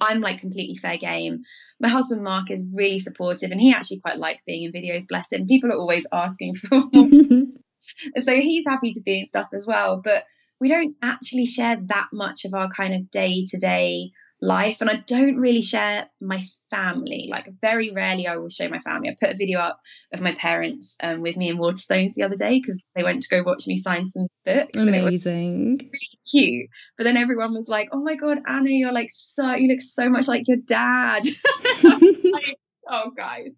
I'm 0.00 0.20
like 0.20 0.40
completely 0.40 0.76
fair 0.76 0.96
game. 0.96 1.42
My 1.80 1.88
husband 1.88 2.22
Mark 2.22 2.50
is 2.50 2.64
really 2.72 2.98
supportive 2.98 3.50
and 3.50 3.60
he 3.60 3.72
actually 3.72 4.00
quite 4.00 4.18
likes 4.18 4.44
being 4.44 4.64
in 4.64 4.72
videos, 4.72 5.08
bless 5.08 5.32
him. 5.32 5.46
People 5.46 5.70
are 5.70 5.78
always 5.78 6.06
asking 6.12 6.54
for 6.54 6.82
and 6.92 7.58
so 8.22 8.34
he's 8.34 8.64
happy 8.66 8.92
to 8.92 9.00
be 9.04 9.20
in 9.20 9.26
stuff 9.26 9.48
as 9.52 9.66
well. 9.66 10.00
But 10.02 10.24
we 10.60 10.68
don't 10.68 10.96
actually 11.02 11.46
share 11.46 11.76
that 11.86 12.08
much 12.12 12.44
of 12.44 12.54
our 12.54 12.68
kind 12.70 12.94
of 12.94 13.10
day 13.10 13.46
to 13.50 13.58
day 13.58 14.12
life 14.40 14.80
and 14.80 14.90
I 14.90 14.96
don't 15.06 15.36
really 15.36 15.62
share 15.62 16.08
my 16.20 16.44
family. 16.70 17.28
Like 17.30 17.48
very 17.60 17.90
rarely 17.90 18.26
I 18.26 18.36
will 18.36 18.50
show 18.50 18.68
my 18.68 18.80
family. 18.80 19.08
I 19.08 19.16
put 19.18 19.34
a 19.34 19.36
video 19.36 19.58
up 19.58 19.80
of 20.12 20.20
my 20.20 20.34
parents 20.34 20.96
um, 21.02 21.20
with 21.22 21.36
me 21.36 21.48
in 21.48 21.58
Waterstones 21.58 22.14
the 22.14 22.24
other 22.24 22.36
day 22.36 22.60
because 22.60 22.80
they 22.94 23.02
went 23.02 23.22
to 23.22 23.28
go 23.28 23.42
watch 23.42 23.66
me 23.66 23.76
sign 23.78 24.06
some 24.06 24.26
books 24.44 24.76
amazing. 24.76 25.78
really 25.78 26.20
cute. 26.30 26.70
But 26.98 27.04
then 27.04 27.16
everyone 27.16 27.54
was 27.54 27.68
like 27.68 27.88
oh 27.92 28.02
my 28.02 28.16
god 28.16 28.38
Anna 28.46 28.70
you're 28.70 28.92
like 28.92 29.08
so 29.10 29.54
you 29.54 29.68
look 29.68 29.80
so 29.80 30.08
much 30.08 30.28
like 30.28 30.44
your 30.46 30.58
dad. 30.58 31.26
Like, 31.82 32.56
oh 32.88 33.10
guys. 33.16 33.52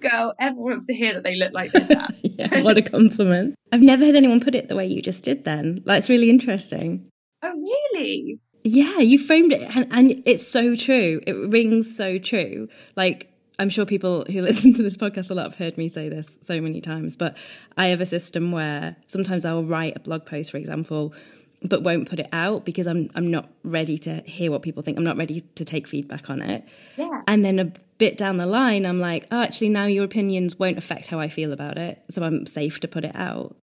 Girl 0.00 0.32
ever 0.40 0.56
wants 0.56 0.86
to 0.86 0.94
hear 0.94 1.14
that 1.14 1.24
they 1.24 1.36
look 1.36 1.52
like 1.52 1.72
their 1.72 1.86
dad. 1.86 2.14
Yeah, 2.38 2.62
what 2.62 2.76
a 2.76 2.82
compliment. 2.82 3.56
I've 3.72 3.82
never 3.82 4.04
heard 4.04 4.14
anyone 4.14 4.38
put 4.38 4.54
it 4.54 4.68
the 4.68 4.76
way 4.76 4.86
you 4.86 5.02
just 5.02 5.24
did 5.24 5.44
then. 5.44 5.82
That's 5.84 6.08
really 6.08 6.30
interesting. 6.30 7.10
Oh 7.42 7.52
really 7.52 8.38
yeah, 8.64 8.98
you 8.98 9.18
framed 9.18 9.52
it, 9.52 9.62
and, 9.76 9.86
and 9.90 10.22
it's 10.26 10.46
so 10.46 10.74
true. 10.74 11.20
It 11.26 11.32
rings 11.32 11.94
so 11.96 12.18
true. 12.18 12.68
Like, 12.96 13.32
I'm 13.58 13.70
sure 13.70 13.86
people 13.86 14.24
who 14.24 14.40
listen 14.42 14.74
to 14.74 14.82
this 14.82 14.96
podcast 14.96 15.30
a 15.30 15.34
lot 15.34 15.44
have 15.44 15.54
heard 15.56 15.78
me 15.78 15.88
say 15.88 16.08
this 16.08 16.38
so 16.42 16.60
many 16.60 16.80
times, 16.80 17.16
but 17.16 17.36
I 17.76 17.86
have 17.86 18.00
a 18.00 18.06
system 18.06 18.52
where 18.52 18.96
sometimes 19.06 19.44
I'll 19.44 19.64
write 19.64 19.96
a 19.96 20.00
blog 20.00 20.26
post, 20.26 20.50
for 20.50 20.56
example, 20.56 21.14
but 21.62 21.82
won't 21.82 22.08
put 22.08 22.20
it 22.20 22.28
out 22.32 22.64
because 22.64 22.86
I'm 22.86 23.10
I'm 23.14 23.30
not 23.30 23.50
ready 23.64 23.98
to 23.98 24.20
hear 24.20 24.50
what 24.50 24.62
people 24.62 24.82
think. 24.82 24.96
I'm 24.96 25.04
not 25.04 25.16
ready 25.16 25.40
to 25.56 25.64
take 25.64 25.88
feedback 25.88 26.30
on 26.30 26.40
it. 26.40 26.64
Yeah. 26.96 27.22
And 27.26 27.44
then 27.44 27.58
a 27.58 27.72
bit 27.98 28.16
down 28.16 28.36
the 28.36 28.46
line, 28.46 28.86
I'm 28.86 29.00
like, 29.00 29.26
oh, 29.32 29.42
actually, 29.42 29.70
now 29.70 29.86
your 29.86 30.04
opinions 30.04 30.58
won't 30.58 30.78
affect 30.78 31.08
how 31.08 31.18
I 31.18 31.28
feel 31.28 31.52
about 31.52 31.78
it, 31.78 32.02
so 32.10 32.22
I'm 32.22 32.46
safe 32.46 32.80
to 32.80 32.88
put 32.88 33.04
it 33.04 33.16
out. 33.16 33.56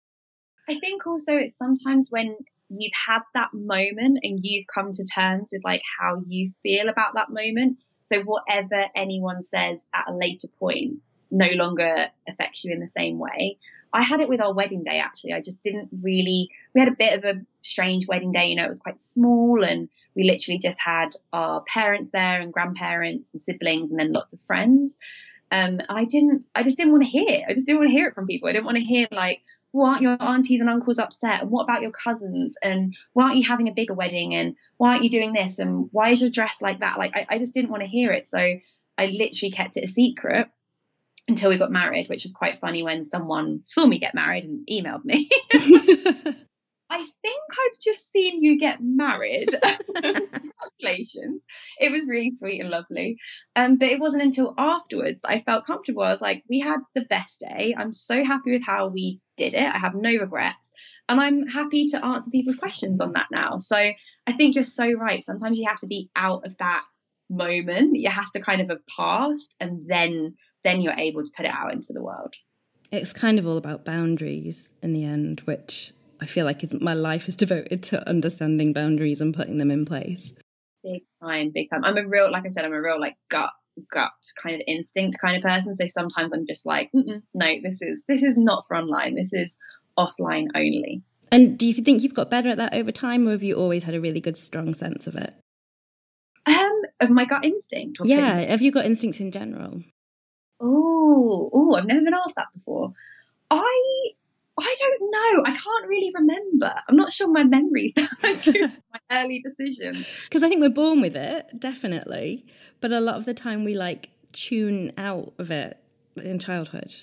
I 0.68 0.78
think 0.78 1.06
also 1.06 1.36
it's 1.36 1.56
sometimes 1.58 2.08
when 2.10 2.36
you've 2.80 2.92
had 3.06 3.20
that 3.34 3.50
moment 3.52 4.20
and 4.22 4.40
you've 4.42 4.66
come 4.72 4.92
to 4.92 5.04
terms 5.04 5.50
with 5.52 5.64
like 5.64 5.82
how 5.98 6.22
you 6.26 6.52
feel 6.62 6.88
about 6.88 7.14
that 7.14 7.30
moment. 7.30 7.78
So 8.02 8.22
whatever 8.22 8.84
anyone 8.94 9.42
says 9.42 9.86
at 9.94 10.08
a 10.08 10.14
later 10.14 10.48
point 10.58 10.98
no 11.30 11.48
longer 11.54 12.08
affects 12.28 12.64
you 12.64 12.72
in 12.72 12.80
the 12.80 12.88
same 12.88 13.18
way. 13.18 13.58
I 13.92 14.02
had 14.02 14.20
it 14.20 14.28
with 14.28 14.40
our 14.40 14.52
wedding 14.52 14.82
day 14.84 14.98
actually. 14.98 15.34
I 15.34 15.40
just 15.40 15.62
didn't 15.62 15.88
really 16.02 16.50
we 16.74 16.80
had 16.80 16.88
a 16.88 16.96
bit 16.96 17.18
of 17.18 17.24
a 17.24 17.40
strange 17.62 18.06
wedding 18.06 18.32
day, 18.32 18.48
you 18.48 18.56
know, 18.56 18.64
it 18.64 18.68
was 18.68 18.80
quite 18.80 19.00
small 19.00 19.64
and 19.64 19.88
we 20.14 20.24
literally 20.24 20.58
just 20.58 20.80
had 20.84 21.10
our 21.32 21.62
parents 21.62 22.10
there 22.12 22.40
and 22.40 22.52
grandparents 22.52 23.32
and 23.32 23.40
siblings 23.40 23.90
and 23.90 23.98
then 23.98 24.12
lots 24.12 24.32
of 24.32 24.40
friends. 24.46 24.98
Um, 25.50 25.80
I 25.88 26.04
didn't 26.04 26.44
I 26.54 26.62
just 26.62 26.76
didn't 26.76 26.92
want 26.92 27.04
to 27.04 27.10
hear. 27.10 27.44
I 27.48 27.54
just 27.54 27.66
didn't 27.66 27.80
want 27.80 27.90
to 27.90 27.96
hear 27.96 28.08
it 28.08 28.14
from 28.14 28.26
people. 28.26 28.48
I 28.48 28.52
didn't 28.52 28.66
want 28.66 28.78
to 28.78 28.84
hear 28.84 29.06
like 29.10 29.42
why 29.74 29.90
aren't 29.90 30.02
your 30.02 30.22
aunties 30.22 30.60
and 30.60 30.70
uncles 30.70 31.00
upset? 31.00 31.42
And 31.42 31.50
what 31.50 31.64
about 31.64 31.82
your 31.82 31.90
cousins? 31.90 32.54
And 32.62 32.94
why 33.12 33.24
aren't 33.24 33.38
you 33.38 33.42
having 33.42 33.66
a 33.66 33.72
bigger 33.72 33.92
wedding? 33.92 34.32
And 34.32 34.54
why 34.76 34.90
aren't 34.90 35.02
you 35.02 35.10
doing 35.10 35.32
this? 35.32 35.58
And 35.58 35.88
why 35.90 36.10
is 36.10 36.20
your 36.20 36.30
dress 36.30 36.62
like 36.62 36.78
that? 36.78 36.96
Like, 36.96 37.16
I, 37.16 37.26
I 37.28 37.38
just 37.38 37.54
didn't 37.54 37.70
want 37.70 37.82
to 37.82 37.88
hear 37.88 38.12
it. 38.12 38.24
So 38.24 38.38
I 38.38 39.06
literally 39.06 39.50
kept 39.50 39.76
it 39.76 39.82
a 39.82 39.88
secret 39.88 40.46
until 41.26 41.50
we 41.50 41.58
got 41.58 41.72
married, 41.72 42.08
which 42.08 42.22
was 42.22 42.32
quite 42.32 42.60
funny 42.60 42.84
when 42.84 43.04
someone 43.04 43.62
saw 43.64 43.84
me 43.84 43.98
get 43.98 44.14
married 44.14 44.44
and 44.44 44.64
emailed 44.68 45.04
me. 45.04 45.28
I 45.52 46.98
think 46.98 47.42
I've 47.50 47.80
just 47.80 48.12
seen 48.12 48.44
you 48.44 48.60
get 48.60 48.78
married. 48.80 49.48
Congratulations. 49.96 51.42
It 51.80 51.90
was 51.90 52.06
really 52.06 52.34
sweet 52.38 52.60
and 52.60 52.70
lovely. 52.70 53.18
Um, 53.56 53.78
but 53.78 53.88
it 53.88 53.98
wasn't 53.98 54.22
until 54.22 54.54
afterwards 54.56 55.18
that 55.22 55.30
I 55.32 55.40
felt 55.40 55.66
comfortable. 55.66 56.04
I 56.04 56.10
was 56.10 56.20
like, 56.20 56.44
we 56.48 56.60
had 56.60 56.78
the 56.94 57.00
best 57.00 57.40
day. 57.40 57.74
I'm 57.76 57.92
so 57.92 58.22
happy 58.22 58.52
with 58.52 58.62
how 58.64 58.86
we 58.86 59.20
did 59.36 59.54
it. 59.54 59.74
I 59.74 59.78
have 59.78 59.94
no 59.94 60.10
regrets. 60.10 60.72
And 61.08 61.20
I'm 61.20 61.46
happy 61.46 61.88
to 61.88 62.04
answer 62.04 62.30
people's 62.30 62.56
questions 62.56 63.00
on 63.00 63.12
that 63.12 63.26
now. 63.30 63.58
So 63.58 63.76
I 63.76 64.32
think 64.32 64.54
you're 64.54 64.64
so 64.64 64.92
right. 64.92 65.24
Sometimes 65.24 65.58
you 65.58 65.68
have 65.68 65.80
to 65.80 65.86
be 65.86 66.10
out 66.16 66.46
of 66.46 66.56
that 66.58 66.84
moment. 67.28 67.96
You 67.96 68.10
have 68.10 68.30
to 68.32 68.40
kind 68.40 68.60
of 68.60 68.68
have 68.68 68.86
passed 68.86 69.56
and 69.60 69.86
then 69.86 70.36
then 70.62 70.80
you're 70.80 70.94
able 70.94 71.22
to 71.22 71.30
put 71.36 71.44
it 71.44 71.52
out 71.52 71.72
into 71.72 71.92
the 71.92 72.02
world. 72.02 72.34
It's 72.90 73.12
kind 73.12 73.38
of 73.38 73.46
all 73.46 73.58
about 73.58 73.84
boundaries 73.84 74.70
in 74.82 74.94
the 74.94 75.04
end, 75.04 75.40
which 75.40 75.92
I 76.22 76.26
feel 76.26 76.46
like 76.46 76.62
my 76.80 76.94
life 76.94 77.28
is 77.28 77.36
devoted 77.36 77.82
to 77.84 78.08
understanding 78.08 78.72
boundaries 78.72 79.20
and 79.20 79.34
putting 79.34 79.58
them 79.58 79.70
in 79.70 79.84
place. 79.84 80.32
Big 80.82 81.02
time, 81.22 81.50
big 81.52 81.68
time. 81.68 81.84
I'm 81.84 81.98
a 81.98 82.06
real, 82.06 82.30
like 82.30 82.46
I 82.46 82.48
said, 82.48 82.64
I'm 82.64 82.72
a 82.72 82.80
real 82.80 82.98
like 82.98 83.16
gut 83.28 83.50
gut 83.92 84.12
kind 84.42 84.56
of 84.56 84.62
instinct 84.66 85.18
kind 85.20 85.36
of 85.36 85.42
person. 85.42 85.74
So 85.74 85.86
sometimes 85.86 86.32
I'm 86.32 86.46
just 86.46 86.66
like, 86.66 86.90
no, 86.92 87.46
this 87.62 87.80
is 87.82 87.98
this 88.08 88.22
is 88.22 88.36
not 88.36 88.64
for 88.68 88.76
online. 88.76 89.14
This 89.14 89.32
is 89.32 89.48
offline 89.98 90.48
only. 90.54 91.02
And 91.30 91.58
do 91.58 91.66
you 91.66 91.74
think 91.74 92.02
you've 92.02 92.14
got 92.14 92.30
better 92.30 92.50
at 92.50 92.58
that 92.58 92.74
over 92.74 92.92
time, 92.92 93.26
or 93.26 93.32
have 93.32 93.42
you 93.42 93.56
always 93.56 93.82
had 93.82 93.94
a 93.94 94.00
really 94.00 94.20
good, 94.20 94.36
strong 94.36 94.74
sense 94.74 95.06
of 95.06 95.16
it? 95.16 95.34
Um, 96.46 96.82
of 97.00 97.10
my 97.10 97.24
gut 97.24 97.44
instinct. 97.44 97.98
yeah, 98.04 98.38
have 98.38 98.62
you 98.62 98.70
got 98.70 98.84
instincts 98.84 99.18
in 99.18 99.30
general? 99.30 99.80
Oh, 100.60 101.50
oh, 101.52 101.74
I've 101.74 101.86
never 101.86 102.02
been 102.02 102.14
asked 102.14 102.36
that 102.36 102.52
before. 102.54 102.92
I 103.50 104.10
I 104.58 104.74
don't 104.78 105.10
know. 105.10 105.42
I 105.44 105.50
can't 105.50 105.88
really 105.88 106.12
remember. 106.14 106.72
I'm 106.88 106.96
not 106.96 107.12
sure 107.12 107.28
my 107.28 107.42
memories 107.42 107.92
my 108.22 109.00
early 109.10 109.42
decisions. 109.44 110.06
Because 110.24 110.42
I 110.42 110.48
think 110.48 110.60
we're 110.60 110.68
born 110.68 111.00
with 111.00 111.16
it, 111.16 111.58
definitely. 111.58 112.46
But 112.80 112.92
a 112.92 113.00
lot 113.00 113.16
of 113.16 113.24
the 113.24 113.34
time 113.34 113.64
we 113.64 113.74
like 113.74 114.10
tune 114.32 114.92
out 114.96 115.32
of 115.38 115.50
it 115.50 115.78
in 116.16 116.38
childhood. 116.38 116.94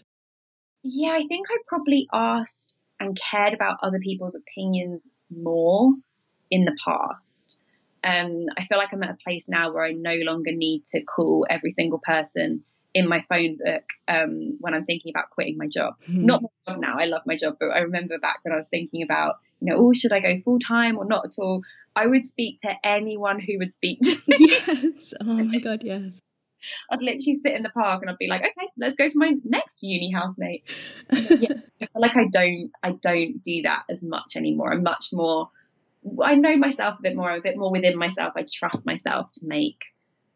Yeah, 0.83 1.11
I 1.11 1.25
think 1.27 1.47
I 1.49 1.57
probably 1.67 2.07
asked 2.13 2.77
and 2.99 3.19
cared 3.29 3.53
about 3.53 3.77
other 3.83 3.99
people's 3.99 4.35
opinions 4.35 5.01
more 5.29 5.93
in 6.49 6.65
the 6.65 6.77
past. 6.85 7.57
Um, 8.03 8.45
I 8.57 8.65
feel 8.65 8.77
like 8.77 8.93
I'm 8.93 9.03
at 9.03 9.11
a 9.11 9.17
place 9.23 9.47
now 9.47 9.73
where 9.73 9.83
I 9.83 9.91
no 9.91 10.15
longer 10.23 10.51
need 10.51 10.85
to 10.91 11.03
call 11.03 11.45
every 11.49 11.71
single 11.71 11.99
person 11.99 12.63
in 12.93 13.07
my 13.07 13.23
phone 13.29 13.57
book 13.63 13.83
um, 14.07 14.57
when 14.59 14.73
I'm 14.73 14.85
thinking 14.85 15.11
about 15.11 15.29
quitting 15.29 15.57
my 15.57 15.67
job. 15.67 15.95
Mm-hmm. 16.03 16.25
Not 16.25 16.41
my 16.41 16.49
job 16.67 16.81
now, 16.81 16.97
I 16.99 17.05
love 17.05 17.21
my 17.25 17.35
job, 17.35 17.57
but 17.59 17.67
I 17.67 17.79
remember 17.79 18.19
back 18.19 18.39
when 18.43 18.53
I 18.53 18.57
was 18.57 18.69
thinking 18.69 19.03
about, 19.03 19.35
you 19.59 19.71
know, 19.71 19.79
oh, 19.79 19.93
should 19.93 20.11
I 20.11 20.19
go 20.19 20.41
full 20.43 20.59
time 20.59 20.97
or 20.97 21.05
not 21.05 21.25
at 21.25 21.35
all? 21.37 21.61
I 21.95 22.07
would 22.07 22.27
speak 22.29 22.61
to 22.61 22.73
anyone 22.83 23.39
who 23.39 23.57
would 23.59 23.73
speak 23.73 24.01
to 24.01 24.09
me. 24.27 24.37
Yes. 24.39 25.13
Oh 25.21 25.25
my 25.25 25.59
God, 25.63 25.83
yes. 25.83 26.19
I'd 26.91 27.01
literally 27.01 27.35
sit 27.35 27.55
in 27.55 27.63
the 27.63 27.69
park 27.69 28.01
and 28.01 28.09
I'd 28.09 28.17
be 28.19 28.27
like, 28.27 28.41
okay, 28.41 28.67
let's 28.77 28.95
go 28.95 29.09
for 29.09 29.17
my 29.17 29.33
next 29.43 29.81
uni 29.81 30.11
housemate. 30.11 30.69
yeah, 31.11 31.53
I 31.81 31.85
feel 31.85 31.89
like 31.95 32.15
I 32.15 32.27
don't, 32.31 32.71
I 32.83 32.91
don't 32.91 33.41
do 33.41 33.63
that 33.63 33.83
as 33.89 34.03
much 34.03 34.35
anymore. 34.35 34.71
I'm 34.71 34.83
much 34.83 35.07
more, 35.11 35.49
I 36.23 36.35
know 36.35 36.55
myself 36.57 36.99
a 36.99 37.01
bit 37.01 37.15
more, 37.15 37.31
a 37.31 37.41
bit 37.41 37.57
more 37.57 37.71
within 37.71 37.97
myself. 37.97 38.33
I 38.35 38.45
trust 38.51 38.85
myself 38.85 39.31
to 39.39 39.47
make 39.47 39.85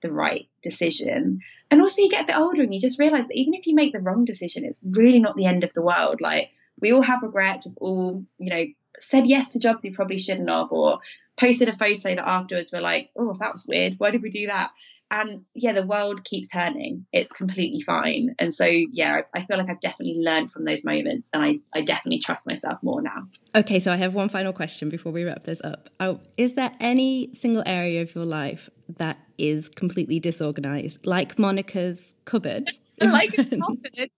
the 0.01 0.11
right 0.11 0.47
decision. 0.63 1.41
And 1.71 1.81
also, 1.81 2.01
you 2.01 2.09
get 2.09 2.23
a 2.23 2.27
bit 2.27 2.37
older 2.37 2.61
and 2.61 2.73
you 2.73 2.79
just 2.79 2.99
realize 2.99 3.27
that 3.27 3.37
even 3.37 3.53
if 3.53 3.65
you 3.65 3.75
make 3.75 3.93
the 3.93 3.99
wrong 3.99 4.25
decision, 4.25 4.65
it's 4.65 4.85
really 4.89 5.19
not 5.19 5.35
the 5.35 5.45
end 5.45 5.63
of 5.63 5.73
the 5.73 5.81
world. 5.81 6.21
Like, 6.21 6.49
we 6.79 6.91
all 6.91 7.01
have 7.01 7.23
regrets. 7.23 7.65
We've 7.65 7.77
all, 7.77 8.23
you 8.37 8.49
know, 8.49 8.65
said 8.99 9.27
yes 9.27 9.49
to 9.49 9.59
jobs 9.59 9.83
we 9.83 9.89
probably 9.91 10.19
shouldn't 10.19 10.49
have, 10.49 10.71
or 10.71 10.99
posted 11.37 11.69
a 11.69 11.77
photo 11.77 12.15
that 12.15 12.27
afterwards 12.27 12.71
we're 12.71 12.81
like, 12.81 13.09
oh, 13.15 13.35
that 13.39 13.51
was 13.51 13.65
weird. 13.67 13.95
Why 13.97 14.11
did 14.11 14.21
we 14.21 14.29
do 14.29 14.47
that? 14.47 14.71
And 15.11 15.45
yeah, 15.53 15.73
the 15.73 15.85
world 15.85 16.23
keeps 16.23 16.49
turning. 16.49 17.05
It's 17.13 17.31
completely 17.31 17.81
fine. 17.81 18.35
And 18.39 18.53
so, 18.53 18.65
yeah, 18.65 19.21
I 19.33 19.43
feel 19.43 19.57
like 19.57 19.69
I've 19.69 19.79
definitely 19.79 20.19
learned 20.19 20.51
from 20.51 20.65
those 20.65 20.83
moments 20.83 21.29
and 21.31 21.43
I, 21.43 21.59
I 21.77 21.81
definitely 21.81 22.19
trust 22.19 22.47
myself 22.47 22.81
more 22.81 23.01
now. 23.01 23.27
Okay, 23.53 23.79
so 23.79 23.93
I 23.93 23.97
have 23.97 24.15
one 24.15 24.29
final 24.29 24.51
question 24.51 24.89
before 24.89 25.11
we 25.11 25.23
wrap 25.23 25.43
this 25.43 25.61
up. 25.63 25.89
Oh, 25.99 26.21
is 26.37 26.55
there 26.55 26.71
any 26.79 27.33
single 27.33 27.63
area 27.65 28.01
of 28.01 28.15
your 28.15 28.25
life 28.25 28.69
that 28.97 29.17
is 29.37 29.69
completely 29.69 30.19
disorganized, 30.19 31.05
like 31.05 31.37
Monica's 31.37 32.15
cupboard? 32.25 32.71
like 33.01 33.37
a 33.37 33.45
cupboard. 33.45 34.09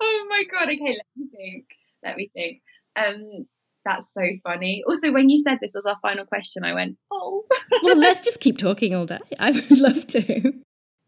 Oh 0.00 0.26
my 0.28 0.44
God. 0.50 0.68
Okay, 0.68 0.78
let 0.80 1.06
me 1.16 1.28
think. 1.34 1.66
Let 2.04 2.16
me 2.16 2.30
think. 2.34 2.62
Um, 2.96 3.46
that's 3.84 4.12
so 4.12 4.22
funny. 4.42 4.82
Also, 4.86 5.12
when 5.12 5.28
you 5.28 5.40
said 5.40 5.58
this 5.60 5.72
was 5.74 5.86
our 5.86 5.96
final 6.02 6.26
question, 6.26 6.64
I 6.64 6.74
went, 6.74 6.98
oh. 7.10 7.44
well, 7.82 7.96
let's 7.96 8.20
just 8.20 8.40
keep 8.40 8.58
talking 8.58 8.94
all 8.94 9.06
day. 9.06 9.18
I 9.38 9.52
would 9.52 9.70
love 9.78 10.06
to. 10.08 10.52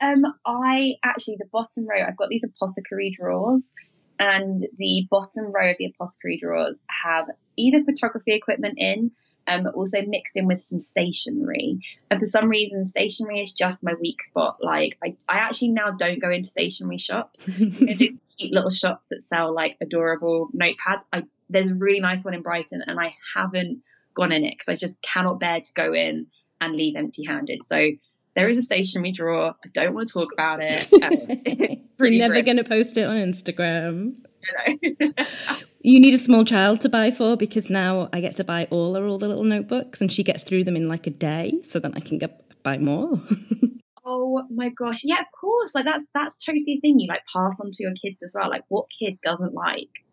Um, 0.01 0.19
I 0.47 0.95
actually, 1.05 1.37
the 1.39 1.49
bottom 1.53 1.87
row, 1.87 2.03
I've 2.03 2.17
got 2.17 2.31
these 2.31 2.45
apothecary 2.45 3.13
drawers, 3.15 3.71
and 4.19 4.67
the 4.79 5.07
bottom 5.11 5.53
row 5.53 5.71
of 5.71 5.77
the 5.79 5.87
apothecary 5.87 6.39
drawers 6.41 6.83
have 6.89 7.27
either 7.57 7.85
photography 7.85 8.33
equipment 8.35 8.75
in, 8.79 9.11
um, 9.51 9.67
also 9.75 10.03
mixed 10.03 10.37
in 10.37 10.47
with 10.47 10.63
some 10.63 10.81
stationery. 10.81 11.81
And 12.11 12.21
for 12.21 12.27
some 12.27 12.49
reason, 12.49 12.89
stationery 12.89 13.43
is 13.43 13.53
just 13.53 13.83
my 13.83 13.95
weak 14.01 14.23
spot. 14.23 14.59
Like, 14.61 14.97
I, 15.03 15.17
I 15.29 15.39
actually 15.39 15.73
now 15.73 15.91
don't 15.91 16.21
go 16.21 16.31
into 16.31 16.49
stationery 16.49 16.99
shops. 16.99 17.41
these 17.45 18.17
cute 18.39 18.53
little 18.53 18.71
shops 18.71 19.09
that 19.09 19.23
sell 19.23 19.53
like 19.53 19.77
adorable 19.81 20.49
notepads. 20.55 21.03
I 21.13 21.25
there's 21.49 21.73
a 21.73 21.75
really 21.75 21.99
nice 21.99 22.25
one 22.25 22.35
in 22.35 22.43
Brighton, 22.43 22.83
and 22.87 23.01
I 23.01 23.17
haven't 23.35 23.83
gone 24.15 24.31
in 24.31 24.45
it 24.45 24.53
because 24.53 24.69
I 24.69 24.77
just 24.77 25.03
cannot 25.03 25.41
bear 25.41 25.61
to 25.61 25.73
go 25.75 25.93
in 25.93 26.29
and 26.61 26.77
leave 26.77 26.95
empty 26.95 27.25
handed. 27.25 27.65
So 27.65 27.91
there 28.37 28.49
is 28.49 28.57
a 28.57 28.63
stationery 28.63 29.11
drawer. 29.11 29.55
I 29.65 29.69
don't 29.73 29.95
want 29.95 30.09
to 30.09 30.15
talk 30.15 30.33
about 30.33 30.61
it. 30.63 30.89
Um, 31.03 31.87
You're 32.13 32.29
never 32.29 32.41
going 32.41 32.57
to 32.57 32.65
post 32.65 32.97
it 32.97 33.03
on 33.03 33.17
Instagram. 33.17 34.15
You 35.83 35.99
need 35.99 36.15
a 36.15 36.19
small 36.19 36.45
child 36.45 36.81
to 36.83 36.89
buy 36.89 37.11
for 37.11 37.37
because 37.37 37.71
now 37.71 38.09
I 38.13 38.21
get 38.21 38.37
to 38.37 38.45
buy 38.45 38.67
all 38.71 38.95
her 38.95 39.07
all 39.07 39.19
the 39.19 39.29
little 39.29 39.45
notebooks 39.45 40.01
and 40.01 40.13
she 40.13 40.23
gets 40.23 40.45
through 40.45 40.65
them 40.65 40.77
in 40.77 40.89
like 40.89 41.07
a 41.07 41.11
day 41.11 41.55
so 41.63 41.79
then 41.79 41.93
I 41.97 42.01
can 42.01 42.19
get 42.19 42.45
buy 42.63 42.79
more. 42.79 43.21
oh 44.05 44.47
my 44.51 44.69
gosh. 44.71 45.03
Yeah, 45.05 45.21
of 45.21 45.27
course. 45.39 45.75
Like 45.75 45.85
that's 45.85 46.07
that's 46.15 46.37
totally 46.45 46.75
a 46.79 46.81
thing 46.81 46.99
you 46.99 47.09
like 47.09 47.23
pass 47.33 47.59
on 47.61 47.73
to 47.73 47.83
your 47.83 47.95
kids 48.03 48.23
as 48.23 48.35
well. 48.39 48.51
Like 48.51 48.65
what 48.69 48.87
kid 48.99 49.19
doesn't 49.23 49.55
like 49.55 50.05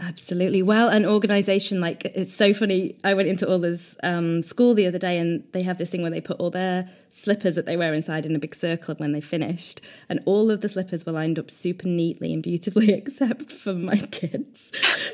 Absolutely. 0.00 0.62
Well, 0.62 0.88
an 0.88 1.06
organization 1.06 1.80
like 1.80 2.04
it's 2.04 2.34
so 2.34 2.52
funny. 2.52 2.96
I 3.04 3.14
went 3.14 3.28
into 3.28 3.46
Orla's 3.46 3.96
um, 4.02 4.42
school 4.42 4.74
the 4.74 4.86
other 4.86 4.98
day 4.98 5.18
and 5.18 5.44
they 5.52 5.62
have 5.62 5.78
this 5.78 5.90
thing 5.90 6.02
where 6.02 6.10
they 6.10 6.20
put 6.20 6.40
all 6.40 6.50
their 6.50 6.88
slippers 7.10 7.54
that 7.54 7.66
they 7.66 7.76
wear 7.76 7.94
inside 7.94 8.26
in 8.26 8.34
a 8.34 8.38
big 8.40 8.54
circle 8.54 8.94
when 8.96 9.12
they 9.12 9.20
finished. 9.20 9.80
And 10.08 10.20
all 10.26 10.50
of 10.50 10.62
the 10.62 10.68
slippers 10.68 11.06
were 11.06 11.12
lined 11.12 11.38
up 11.38 11.50
super 11.50 11.86
neatly 11.86 12.32
and 12.32 12.42
beautifully, 12.42 12.92
except 12.92 13.52
for 13.52 13.72
my 13.72 13.98
kids. 13.98 14.72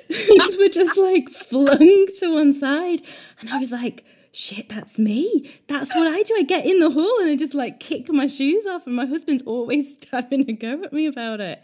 These 0.09 0.57
were 0.57 0.69
just 0.69 0.97
like 0.97 1.29
flung 1.29 2.07
to 2.19 2.35
one 2.35 2.53
side. 2.55 3.03
And 3.41 3.51
I 3.51 3.59
was 3.59 3.71
like, 3.71 4.05
shit, 4.33 4.69
that's 4.69 4.99
me. 4.99 5.51
That's 5.67 5.95
what 5.95 6.07
I 6.07 6.23
do. 6.23 6.35
I 6.37 6.43
get 6.43 6.67
in 6.67 6.79
the 6.79 6.91
hall 6.91 7.21
and 7.21 7.31
I 7.31 7.37
just 7.37 7.55
like 7.55 7.81
kick 7.81 8.11
my 8.11 8.27
shoes 8.27 8.67
off, 8.67 8.87
and 8.87 8.95
my 8.95 9.07
husband's 9.07 9.43
always 9.43 9.99
having 10.13 10.49
a 10.49 10.53
go 10.53 10.83
at 10.85 10.93
me 10.93 11.07
about 11.07 11.41
it. 11.41 11.63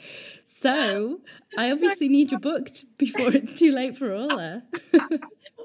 So 0.63 1.19
I 1.59 1.73
obviously 1.73 2.09
need 2.09 2.31
you 2.31 2.39
booked 2.39 2.85
before 2.97 3.29
it's 3.35 3.55
too 3.55 3.73
late 3.73 3.97
for 3.97 4.15
Orla. 4.15 4.63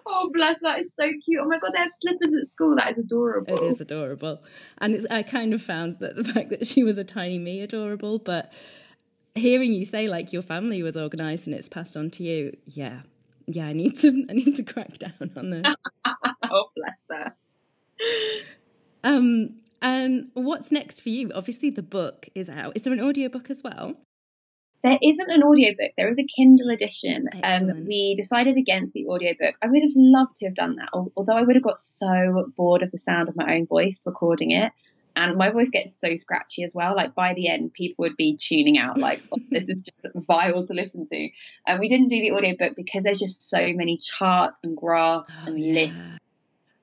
oh, 0.08 0.32
bless, 0.34 0.60
that 0.62 0.80
is 0.80 0.96
so 0.96 1.06
cute. 1.24 1.40
Oh 1.40 1.48
my 1.48 1.60
god, 1.60 1.72
they 1.74 1.80
have 1.80 1.92
slippers 1.92 2.34
at 2.34 2.48
school. 2.48 2.76
That 2.76 2.92
is 2.94 2.98
adorable. 2.98 3.54
It 3.54 3.62
is 3.62 3.80
adorable. 3.80 4.42
And 4.80 4.96
it's, 4.96 5.06
I 5.12 5.22
kind 5.22 5.54
of 5.54 5.62
found 5.62 6.00
that 6.00 6.16
the 6.16 6.24
fact 6.24 6.50
that 6.50 6.66
she 6.66 6.84
was 6.84 6.98
a 6.98 7.04
tiny 7.04 7.38
me 7.38 7.62
adorable, 7.62 8.18
but 8.18 8.52
hearing 9.36 9.72
you 9.72 9.86
say 9.86 10.08
like 10.08 10.34
your 10.34 10.42
family 10.42 10.82
was 10.82 10.98
organized 10.98 11.46
and 11.46 11.56
it's 11.56 11.70
passed 11.70 11.96
on 11.96 12.10
to 12.12 12.24
you, 12.24 12.58
yeah. 12.66 13.02
Yeah, 13.46 13.68
I 13.68 13.74
need 13.74 14.00
to 14.00 14.08
I 14.30 14.34
need 14.34 14.56
to 14.56 14.64
crack 14.64 14.98
down 14.98 15.32
on 15.36 15.52
this. 15.52 15.76
oh, 16.44 16.66
bless 16.76 16.96
her. 17.12 17.34
Um 19.04 19.58
and 19.80 20.32
what's 20.34 20.72
next 20.72 21.02
for 21.02 21.10
you? 21.10 21.32
Obviously 21.36 21.70
the 21.70 21.84
book 21.84 22.30
is 22.34 22.50
out. 22.50 22.74
Is 22.76 22.82
there 22.82 22.94
an 22.94 23.00
audiobook 23.00 23.52
as 23.52 23.62
well? 23.64 23.96
There 24.84 24.98
isn't 25.02 25.30
an 25.32 25.44
audiobook. 25.44 25.92
There 25.98 26.10
is 26.10 26.20
a 26.20 26.24
Kindle 26.24 26.70
edition. 26.70 27.28
Um, 27.44 27.86
we 27.86 28.14
decided 28.16 28.58
against 28.58 28.94
the 28.94 29.08
audiobook. 29.08 29.56
I 29.62 29.68
would 29.68 29.82
have 29.82 29.94
loved 29.96 30.38
to 30.38 30.46
have 30.46 30.56
done 30.56 30.76
that, 30.76 30.90
although 30.94 31.34
I 31.34 31.42
would 31.42 31.56
have 31.56 31.64
got 31.64 31.80
so 31.80 32.52
bored 32.56 32.84
of 32.84 32.92
the 32.92 33.00
sound 33.00 33.28
of 33.28 33.36
my 33.36 33.56
own 33.56 33.66
voice 33.66 34.04
recording 34.06 34.52
it. 34.52 34.72
And 35.16 35.36
my 35.36 35.50
voice 35.50 35.72
gets 35.72 36.00
so 36.00 36.16
scratchy 36.16 36.64
as 36.64 36.76
well. 36.76 36.96
Like 36.96 37.16
by 37.16 37.34
the 37.34 37.48
end, 37.50 37.74
people 37.74 38.04
would 38.04 38.16
be 38.16 38.38
tuning 38.38 38.78
out, 38.78 38.98
like, 39.00 39.24
oh, 39.32 39.40
this 39.50 39.68
is 39.68 39.84
just 39.84 40.08
vile 40.14 40.66
to 40.68 40.74
listen 40.74 41.08
to. 41.08 41.30
And 41.66 41.80
we 41.80 41.90
didn't 41.90 42.10
do 42.10 42.22
the 42.22 42.34
audiobook 42.34 42.76
because 42.76 43.04
there's 43.04 43.20
just 43.20 43.50
so 43.50 43.74
many 43.74 43.98
charts 43.98 44.60
and 44.64 44.78
graphs 44.78 45.34
oh, 45.42 45.48
and 45.48 45.60
yeah. 45.60 45.74
lists. 45.74 46.08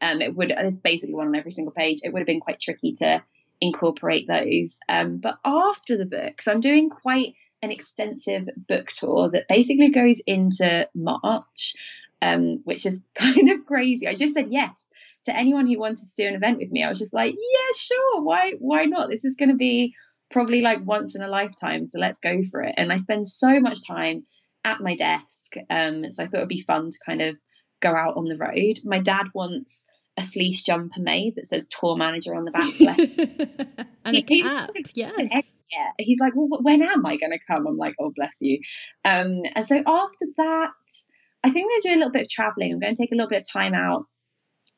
Um, 0.01 0.20
it 0.20 0.34
would, 0.34 0.51
there's 0.51 0.80
basically 0.80 1.14
one 1.14 1.28
on 1.28 1.36
every 1.36 1.53
single 1.53 1.72
page. 1.72 2.01
It 2.03 2.12
would 2.12 2.18
have 2.18 2.26
been 2.26 2.40
quite 2.40 2.61
tricky 2.61 2.95
to 2.95 3.22
incorporate 3.61 4.26
those. 4.26 4.80
Um, 4.88 5.18
but 5.18 5.38
after 5.45 5.97
the 5.97 6.05
book, 6.05 6.42
so 6.42 6.51
I'm 6.51 6.61
doing 6.61 6.90
quite 6.90 7.34
an 7.65 7.73
extensive 7.73 8.49
book 8.57 8.89
tour 8.89 9.31
that 9.31 9.49
basically 9.49 9.91
goes 9.91 10.21
into 10.27 10.89
March, 10.95 11.75
um, 12.23 12.61
which 12.65 12.87
is 12.87 13.03
kind 13.15 13.51
of 13.51 13.67
crazy. 13.67 14.07
I 14.07 14.15
just 14.15 14.35
said 14.35 14.49
yes 14.51 14.81
to 15.25 15.37
anyone 15.37 15.67
who 15.67 15.79
wanted 15.79 16.07
to 16.09 16.15
do 16.17 16.29
an 16.29 16.35
event 16.35 16.59
with 16.59 16.71
me. 16.71 16.83
I 16.83 16.89
was 16.89 16.99
just 16.99 17.15
like, 17.15 17.35
yeah, 17.35 17.77
sure. 17.77 18.23
Why, 18.23 18.53
why 18.59 18.85
not? 18.85 19.09
This 19.09 19.25
is 19.25 19.37
going 19.37 19.49
to 19.49 19.57
be 19.57 19.95
probably 20.31 20.61
like 20.61 20.85
once 20.85 21.15
in 21.15 21.23
a 21.23 21.29
lifetime. 21.29 21.87
So 21.87 21.99
let's 21.99 22.19
go 22.19 22.43
for 22.51 22.62
it. 22.62 22.75
And 22.77 22.93
I 22.93 22.97
spend 22.99 23.27
so 23.27 23.61
much 23.61 23.87
time 23.87 24.27
at 24.65 24.81
my 24.81 24.97
desk. 24.97 25.55
Um, 25.71 26.11
so 26.11 26.23
I 26.23 26.27
thought 26.27 26.39
it'd 26.39 26.49
be 26.49 26.61
fun 26.61 26.91
to 26.91 26.99
kind 27.05 27.23
of 27.23 27.37
go 27.81 27.95
out 27.95 28.17
on 28.17 28.25
the 28.25 28.37
road. 28.37 28.81
My 28.85 28.99
dad 28.99 29.27
wants 29.35 29.85
a 30.17 30.23
fleece 30.23 30.62
jumper 30.62 31.01
made 31.01 31.35
that 31.37 31.47
says 31.47 31.69
tour 31.69 31.97
manager 31.97 32.35
on 32.35 32.45
the 32.45 32.51
back 32.51 32.73
left. 32.81 33.89
and 34.05 34.17
he, 34.17 34.41
a 34.41 34.45
cap, 34.45 34.71
yes. 34.95 35.55
Yeah, 35.73 35.91
he's 35.99 36.21
like, 36.21 36.35
well, 36.37 36.61
when 36.62 36.83
am 36.83 37.05
I 37.05 37.17
going 37.17 37.33
to 37.33 37.39
come? 37.51 37.67
I'm 37.67 37.77
like, 37.77 37.97
oh, 38.01 38.12
bless 38.15 38.35
you. 38.41 38.61
Um, 39.05 39.43
and 39.57 39.67
so 39.67 39.77
after 39.77 40.27
that, 40.37 40.71
I 41.43 41.51
think 41.51 41.65
I'm 41.65 41.71
going 41.71 41.81
to 41.83 41.89
do 41.89 41.95
a 41.95 41.99
little 41.99 42.12
bit 42.12 42.23
of 42.23 42.29
traveling. 42.31 42.73
I'm 42.73 42.81
going 42.81 42.95
to 42.95 43.03
take 43.03 43.12
a 43.12 43.17
little 43.17 43.29
bit 43.29 43.43
of 43.43 43.53
time 43.53 43.75
out, 43.75 44.07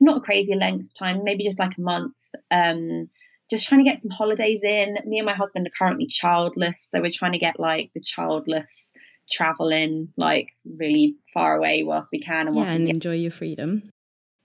not 0.01 0.19
a 0.19 0.21
crazy 0.21 0.55
length 0.55 0.87
of 0.87 0.95
time, 0.95 1.23
maybe 1.23 1.45
just 1.45 1.59
like 1.59 1.77
a 1.77 1.83
month, 1.83 2.15
um, 2.51 3.09
just 3.51 3.69
trying 3.69 3.85
to 3.85 3.91
get 3.91 4.01
some 4.01 4.11
holidays 4.11 4.63
in. 4.65 4.97
Me 5.05 5.19
and 5.19 5.27
my 5.27 5.35
husband 5.35 5.67
are 5.67 5.79
currently 5.79 6.07
childless, 6.07 6.87
so 6.89 7.01
we're 7.01 7.11
trying 7.13 7.33
to 7.33 7.39
get 7.39 7.61
like 7.61 7.91
the 7.95 8.01
childless 8.01 8.93
travel 9.31 9.69
in, 9.69 10.09
like 10.17 10.51
really 10.65 11.17
far 11.35 11.57
away 11.57 11.83
whilst 11.85 12.11
we 12.11 12.21
can, 12.21 12.49
and, 12.49 12.57
yeah, 12.57 12.71
and 12.71 12.89
enjoy 12.89 13.15
your 13.15 13.31
freedom. 13.31 13.83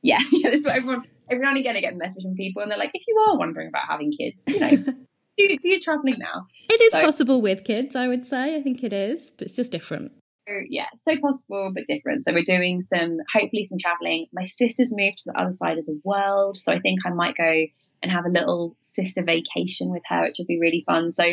Yeah, 0.02 0.20
yeah, 0.32 0.52
that's 0.52 0.66
what 0.66 0.76
everyone. 0.76 1.06
Every 1.30 1.44
now 1.44 1.52
and 1.52 1.60
again, 1.60 1.78
I 1.78 1.82
get 1.82 1.94
a 1.94 1.98
message 1.98 2.24
from 2.24 2.36
people, 2.36 2.62
and 2.62 2.72
they're 2.72 2.78
like, 2.78 2.92
"If 2.94 3.04
you 3.08 3.18
are 3.28 3.38
wondering 3.38 3.68
about 3.68 3.88
having 3.88 4.12
kids, 4.12 4.38
you 4.48 4.60
know, 4.60 4.70
do 5.38 5.58
do 5.62 5.70
your 5.70 5.80
traveling 5.80 6.16
now." 6.18 6.46
It 6.70 6.82
is 6.82 6.92
so, 6.92 7.02
possible 7.02 7.42
with 7.42 7.64
kids, 7.64 7.96
I 7.96 8.08
would 8.08 8.26
say. 8.26 8.56
I 8.56 8.62
think 8.62 8.84
it 8.84 8.94
is, 8.94 9.32
but 9.38 9.48
it's 9.48 9.56
just 9.56 9.72
different. 9.72 10.12
Yeah, 10.70 10.88
so 10.98 11.18
possible 11.18 11.72
but 11.74 11.86
different. 11.88 12.26
So 12.26 12.34
we're 12.34 12.44
doing 12.44 12.82
some, 12.82 13.20
hopefully, 13.34 13.64
some 13.64 13.78
traveling. 13.78 14.28
My 14.34 14.44
sister's 14.44 14.92
moved 14.94 15.20
to 15.20 15.32
the 15.32 15.40
other 15.40 15.54
side 15.54 15.78
of 15.78 15.86
the 15.86 16.02
world, 16.04 16.58
so 16.58 16.74
I 16.74 16.80
think 16.80 17.06
I 17.06 17.10
might 17.12 17.38
go 17.38 17.68
and 18.04 18.12
have 18.12 18.26
a 18.26 18.30
little 18.30 18.76
sister 18.82 19.24
vacation 19.24 19.92
with 19.92 20.04
her, 20.08 20.24
which 20.24 20.38
would 20.40 20.48
be 20.48 20.60
really 20.60 20.84
fun. 20.86 21.12
So 21.12 21.24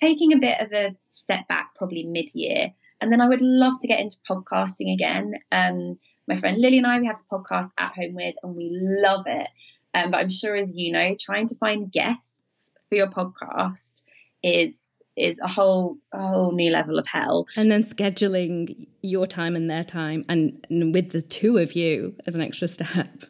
taking 0.00 0.32
a 0.32 0.38
bit 0.38 0.60
of 0.60 0.72
a 0.72 0.96
step 1.10 1.48
back, 1.48 1.74
probably 1.76 2.04
mid 2.04 2.30
year. 2.34 2.72
And 3.00 3.12
then 3.12 3.20
I 3.20 3.28
would 3.28 3.42
love 3.42 3.74
to 3.80 3.88
get 3.88 4.00
into 4.00 4.16
podcasting 4.28 4.92
again. 4.92 5.34
Um, 5.52 5.98
my 6.28 6.38
friend 6.38 6.60
Lily 6.60 6.78
and 6.78 6.86
I, 6.86 7.00
we 7.00 7.06
have 7.06 7.16
a 7.30 7.34
podcast 7.34 7.70
at 7.78 7.92
home 7.94 8.14
with, 8.14 8.34
and 8.42 8.54
we 8.54 8.70
love 8.72 9.24
it. 9.26 9.48
Um, 9.94 10.10
but 10.10 10.18
I'm 10.18 10.30
sure, 10.30 10.56
as 10.56 10.74
you 10.76 10.92
know, 10.92 11.16
trying 11.18 11.48
to 11.48 11.54
find 11.56 11.90
guests 11.90 12.72
for 12.88 12.96
your 12.96 13.08
podcast 13.08 14.02
is 14.42 14.82
is 15.16 15.40
a 15.40 15.48
whole 15.48 15.96
a 16.12 16.18
whole 16.18 16.52
new 16.52 16.70
level 16.70 16.98
of 16.98 17.06
hell. 17.06 17.46
And 17.56 17.70
then 17.70 17.82
scheduling 17.82 18.88
your 19.02 19.26
time 19.26 19.56
and 19.56 19.70
their 19.70 19.84
time, 19.84 20.24
and, 20.28 20.64
and 20.68 20.92
with 20.92 21.10
the 21.10 21.22
two 21.22 21.58
of 21.58 21.72
you 21.72 22.16
as 22.26 22.34
an 22.34 22.42
extra 22.42 22.68
step 22.68 23.24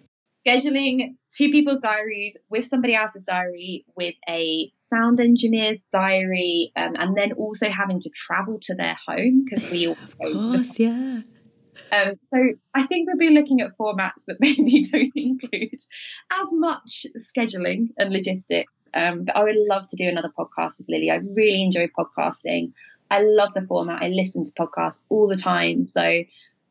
scheduling 0.46 1.16
two 1.30 1.50
people's 1.50 1.80
diaries 1.80 2.36
with 2.48 2.64
somebody 2.64 2.94
else's 2.94 3.24
diary, 3.24 3.84
with 3.96 4.14
a 4.28 4.70
sound 4.74 5.20
engineer's 5.20 5.82
diary, 5.92 6.72
um, 6.76 6.94
and 6.96 7.16
then 7.16 7.32
also 7.32 7.68
having 7.68 8.00
to 8.00 8.10
travel 8.10 8.58
to 8.62 8.74
their 8.74 8.96
home 9.06 9.44
because 9.44 9.70
we 9.70 9.88
all. 9.88 9.96
of 10.20 10.32
course, 10.32 10.78
yeah. 10.78 11.20
Um, 11.92 12.14
so 12.22 12.38
I 12.74 12.86
think 12.86 13.06
we'll 13.06 13.16
be 13.16 13.30
looking 13.30 13.60
at 13.60 13.76
formats 13.78 14.24
that 14.26 14.36
maybe 14.40 14.82
don't 14.82 15.12
include 15.14 15.80
as 16.32 16.48
much 16.52 17.06
scheduling 17.36 17.90
and 17.98 18.12
logistics. 18.12 18.72
Um, 18.94 19.24
but 19.24 19.36
I 19.36 19.42
would 19.42 19.56
love 19.56 19.86
to 19.88 19.96
do 19.96 20.08
another 20.08 20.32
podcast 20.36 20.78
with 20.78 20.88
Lily. 20.88 21.10
I 21.10 21.16
really 21.16 21.62
enjoy 21.62 21.88
podcasting. 21.88 22.72
I 23.10 23.22
love 23.22 23.54
the 23.54 23.66
format. 23.66 24.02
I 24.02 24.08
listen 24.08 24.44
to 24.44 24.52
podcasts 24.52 25.02
all 25.08 25.28
the 25.28 25.36
time. 25.36 25.86
So 25.86 26.02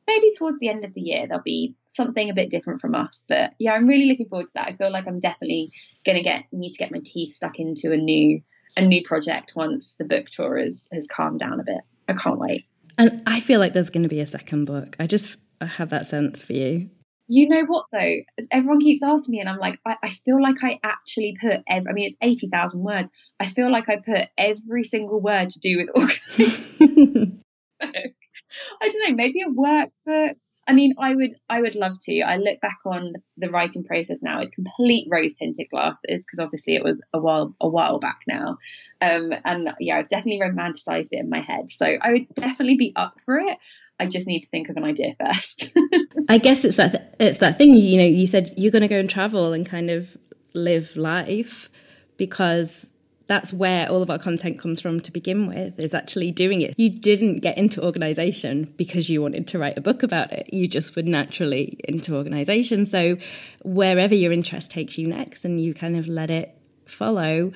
maybe 0.07 0.27
towards 0.37 0.59
the 0.59 0.69
end 0.69 0.85
of 0.85 0.93
the 0.93 1.01
year 1.01 1.27
there'll 1.27 1.43
be 1.43 1.75
something 1.87 2.29
a 2.29 2.33
bit 2.33 2.49
different 2.49 2.81
from 2.81 2.95
us. 2.95 3.25
But 3.27 3.53
yeah, 3.59 3.73
I'm 3.73 3.87
really 3.87 4.05
looking 4.05 4.27
forward 4.27 4.47
to 4.47 4.53
that. 4.55 4.67
I 4.67 4.75
feel 4.75 4.91
like 4.91 5.07
I'm 5.07 5.19
definitely 5.19 5.69
gonna 6.05 6.23
get 6.23 6.45
need 6.51 6.71
to 6.71 6.77
get 6.77 6.91
my 6.91 7.01
teeth 7.03 7.35
stuck 7.35 7.59
into 7.59 7.91
a 7.91 7.97
new 7.97 8.41
a 8.77 8.81
new 8.81 9.03
project 9.03 9.53
once 9.55 9.95
the 9.97 10.05
book 10.05 10.27
tour 10.29 10.57
has 10.57 10.87
has 10.91 11.07
calmed 11.07 11.39
down 11.39 11.59
a 11.59 11.63
bit. 11.63 11.81
I 12.07 12.13
can't 12.13 12.39
wait. 12.39 12.65
And 12.97 13.21
I 13.25 13.39
feel 13.39 13.59
like 13.59 13.73
there's 13.73 13.89
going 13.89 14.03
to 14.03 14.09
be 14.09 14.19
a 14.19 14.25
second 14.25 14.65
book. 14.65 14.95
I 14.99 15.07
just 15.07 15.37
I 15.61 15.65
have 15.65 15.89
that 15.89 16.07
sense 16.07 16.41
for 16.41 16.53
you. 16.53 16.89
You 17.27 17.49
know 17.49 17.63
what 17.65 17.85
though? 17.91 18.15
Everyone 18.51 18.79
keeps 18.79 19.01
asking 19.01 19.31
me, 19.33 19.39
and 19.39 19.49
I'm 19.49 19.57
like, 19.57 19.79
I, 19.85 19.95
I 20.03 20.09
feel 20.11 20.41
like 20.41 20.63
I 20.63 20.79
actually 20.83 21.35
put. 21.41 21.61
Every, 21.67 21.89
I 21.89 21.93
mean, 21.93 22.05
it's 22.05 22.17
eighty 22.21 22.47
thousand 22.47 22.83
words. 22.83 23.09
I 23.39 23.47
feel 23.47 23.71
like 23.71 23.89
I 23.89 23.97
put 23.97 24.29
every 24.37 24.83
single 24.83 25.19
word 25.19 25.49
to 25.49 25.59
do 25.59 25.77
with 25.77 25.89
organizing. 25.95 27.41
I 27.81 28.89
don't 28.89 29.09
know, 29.09 29.15
maybe 29.15 29.41
a 29.41 29.49
workbook. 29.49 30.35
I 30.67 30.73
mean, 30.73 30.95
I 30.97 31.13
would, 31.13 31.35
I 31.49 31.61
would 31.61 31.75
love 31.75 31.99
to. 32.03 32.21
I 32.21 32.37
look 32.37 32.59
back 32.59 32.79
on 32.85 33.13
the 33.37 33.49
writing 33.49 33.83
process 33.83 34.23
now 34.23 34.39
with 34.39 34.51
complete 34.51 35.07
rose 35.11 35.35
tinted 35.35 35.69
glasses 35.69 36.25
because 36.25 36.43
obviously 36.43 36.75
it 36.75 36.83
was 36.83 37.05
a 37.13 37.19
while, 37.19 37.55
a 37.61 37.69
while 37.69 37.99
back 37.99 38.21
now, 38.27 38.57
um, 39.01 39.31
and 39.43 39.73
yeah, 39.79 39.97
I've 39.97 40.09
definitely 40.09 40.39
romanticized 40.39 41.09
it 41.11 41.19
in 41.19 41.29
my 41.29 41.41
head. 41.41 41.71
So 41.71 41.85
I 41.85 42.11
would 42.11 42.33
definitely 42.33 42.77
be 42.77 42.93
up 42.95 43.19
for 43.25 43.37
it. 43.37 43.57
I 43.99 44.07
just 44.07 44.27
need 44.27 44.41
to 44.41 44.49
think 44.49 44.69
of 44.69 44.77
an 44.77 44.83
idea 44.83 45.15
first. 45.23 45.77
I 46.29 46.37
guess 46.37 46.65
it's 46.65 46.77
that 46.77 46.91
th- 46.91 47.03
it's 47.19 47.37
that 47.37 47.57
thing. 47.57 47.75
You 47.75 47.97
know, 47.97 48.05
you 48.05 48.27
said 48.27 48.53
you're 48.57 48.71
going 48.71 48.81
to 48.81 48.87
go 48.87 48.99
and 48.99 49.09
travel 49.09 49.53
and 49.53 49.65
kind 49.65 49.89
of 49.89 50.17
live 50.53 50.95
life 50.97 51.69
because 52.17 52.89
that's 53.27 53.51
where 53.51 53.89
all 53.89 54.01
of 54.01 54.09
our 54.09 54.19
content 54.19 54.59
comes 54.59 54.81
from 54.81 54.99
to 54.99 55.11
begin 55.11 55.47
with 55.47 55.79
is 55.79 55.93
actually 55.93 56.31
doing 56.31 56.61
it. 56.61 56.75
You 56.77 56.89
didn't 56.89 57.39
get 57.39 57.57
into 57.57 57.83
organization 57.83 58.73
because 58.77 59.09
you 59.09 59.21
wanted 59.21 59.47
to 59.47 59.59
write 59.59 59.77
a 59.77 59.81
book 59.81 60.03
about 60.03 60.31
it. 60.31 60.53
You 60.53 60.67
just 60.67 60.95
were 60.95 61.01
naturally 61.01 61.79
into 61.85 62.15
organization. 62.15 62.85
So 62.85 63.17
wherever 63.63 64.13
your 64.13 64.31
interest 64.31 64.71
takes 64.71 64.97
you 64.97 65.07
next 65.07 65.43
and 65.43 65.59
you 65.59 65.73
kind 65.73 65.97
of 65.97 66.07
let 66.07 66.29
it 66.29 66.55
follow 66.85 67.51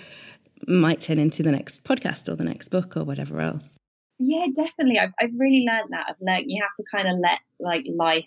might 0.67 1.01
turn 1.01 1.20
into 1.20 1.43
the 1.43 1.51
next 1.51 1.84
podcast 1.84 2.28
or 2.28 2.36
the 2.36 2.43
next 2.43 2.70
book 2.70 2.97
or 2.97 3.03
whatever 3.03 3.39
else. 3.39 3.78
Yeah 4.17 4.47
definitely. 4.53 4.99
I've, 4.99 5.13
I've 5.20 5.34
really 5.38 5.65
learned 5.67 5.91
that. 5.91 6.07
I've 6.09 6.15
learned 6.20 6.45
you 6.47 6.61
have 6.63 6.76
to 6.78 6.84
kind 6.91 7.07
of 7.07 7.20
let 7.20 7.39
like 7.59 7.86
life 7.95 8.26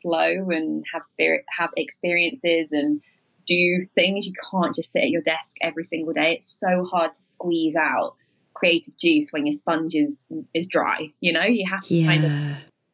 flow 0.00 0.48
and 0.50 0.84
have 0.92 1.04
spirit 1.04 1.44
have 1.58 1.70
experiences 1.76 2.68
and 2.70 3.00
do 3.46 3.86
things. 3.94 4.26
You 4.26 4.32
can't 4.50 4.74
just 4.74 4.92
sit 4.92 5.02
at 5.02 5.10
your 5.10 5.22
desk 5.22 5.56
every 5.60 5.84
single 5.84 6.12
day. 6.12 6.34
It's 6.34 6.48
so 6.48 6.84
hard 6.84 7.14
to 7.14 7.22
squeeze 7.22 7.76
out 7.76 8.16
creative 8.54 8.96
juice 8.96 9.32
when 9.32 9.46
your 9.46 9.52
sponge 9.52 9.94
is 9.94 10.24
is 10.54 10.68
dry. 10.68 11.12
You 11.20 11.32
know, 11.32 11.42
you 11.42 11.68
have 11.68 11.84
to 11.84 11.94
yeah. 11.94 12.06
kind 12.06 12.24
of 12.24 12.30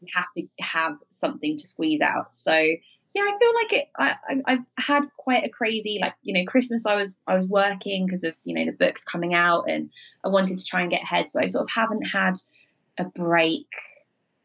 you 0.01 0.09
have 0.15 0.27
to 0.37 0.47
have 0.61 0.97
something 1.21 1.59
to 1.59 1.67
squeeze 1.67 2.01
out. 2.01 2.37
So 2.37 2.53
yeah, 3.13 3.23
I 3.23 3.39
feel 3.39 3.55
like 3.55 3.73
it. 3.73 3.89
I, 3.99 4.17
I 4.47 4.53
have 4.53 4.65
had 4.79 5.03
quite 5.17 5.45
a 5.45 5.49
crazy 5.49 5.99
like 6.01 6.15
you 6.23 6.35
know 6.35 6.45
Christmas. 6.45 6.87
I 6.87 6.95
was 6.95 7.21
I 7.27 7.37
was 7.37 7.47
working 7.47 8.07
because 8.07 8.25
of 8.25 8.35
you 8.45 8.55
know 8.55 8.65
the 8.65 8.77
books 8.77 9.05
coming 9.05 9.35
out, 9.35 9.65
and 9.69 9.91
I 10.25 10.29
wanted 10.29 10.59
to 10.61 10.65
try 10.65 10.83
and 10.83 10.91
get 10.91 11.03
ahead. 11.03 11.29
So 11.29 11.41
I 11.41 11.49
sort 11.49 11.65
of 11.65 11.71
haven't 11.71 12.05
had 12.05 12.35
a 12.99 13.05
break. 13.05 13.67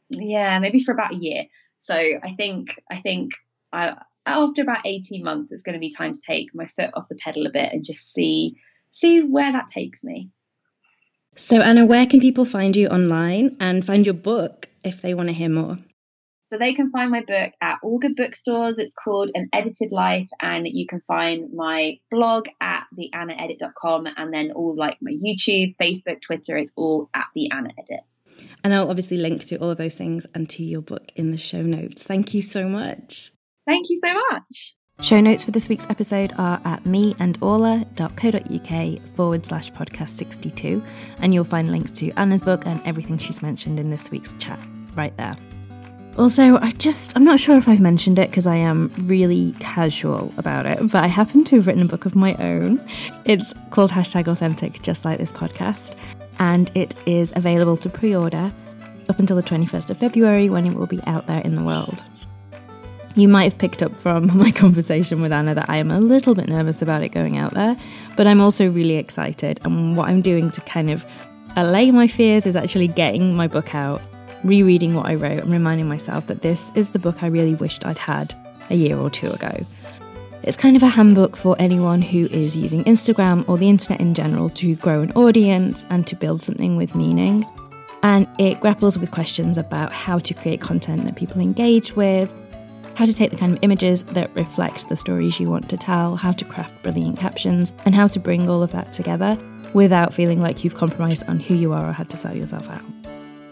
Yeah, 0.10 0.60
maybe 0.60 0.84
for 0.84 0.92
about 0.92 1.14
a 1.14 1.18
year. 1.18 1.46
So 1.80 1.96
I 1.96 2.34
think 2.36 2.80
I 2.90 3.02
think 3.02 3.32
I 3.72 3.98
after 4.26 4.62
about 4.62 4.86
18 4.86 5.24
months, 5.24 5.52
it's 5.52 5.64
going 5.64 5.74
to 5.74 5.80
be 5.80 5.92
time 5.92 6.14
to 6.14 6.22
take 6.22 6.54
my 6.54 6.68
foot 6.68 6.92
off 6.94 7.10
the 7.10 7.16
pedal 7.16 7.46
a 7.46 7.52
bit 7.52 7.72
and 7.72 7.86
just 7.86 8.14
see 8.14 8.58
see 8.92 9.22
where 9.22 9.52
that 9.52 9.68
takes 9.68 10.04
me. 10.04 10.30
So, 11.36 11.60
Anna, 11.60 11.86
where 11.86 12.06
can 12.06 12.22
people 12.22 12.46
find 12.46 12.76
you 12.76 12.88
online 12.88 13.58
and 13.60 13.86
find 13.86 14.06
your 14.06 14.16
book 14.16 14.70
if 14.84 15.02
they 15.02 15.14
want 15.14 15.28
to 15.28 15.34
hear 15.34 15.50
more? 15.50 15.78
So 16.52 16.60
they 16.60 16.74
can 16.74 16.92
find 16.92 17.12
my 17.12 17.22
book 17.22 17.52
at 17.62 17.80
all 17.84 18.00
good 18.00 18.16
bookstores. 18.16 18.78
It's 18.80 18.94
called 18.94 19.32
An 19.34 19.50
Edited 19.52 19.92
Life, 19.92 20.30
and 20.40 20.66
you 20.66 20.88
can 20.88 21.02
find 21.08 21.54
my 21.54 22.00
blog 22.10 22.48
at 22.62 22.86
theannaedit.com 22.98 24.08
and 24.16 24.34
then 24.34 24.52
all 24.52 24.76
like 24.76 24.98
my 25.02 25.12
YouTube, 25.12 25.76
Facebook, 25.76 26.22
Twitter, 26.22 26.56
it's 26.56 26.74
all 26.78 27.10
at 27.14 27.26
the 27.36 27.52
Anna 27.52 27.72
Edit. 27.78 28.06
And 28.64 28.74
I'll 28.74 28.90
obviously 28.90 29.18
link 29.18 29.46
to 29.48 29.58
all 29.58 29.70
of 29.70 29.78
those 29.78 29.98
things 29.98 30.26
and 30.34 30.50
to 30.52 30.64
your 30.64 30.82
book 30.82 31.12
in 31.16 31.32
the 31.32 31.38
show 31.38 31.62
notes. 31.62 32.04
Thank 32.04 32.34
you 32.34 32.42
so 32.42 32.70
much. 32.70 33.34
Thank 33.66 33.90
you 33.90 33.98
so 33.98 34.14
much. 34.32 34.76
Show 35.02 35.20
notes 35.20 35.44
for 35.44 35.52
this 35.52 35.68
week's 35.68 35.90
episode 35.90 36.32
are 36.38 36.62
at 36.64 36.84
meandorla.co.uk 36.84 39.16
forward 39.16 39.46
slash 39.46 39.70
podcast 39.74 40.18
62, 40.18 40.82
and 41.20 41.34
you'll 41.34 41.44
find 41.44 41.70
links 41.70 41.92
to 41.92 42.12
Anna's 42.12 42.44
book 42.44 42.66
and 42.66 42.82
everything 42.86 43.18
she's 43.18 43.42
mentioned 43.42 43.78
in 43.78 43.90
this 43.90 44.10
week's 44.10 44.32
chat 44.40 44.58
right 44.96 45.16
there. 45.18 45.36
Also, 46.18 46.58
I 46.60 46.72
just, 46.72 47.12
I'm 47.18 47.26
not 47.26 47.42
sure 47.42 47.58
if 47.58 47.68
I've 47.68 47.82
mentioned 47.82 48.20
it 48.20 48.30
because 48.30 48.48
I 48.48 48.56
am 48.56 48.90
really 49.02 49.54
casual 49.60 50.34
about 50.38 50.66
it, 50.66 50.80
but 50.80 51.04
I 51.04 51.08
happen 51.08 51.44
to 51.46 51.58
have 51.58 51.68
written 51.68 51.82
a 51.82 51.88
book 51.88 52.06
of 52.06 52.16
my 52.16 52.36
own. 52.36 52.80
It's 53.26 53.54
called 53.72 53.92
Hashtag 53.92 54.30
Authentic, 54.30 54.82
just 54.82 55.04
like 55.04 55.20
this 55.20 55.34
podcast, 55.34 55.94
and 56.40 56.72
it 56.74 56.96
is 57.06 57.34
available 57.36 57.76
to 57.78 57.90
pre 57.90 58.16
order 58.16 58.50
up 59.10 59.20
until 59.20 59.36
the 59.36 59.44
21st 59.44 59.90
of 59.90 59.98
February 59.98 60.50
when 60.50 60.66
it 60.66 60.74
will 60.74 60.88
be 60.88 61.02
out 61.06 61.28
there 61.28 61.42
in 61.42 61.56
the 61.56 61.64
world. 61.64 62.02
You 63.16 63.30
might 63.30 63.46
have 63.46 63.58
picked 63.58 63.82
up 63.82 63.98
from 64.00 64.28
my 64.38 64.52
conversation 64.52 65.22
with 65.22 65.32
Anna 65.32 65.56
that 65.56 65.70
I 65.70 65.78
am 65.78 65.90
a 65.90 66.00
little 66.00 66.36
bit 66.36 66.50
nervous 66.50 66.82
about 66.82 67.02
it 67.02 67.10
going 67.10 67.38
out 67.38 67.54
there, 67.54 67.78
but 68.18 68.28
I'm 68.28 68.42
also 68.42 68.70
really 68.70 68.96
excited. 68.96 69.60
And 69.64 69.96
what 69.96 70.10
I'm 70.10 70.22
doing 70.22 70.52
to 70.52 70.62
kind 70.62 70.90
of 70.90 71.06
allay 71.56 71.92
my 71.92 72.08
fears 72.08 72.46
is 72.46 72.56
actually 72.56 72.90
getting 72.90 73.36
my 73.36 73.48
book 73.48 73.74
out, 73.74 74.02
rereading 74.44 74.94
what 74.94 75.06
I 75.06 75.16
wrote, 75.16 75.44
and 75.44 75.52
reminding 75.52 75.88
myself 75.88 76.28
that 76.28 76.42
this 76.42 76.72
is 76.76 76.90
the 76.90 77.00
book 77.00 77.24
I 77.24 77.28
really 77.28 77.56
wished 77.56 77.86
I'd 77.86 77.98
had 77.98 78.36
a 78.70 78.76
year 78.76 78.98
or 78.98 79.10
two 79.10 79.32
ago. 79.32 79.66
It's 80.44 80.58
kind 80.58 80.76
of 80.76 80.84
a 80.84 80.88
handbook 80.88 81.36
for 81.36 81.56
anyone 81.58 82.02
who 82.02 82.26
is 82.28 82.56
using 82.56 82.84
Instagram 82.84 83.48
or 83.50 83.58
the 83.58 83.70
internet 83.70 84.00
in 84.00 84.14
general 84.14 84.50
to 84.52 84.76
grow 84.76 85.02
an 85.02 85.12
audience 85.14 85.86
and 85.90 86.06
to 86.06 86.16
build 86.16 86.44
something 86.44 86.76
with 86.76 86.94
meaning. 86.94 87.46
And 88.04 88.28
it 88.38 88.60
grapples 88.60 89.00
with 89.00 89.10
questions 89.10 89.58
about 89.58 89.92
how 89.92 90.20
to 90.20 90.34
create 90.36 90.62
content 90.62 91.06
that 91.06 91.16
people 91.16 91.42
engage 91.42 91.96
with, 91.96 92.32
how 92.96 93.06
to 93.06 93.14
take 93.14 93.30
the 93.30 93.38
kind 93.38 93.54
of 93.54 93.60
images 93.62 94.04
that 94.06 94.34
reflect 94.36 94.88
the 94.88 94.96
stories 94.96 95.40
you 95.40 95.50
want 95.50 95.70
to 95.70 95.78
tell, 95.78 96.16
how 96.16 96.32
to 96.32 96.46
craft 96.46 96.82
brilliant 96.82 97.20
captions, 97.20 97.74
and 97.86 97.94
how 97.94 98.08
to 98.08 98.20
bring 98.20 98.50
all 98.50 98.64
of 98.64 98.72
that 98.72 98.94
together 98.94 99.38
without 99.74 100.14
feeling 100.14 100.42
like 100.42 100.64
you've 100.64 100.76
compromised 100.76 101.28
on 101.28 101.40
who 101.40 101.54
you 101.54 101.74
are 101.74 101.90
or 101.90 101.92
had 101.92 102.10
to 102.10 102.18
sell 102.18 102.36
yourself 102.36 102.70
out. 102.70 102.82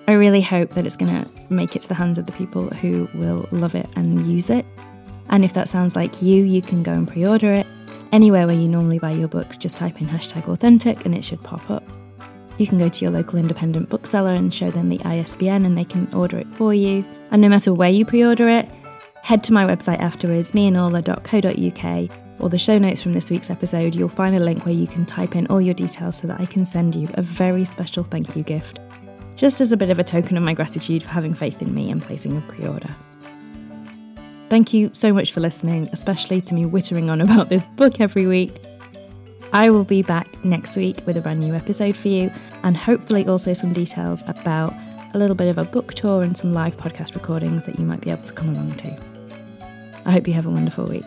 I 0.07 0.13
really 0.13 0.41
hope 0.41 0.71
that 0.71 0.85
it's 0.85 0.95
going 0.95 1.23
to 1.23 1.29
make 1.53 1.75
it 1.75 1.81
to 1.83 1.87
the 1.87 1.93
hands 1.93 2.17
of 2.17 2.25
the 2.25 2.31
people 2.33 2.69
who 2.69 3.07
will 3.13 3.47
love 3.51 3.75
it 3.75 3.87
and 3.95 4.25
use 4.27 4.49
it. 4.49 4.65
And 5.29 5.43
if 5.43 5.53
that 5.53 5.69
sounds 5.69 5.95
like 5.95 6.21
you, 6.21 6.43
you 6.43 6.61
can 6.61 6.83
go 6.83 6.93
and 6.93 7.07
pre 7.07 7.25
order 7.25 7.53
it. 7.53 7.67
Anywhere 8.11 8.45
where 8.45 8.55
you 8.55 8.67
normally 8.67 8.99
buy 8.99 9.11
your 9.11 9.27
books, 9.27 9.57
just 9.57 9.75
type 9.75 9.99
in 9.99 10.07
hashtag 10.07 10.47
authentic 10.47 11.05
and 11.05 11.15
it 11.15 11.23
should 11.23 11.41
pop 11.43 11.69
up. 11.69 11.83
You 12.57 12.67
can 12.67 12.77
go 12.77 12.87
to 12.87 13.05
your 13.05 13.11
local 13.11 13.39
independent 13.39 13.89
bookseller 13.89 14.33
and 14.33 14.53
show 14.53 14.69
them 14.69 14.89
the 14.89 14.99
ISBN 15.03 15.65
and 15.65 15.77
they 15.77 15.85
can 15.85 16.13
order 16.13 16.37
it 16.37 16.47
for 16.53 16.73
you. 16.73 17.03
And 17.31 17.41
no 17.41 17.49
matter 17.49 17.73
where 17.73 17.89
you 17.89 18.05
pre 18.05 18.23
order 18.23 18.47
it, 18.47 18.69
head 19.23 19.41
to 19.41 19.53
my 19.53 19.65
website 19.65 19.99
afterwards, 19.99 20.51
meandorla.co.uk, 20.51 22.41
or 22.41 22.49
the 22.49 22.57
show 22.57 22.77
notes 22.77 23.01
from 23.01 23.13
this 23.13 23.31
week's 23.31 23.49
episode. 23.49 23.95
You'll 23.95 24.09
find 24.09 24.35
a 24.35 24.39
link 24.39 24.65
where 24.65 24.75
you 24.75 24.85
can 24.85 25.05
type 25.05 25.37
in 25.37 25.47
all 25.47 25.61
your 25.61 25.73
details 25.73 26.17
so 26.17 26.27
that 26.27 26.41
I 26.41 26.45
can 26.45 26.65
send 26.65 26.93
you 26.93 27.07
a 27.13 27.21
very 27.21 27.63
special 27.63 28.03
thank 28.03 28.35
you 28.35 28.43
gift, 28.43 28.81
just 29.37 29.61
as 29.61 29.71
a 29.71 29.77
bit 29.77 29.89
of 29.89 29.97
a 29.97 30.03
token 30.03 30.35
of 30.35 30.43
my 30.43 30.53
gratitude 30.53 31.03
for 31.03 31.09
having 31.09 31.33
faith 31.33 31.61
in 31.61 31.73
me 31.73 31.89
and 31.89 32.01
placing 32.01 32.35
a 32.35 32.41
pre 32.41 32.67
order. 32.67 32.89
Thank 34.49 34.73
you 34.73 34.89
so 34.91 35.13
much 35.13 35.31
for 35.31 35.39
listening, 35.39 35.87
especially 35.93 36.41
to 36.41 36.53
me 36.53 36.65
wittering 36.65 37.09
on 37.09 37.21
about 37.21 37.47
this 37.47 37.63
book 37.77 38.01
every 38.01 38.27
week. 38.27 38.53
I 39.53 39.69
will 39.69 39.85
be 39.85 40.01
back 40.01 40.27
next 40.43 40.75
week 40.75 41.01
with 41.05 41.15
a 41.15 41.21
brand 41.21 41.39
new 41.39 41.55
episode 41.55 41.95
for 41.95 42.09
you, 42.09 42.29
and 42.63 42.75
hopefully 42.75 43.25
also 43.25 43.53
some 43.53 43.71
details 43.71 44.21
about 44.27 44.73
a 45.13 45.17
little 45.17 45.35
bit 45.35 45.47
of 45.47 45.57
a 45.57 45.63
book 45.63 45.93
tour 45.93 46.23
and 46.23 46.37
some 46.37 46.51
live 46.51 46.75
podcast 46.75 47.15
recordings 47.15 47.65
that 47.65 47.79
you 47.79 47.85
might 47.85 48.01
be 48.01 48.11
able 48.11 48.23
to 48.23 48.33
come 48.33 48.49
along 48.49 48.73
to. 48.73 49.12
I 50.05 50.11
hope 50.11 50.27
you 50.27 50.33
have 50.33 50.45
a 50.45 50.49
wonderful 50.49 50.85
week. 50.85 51.05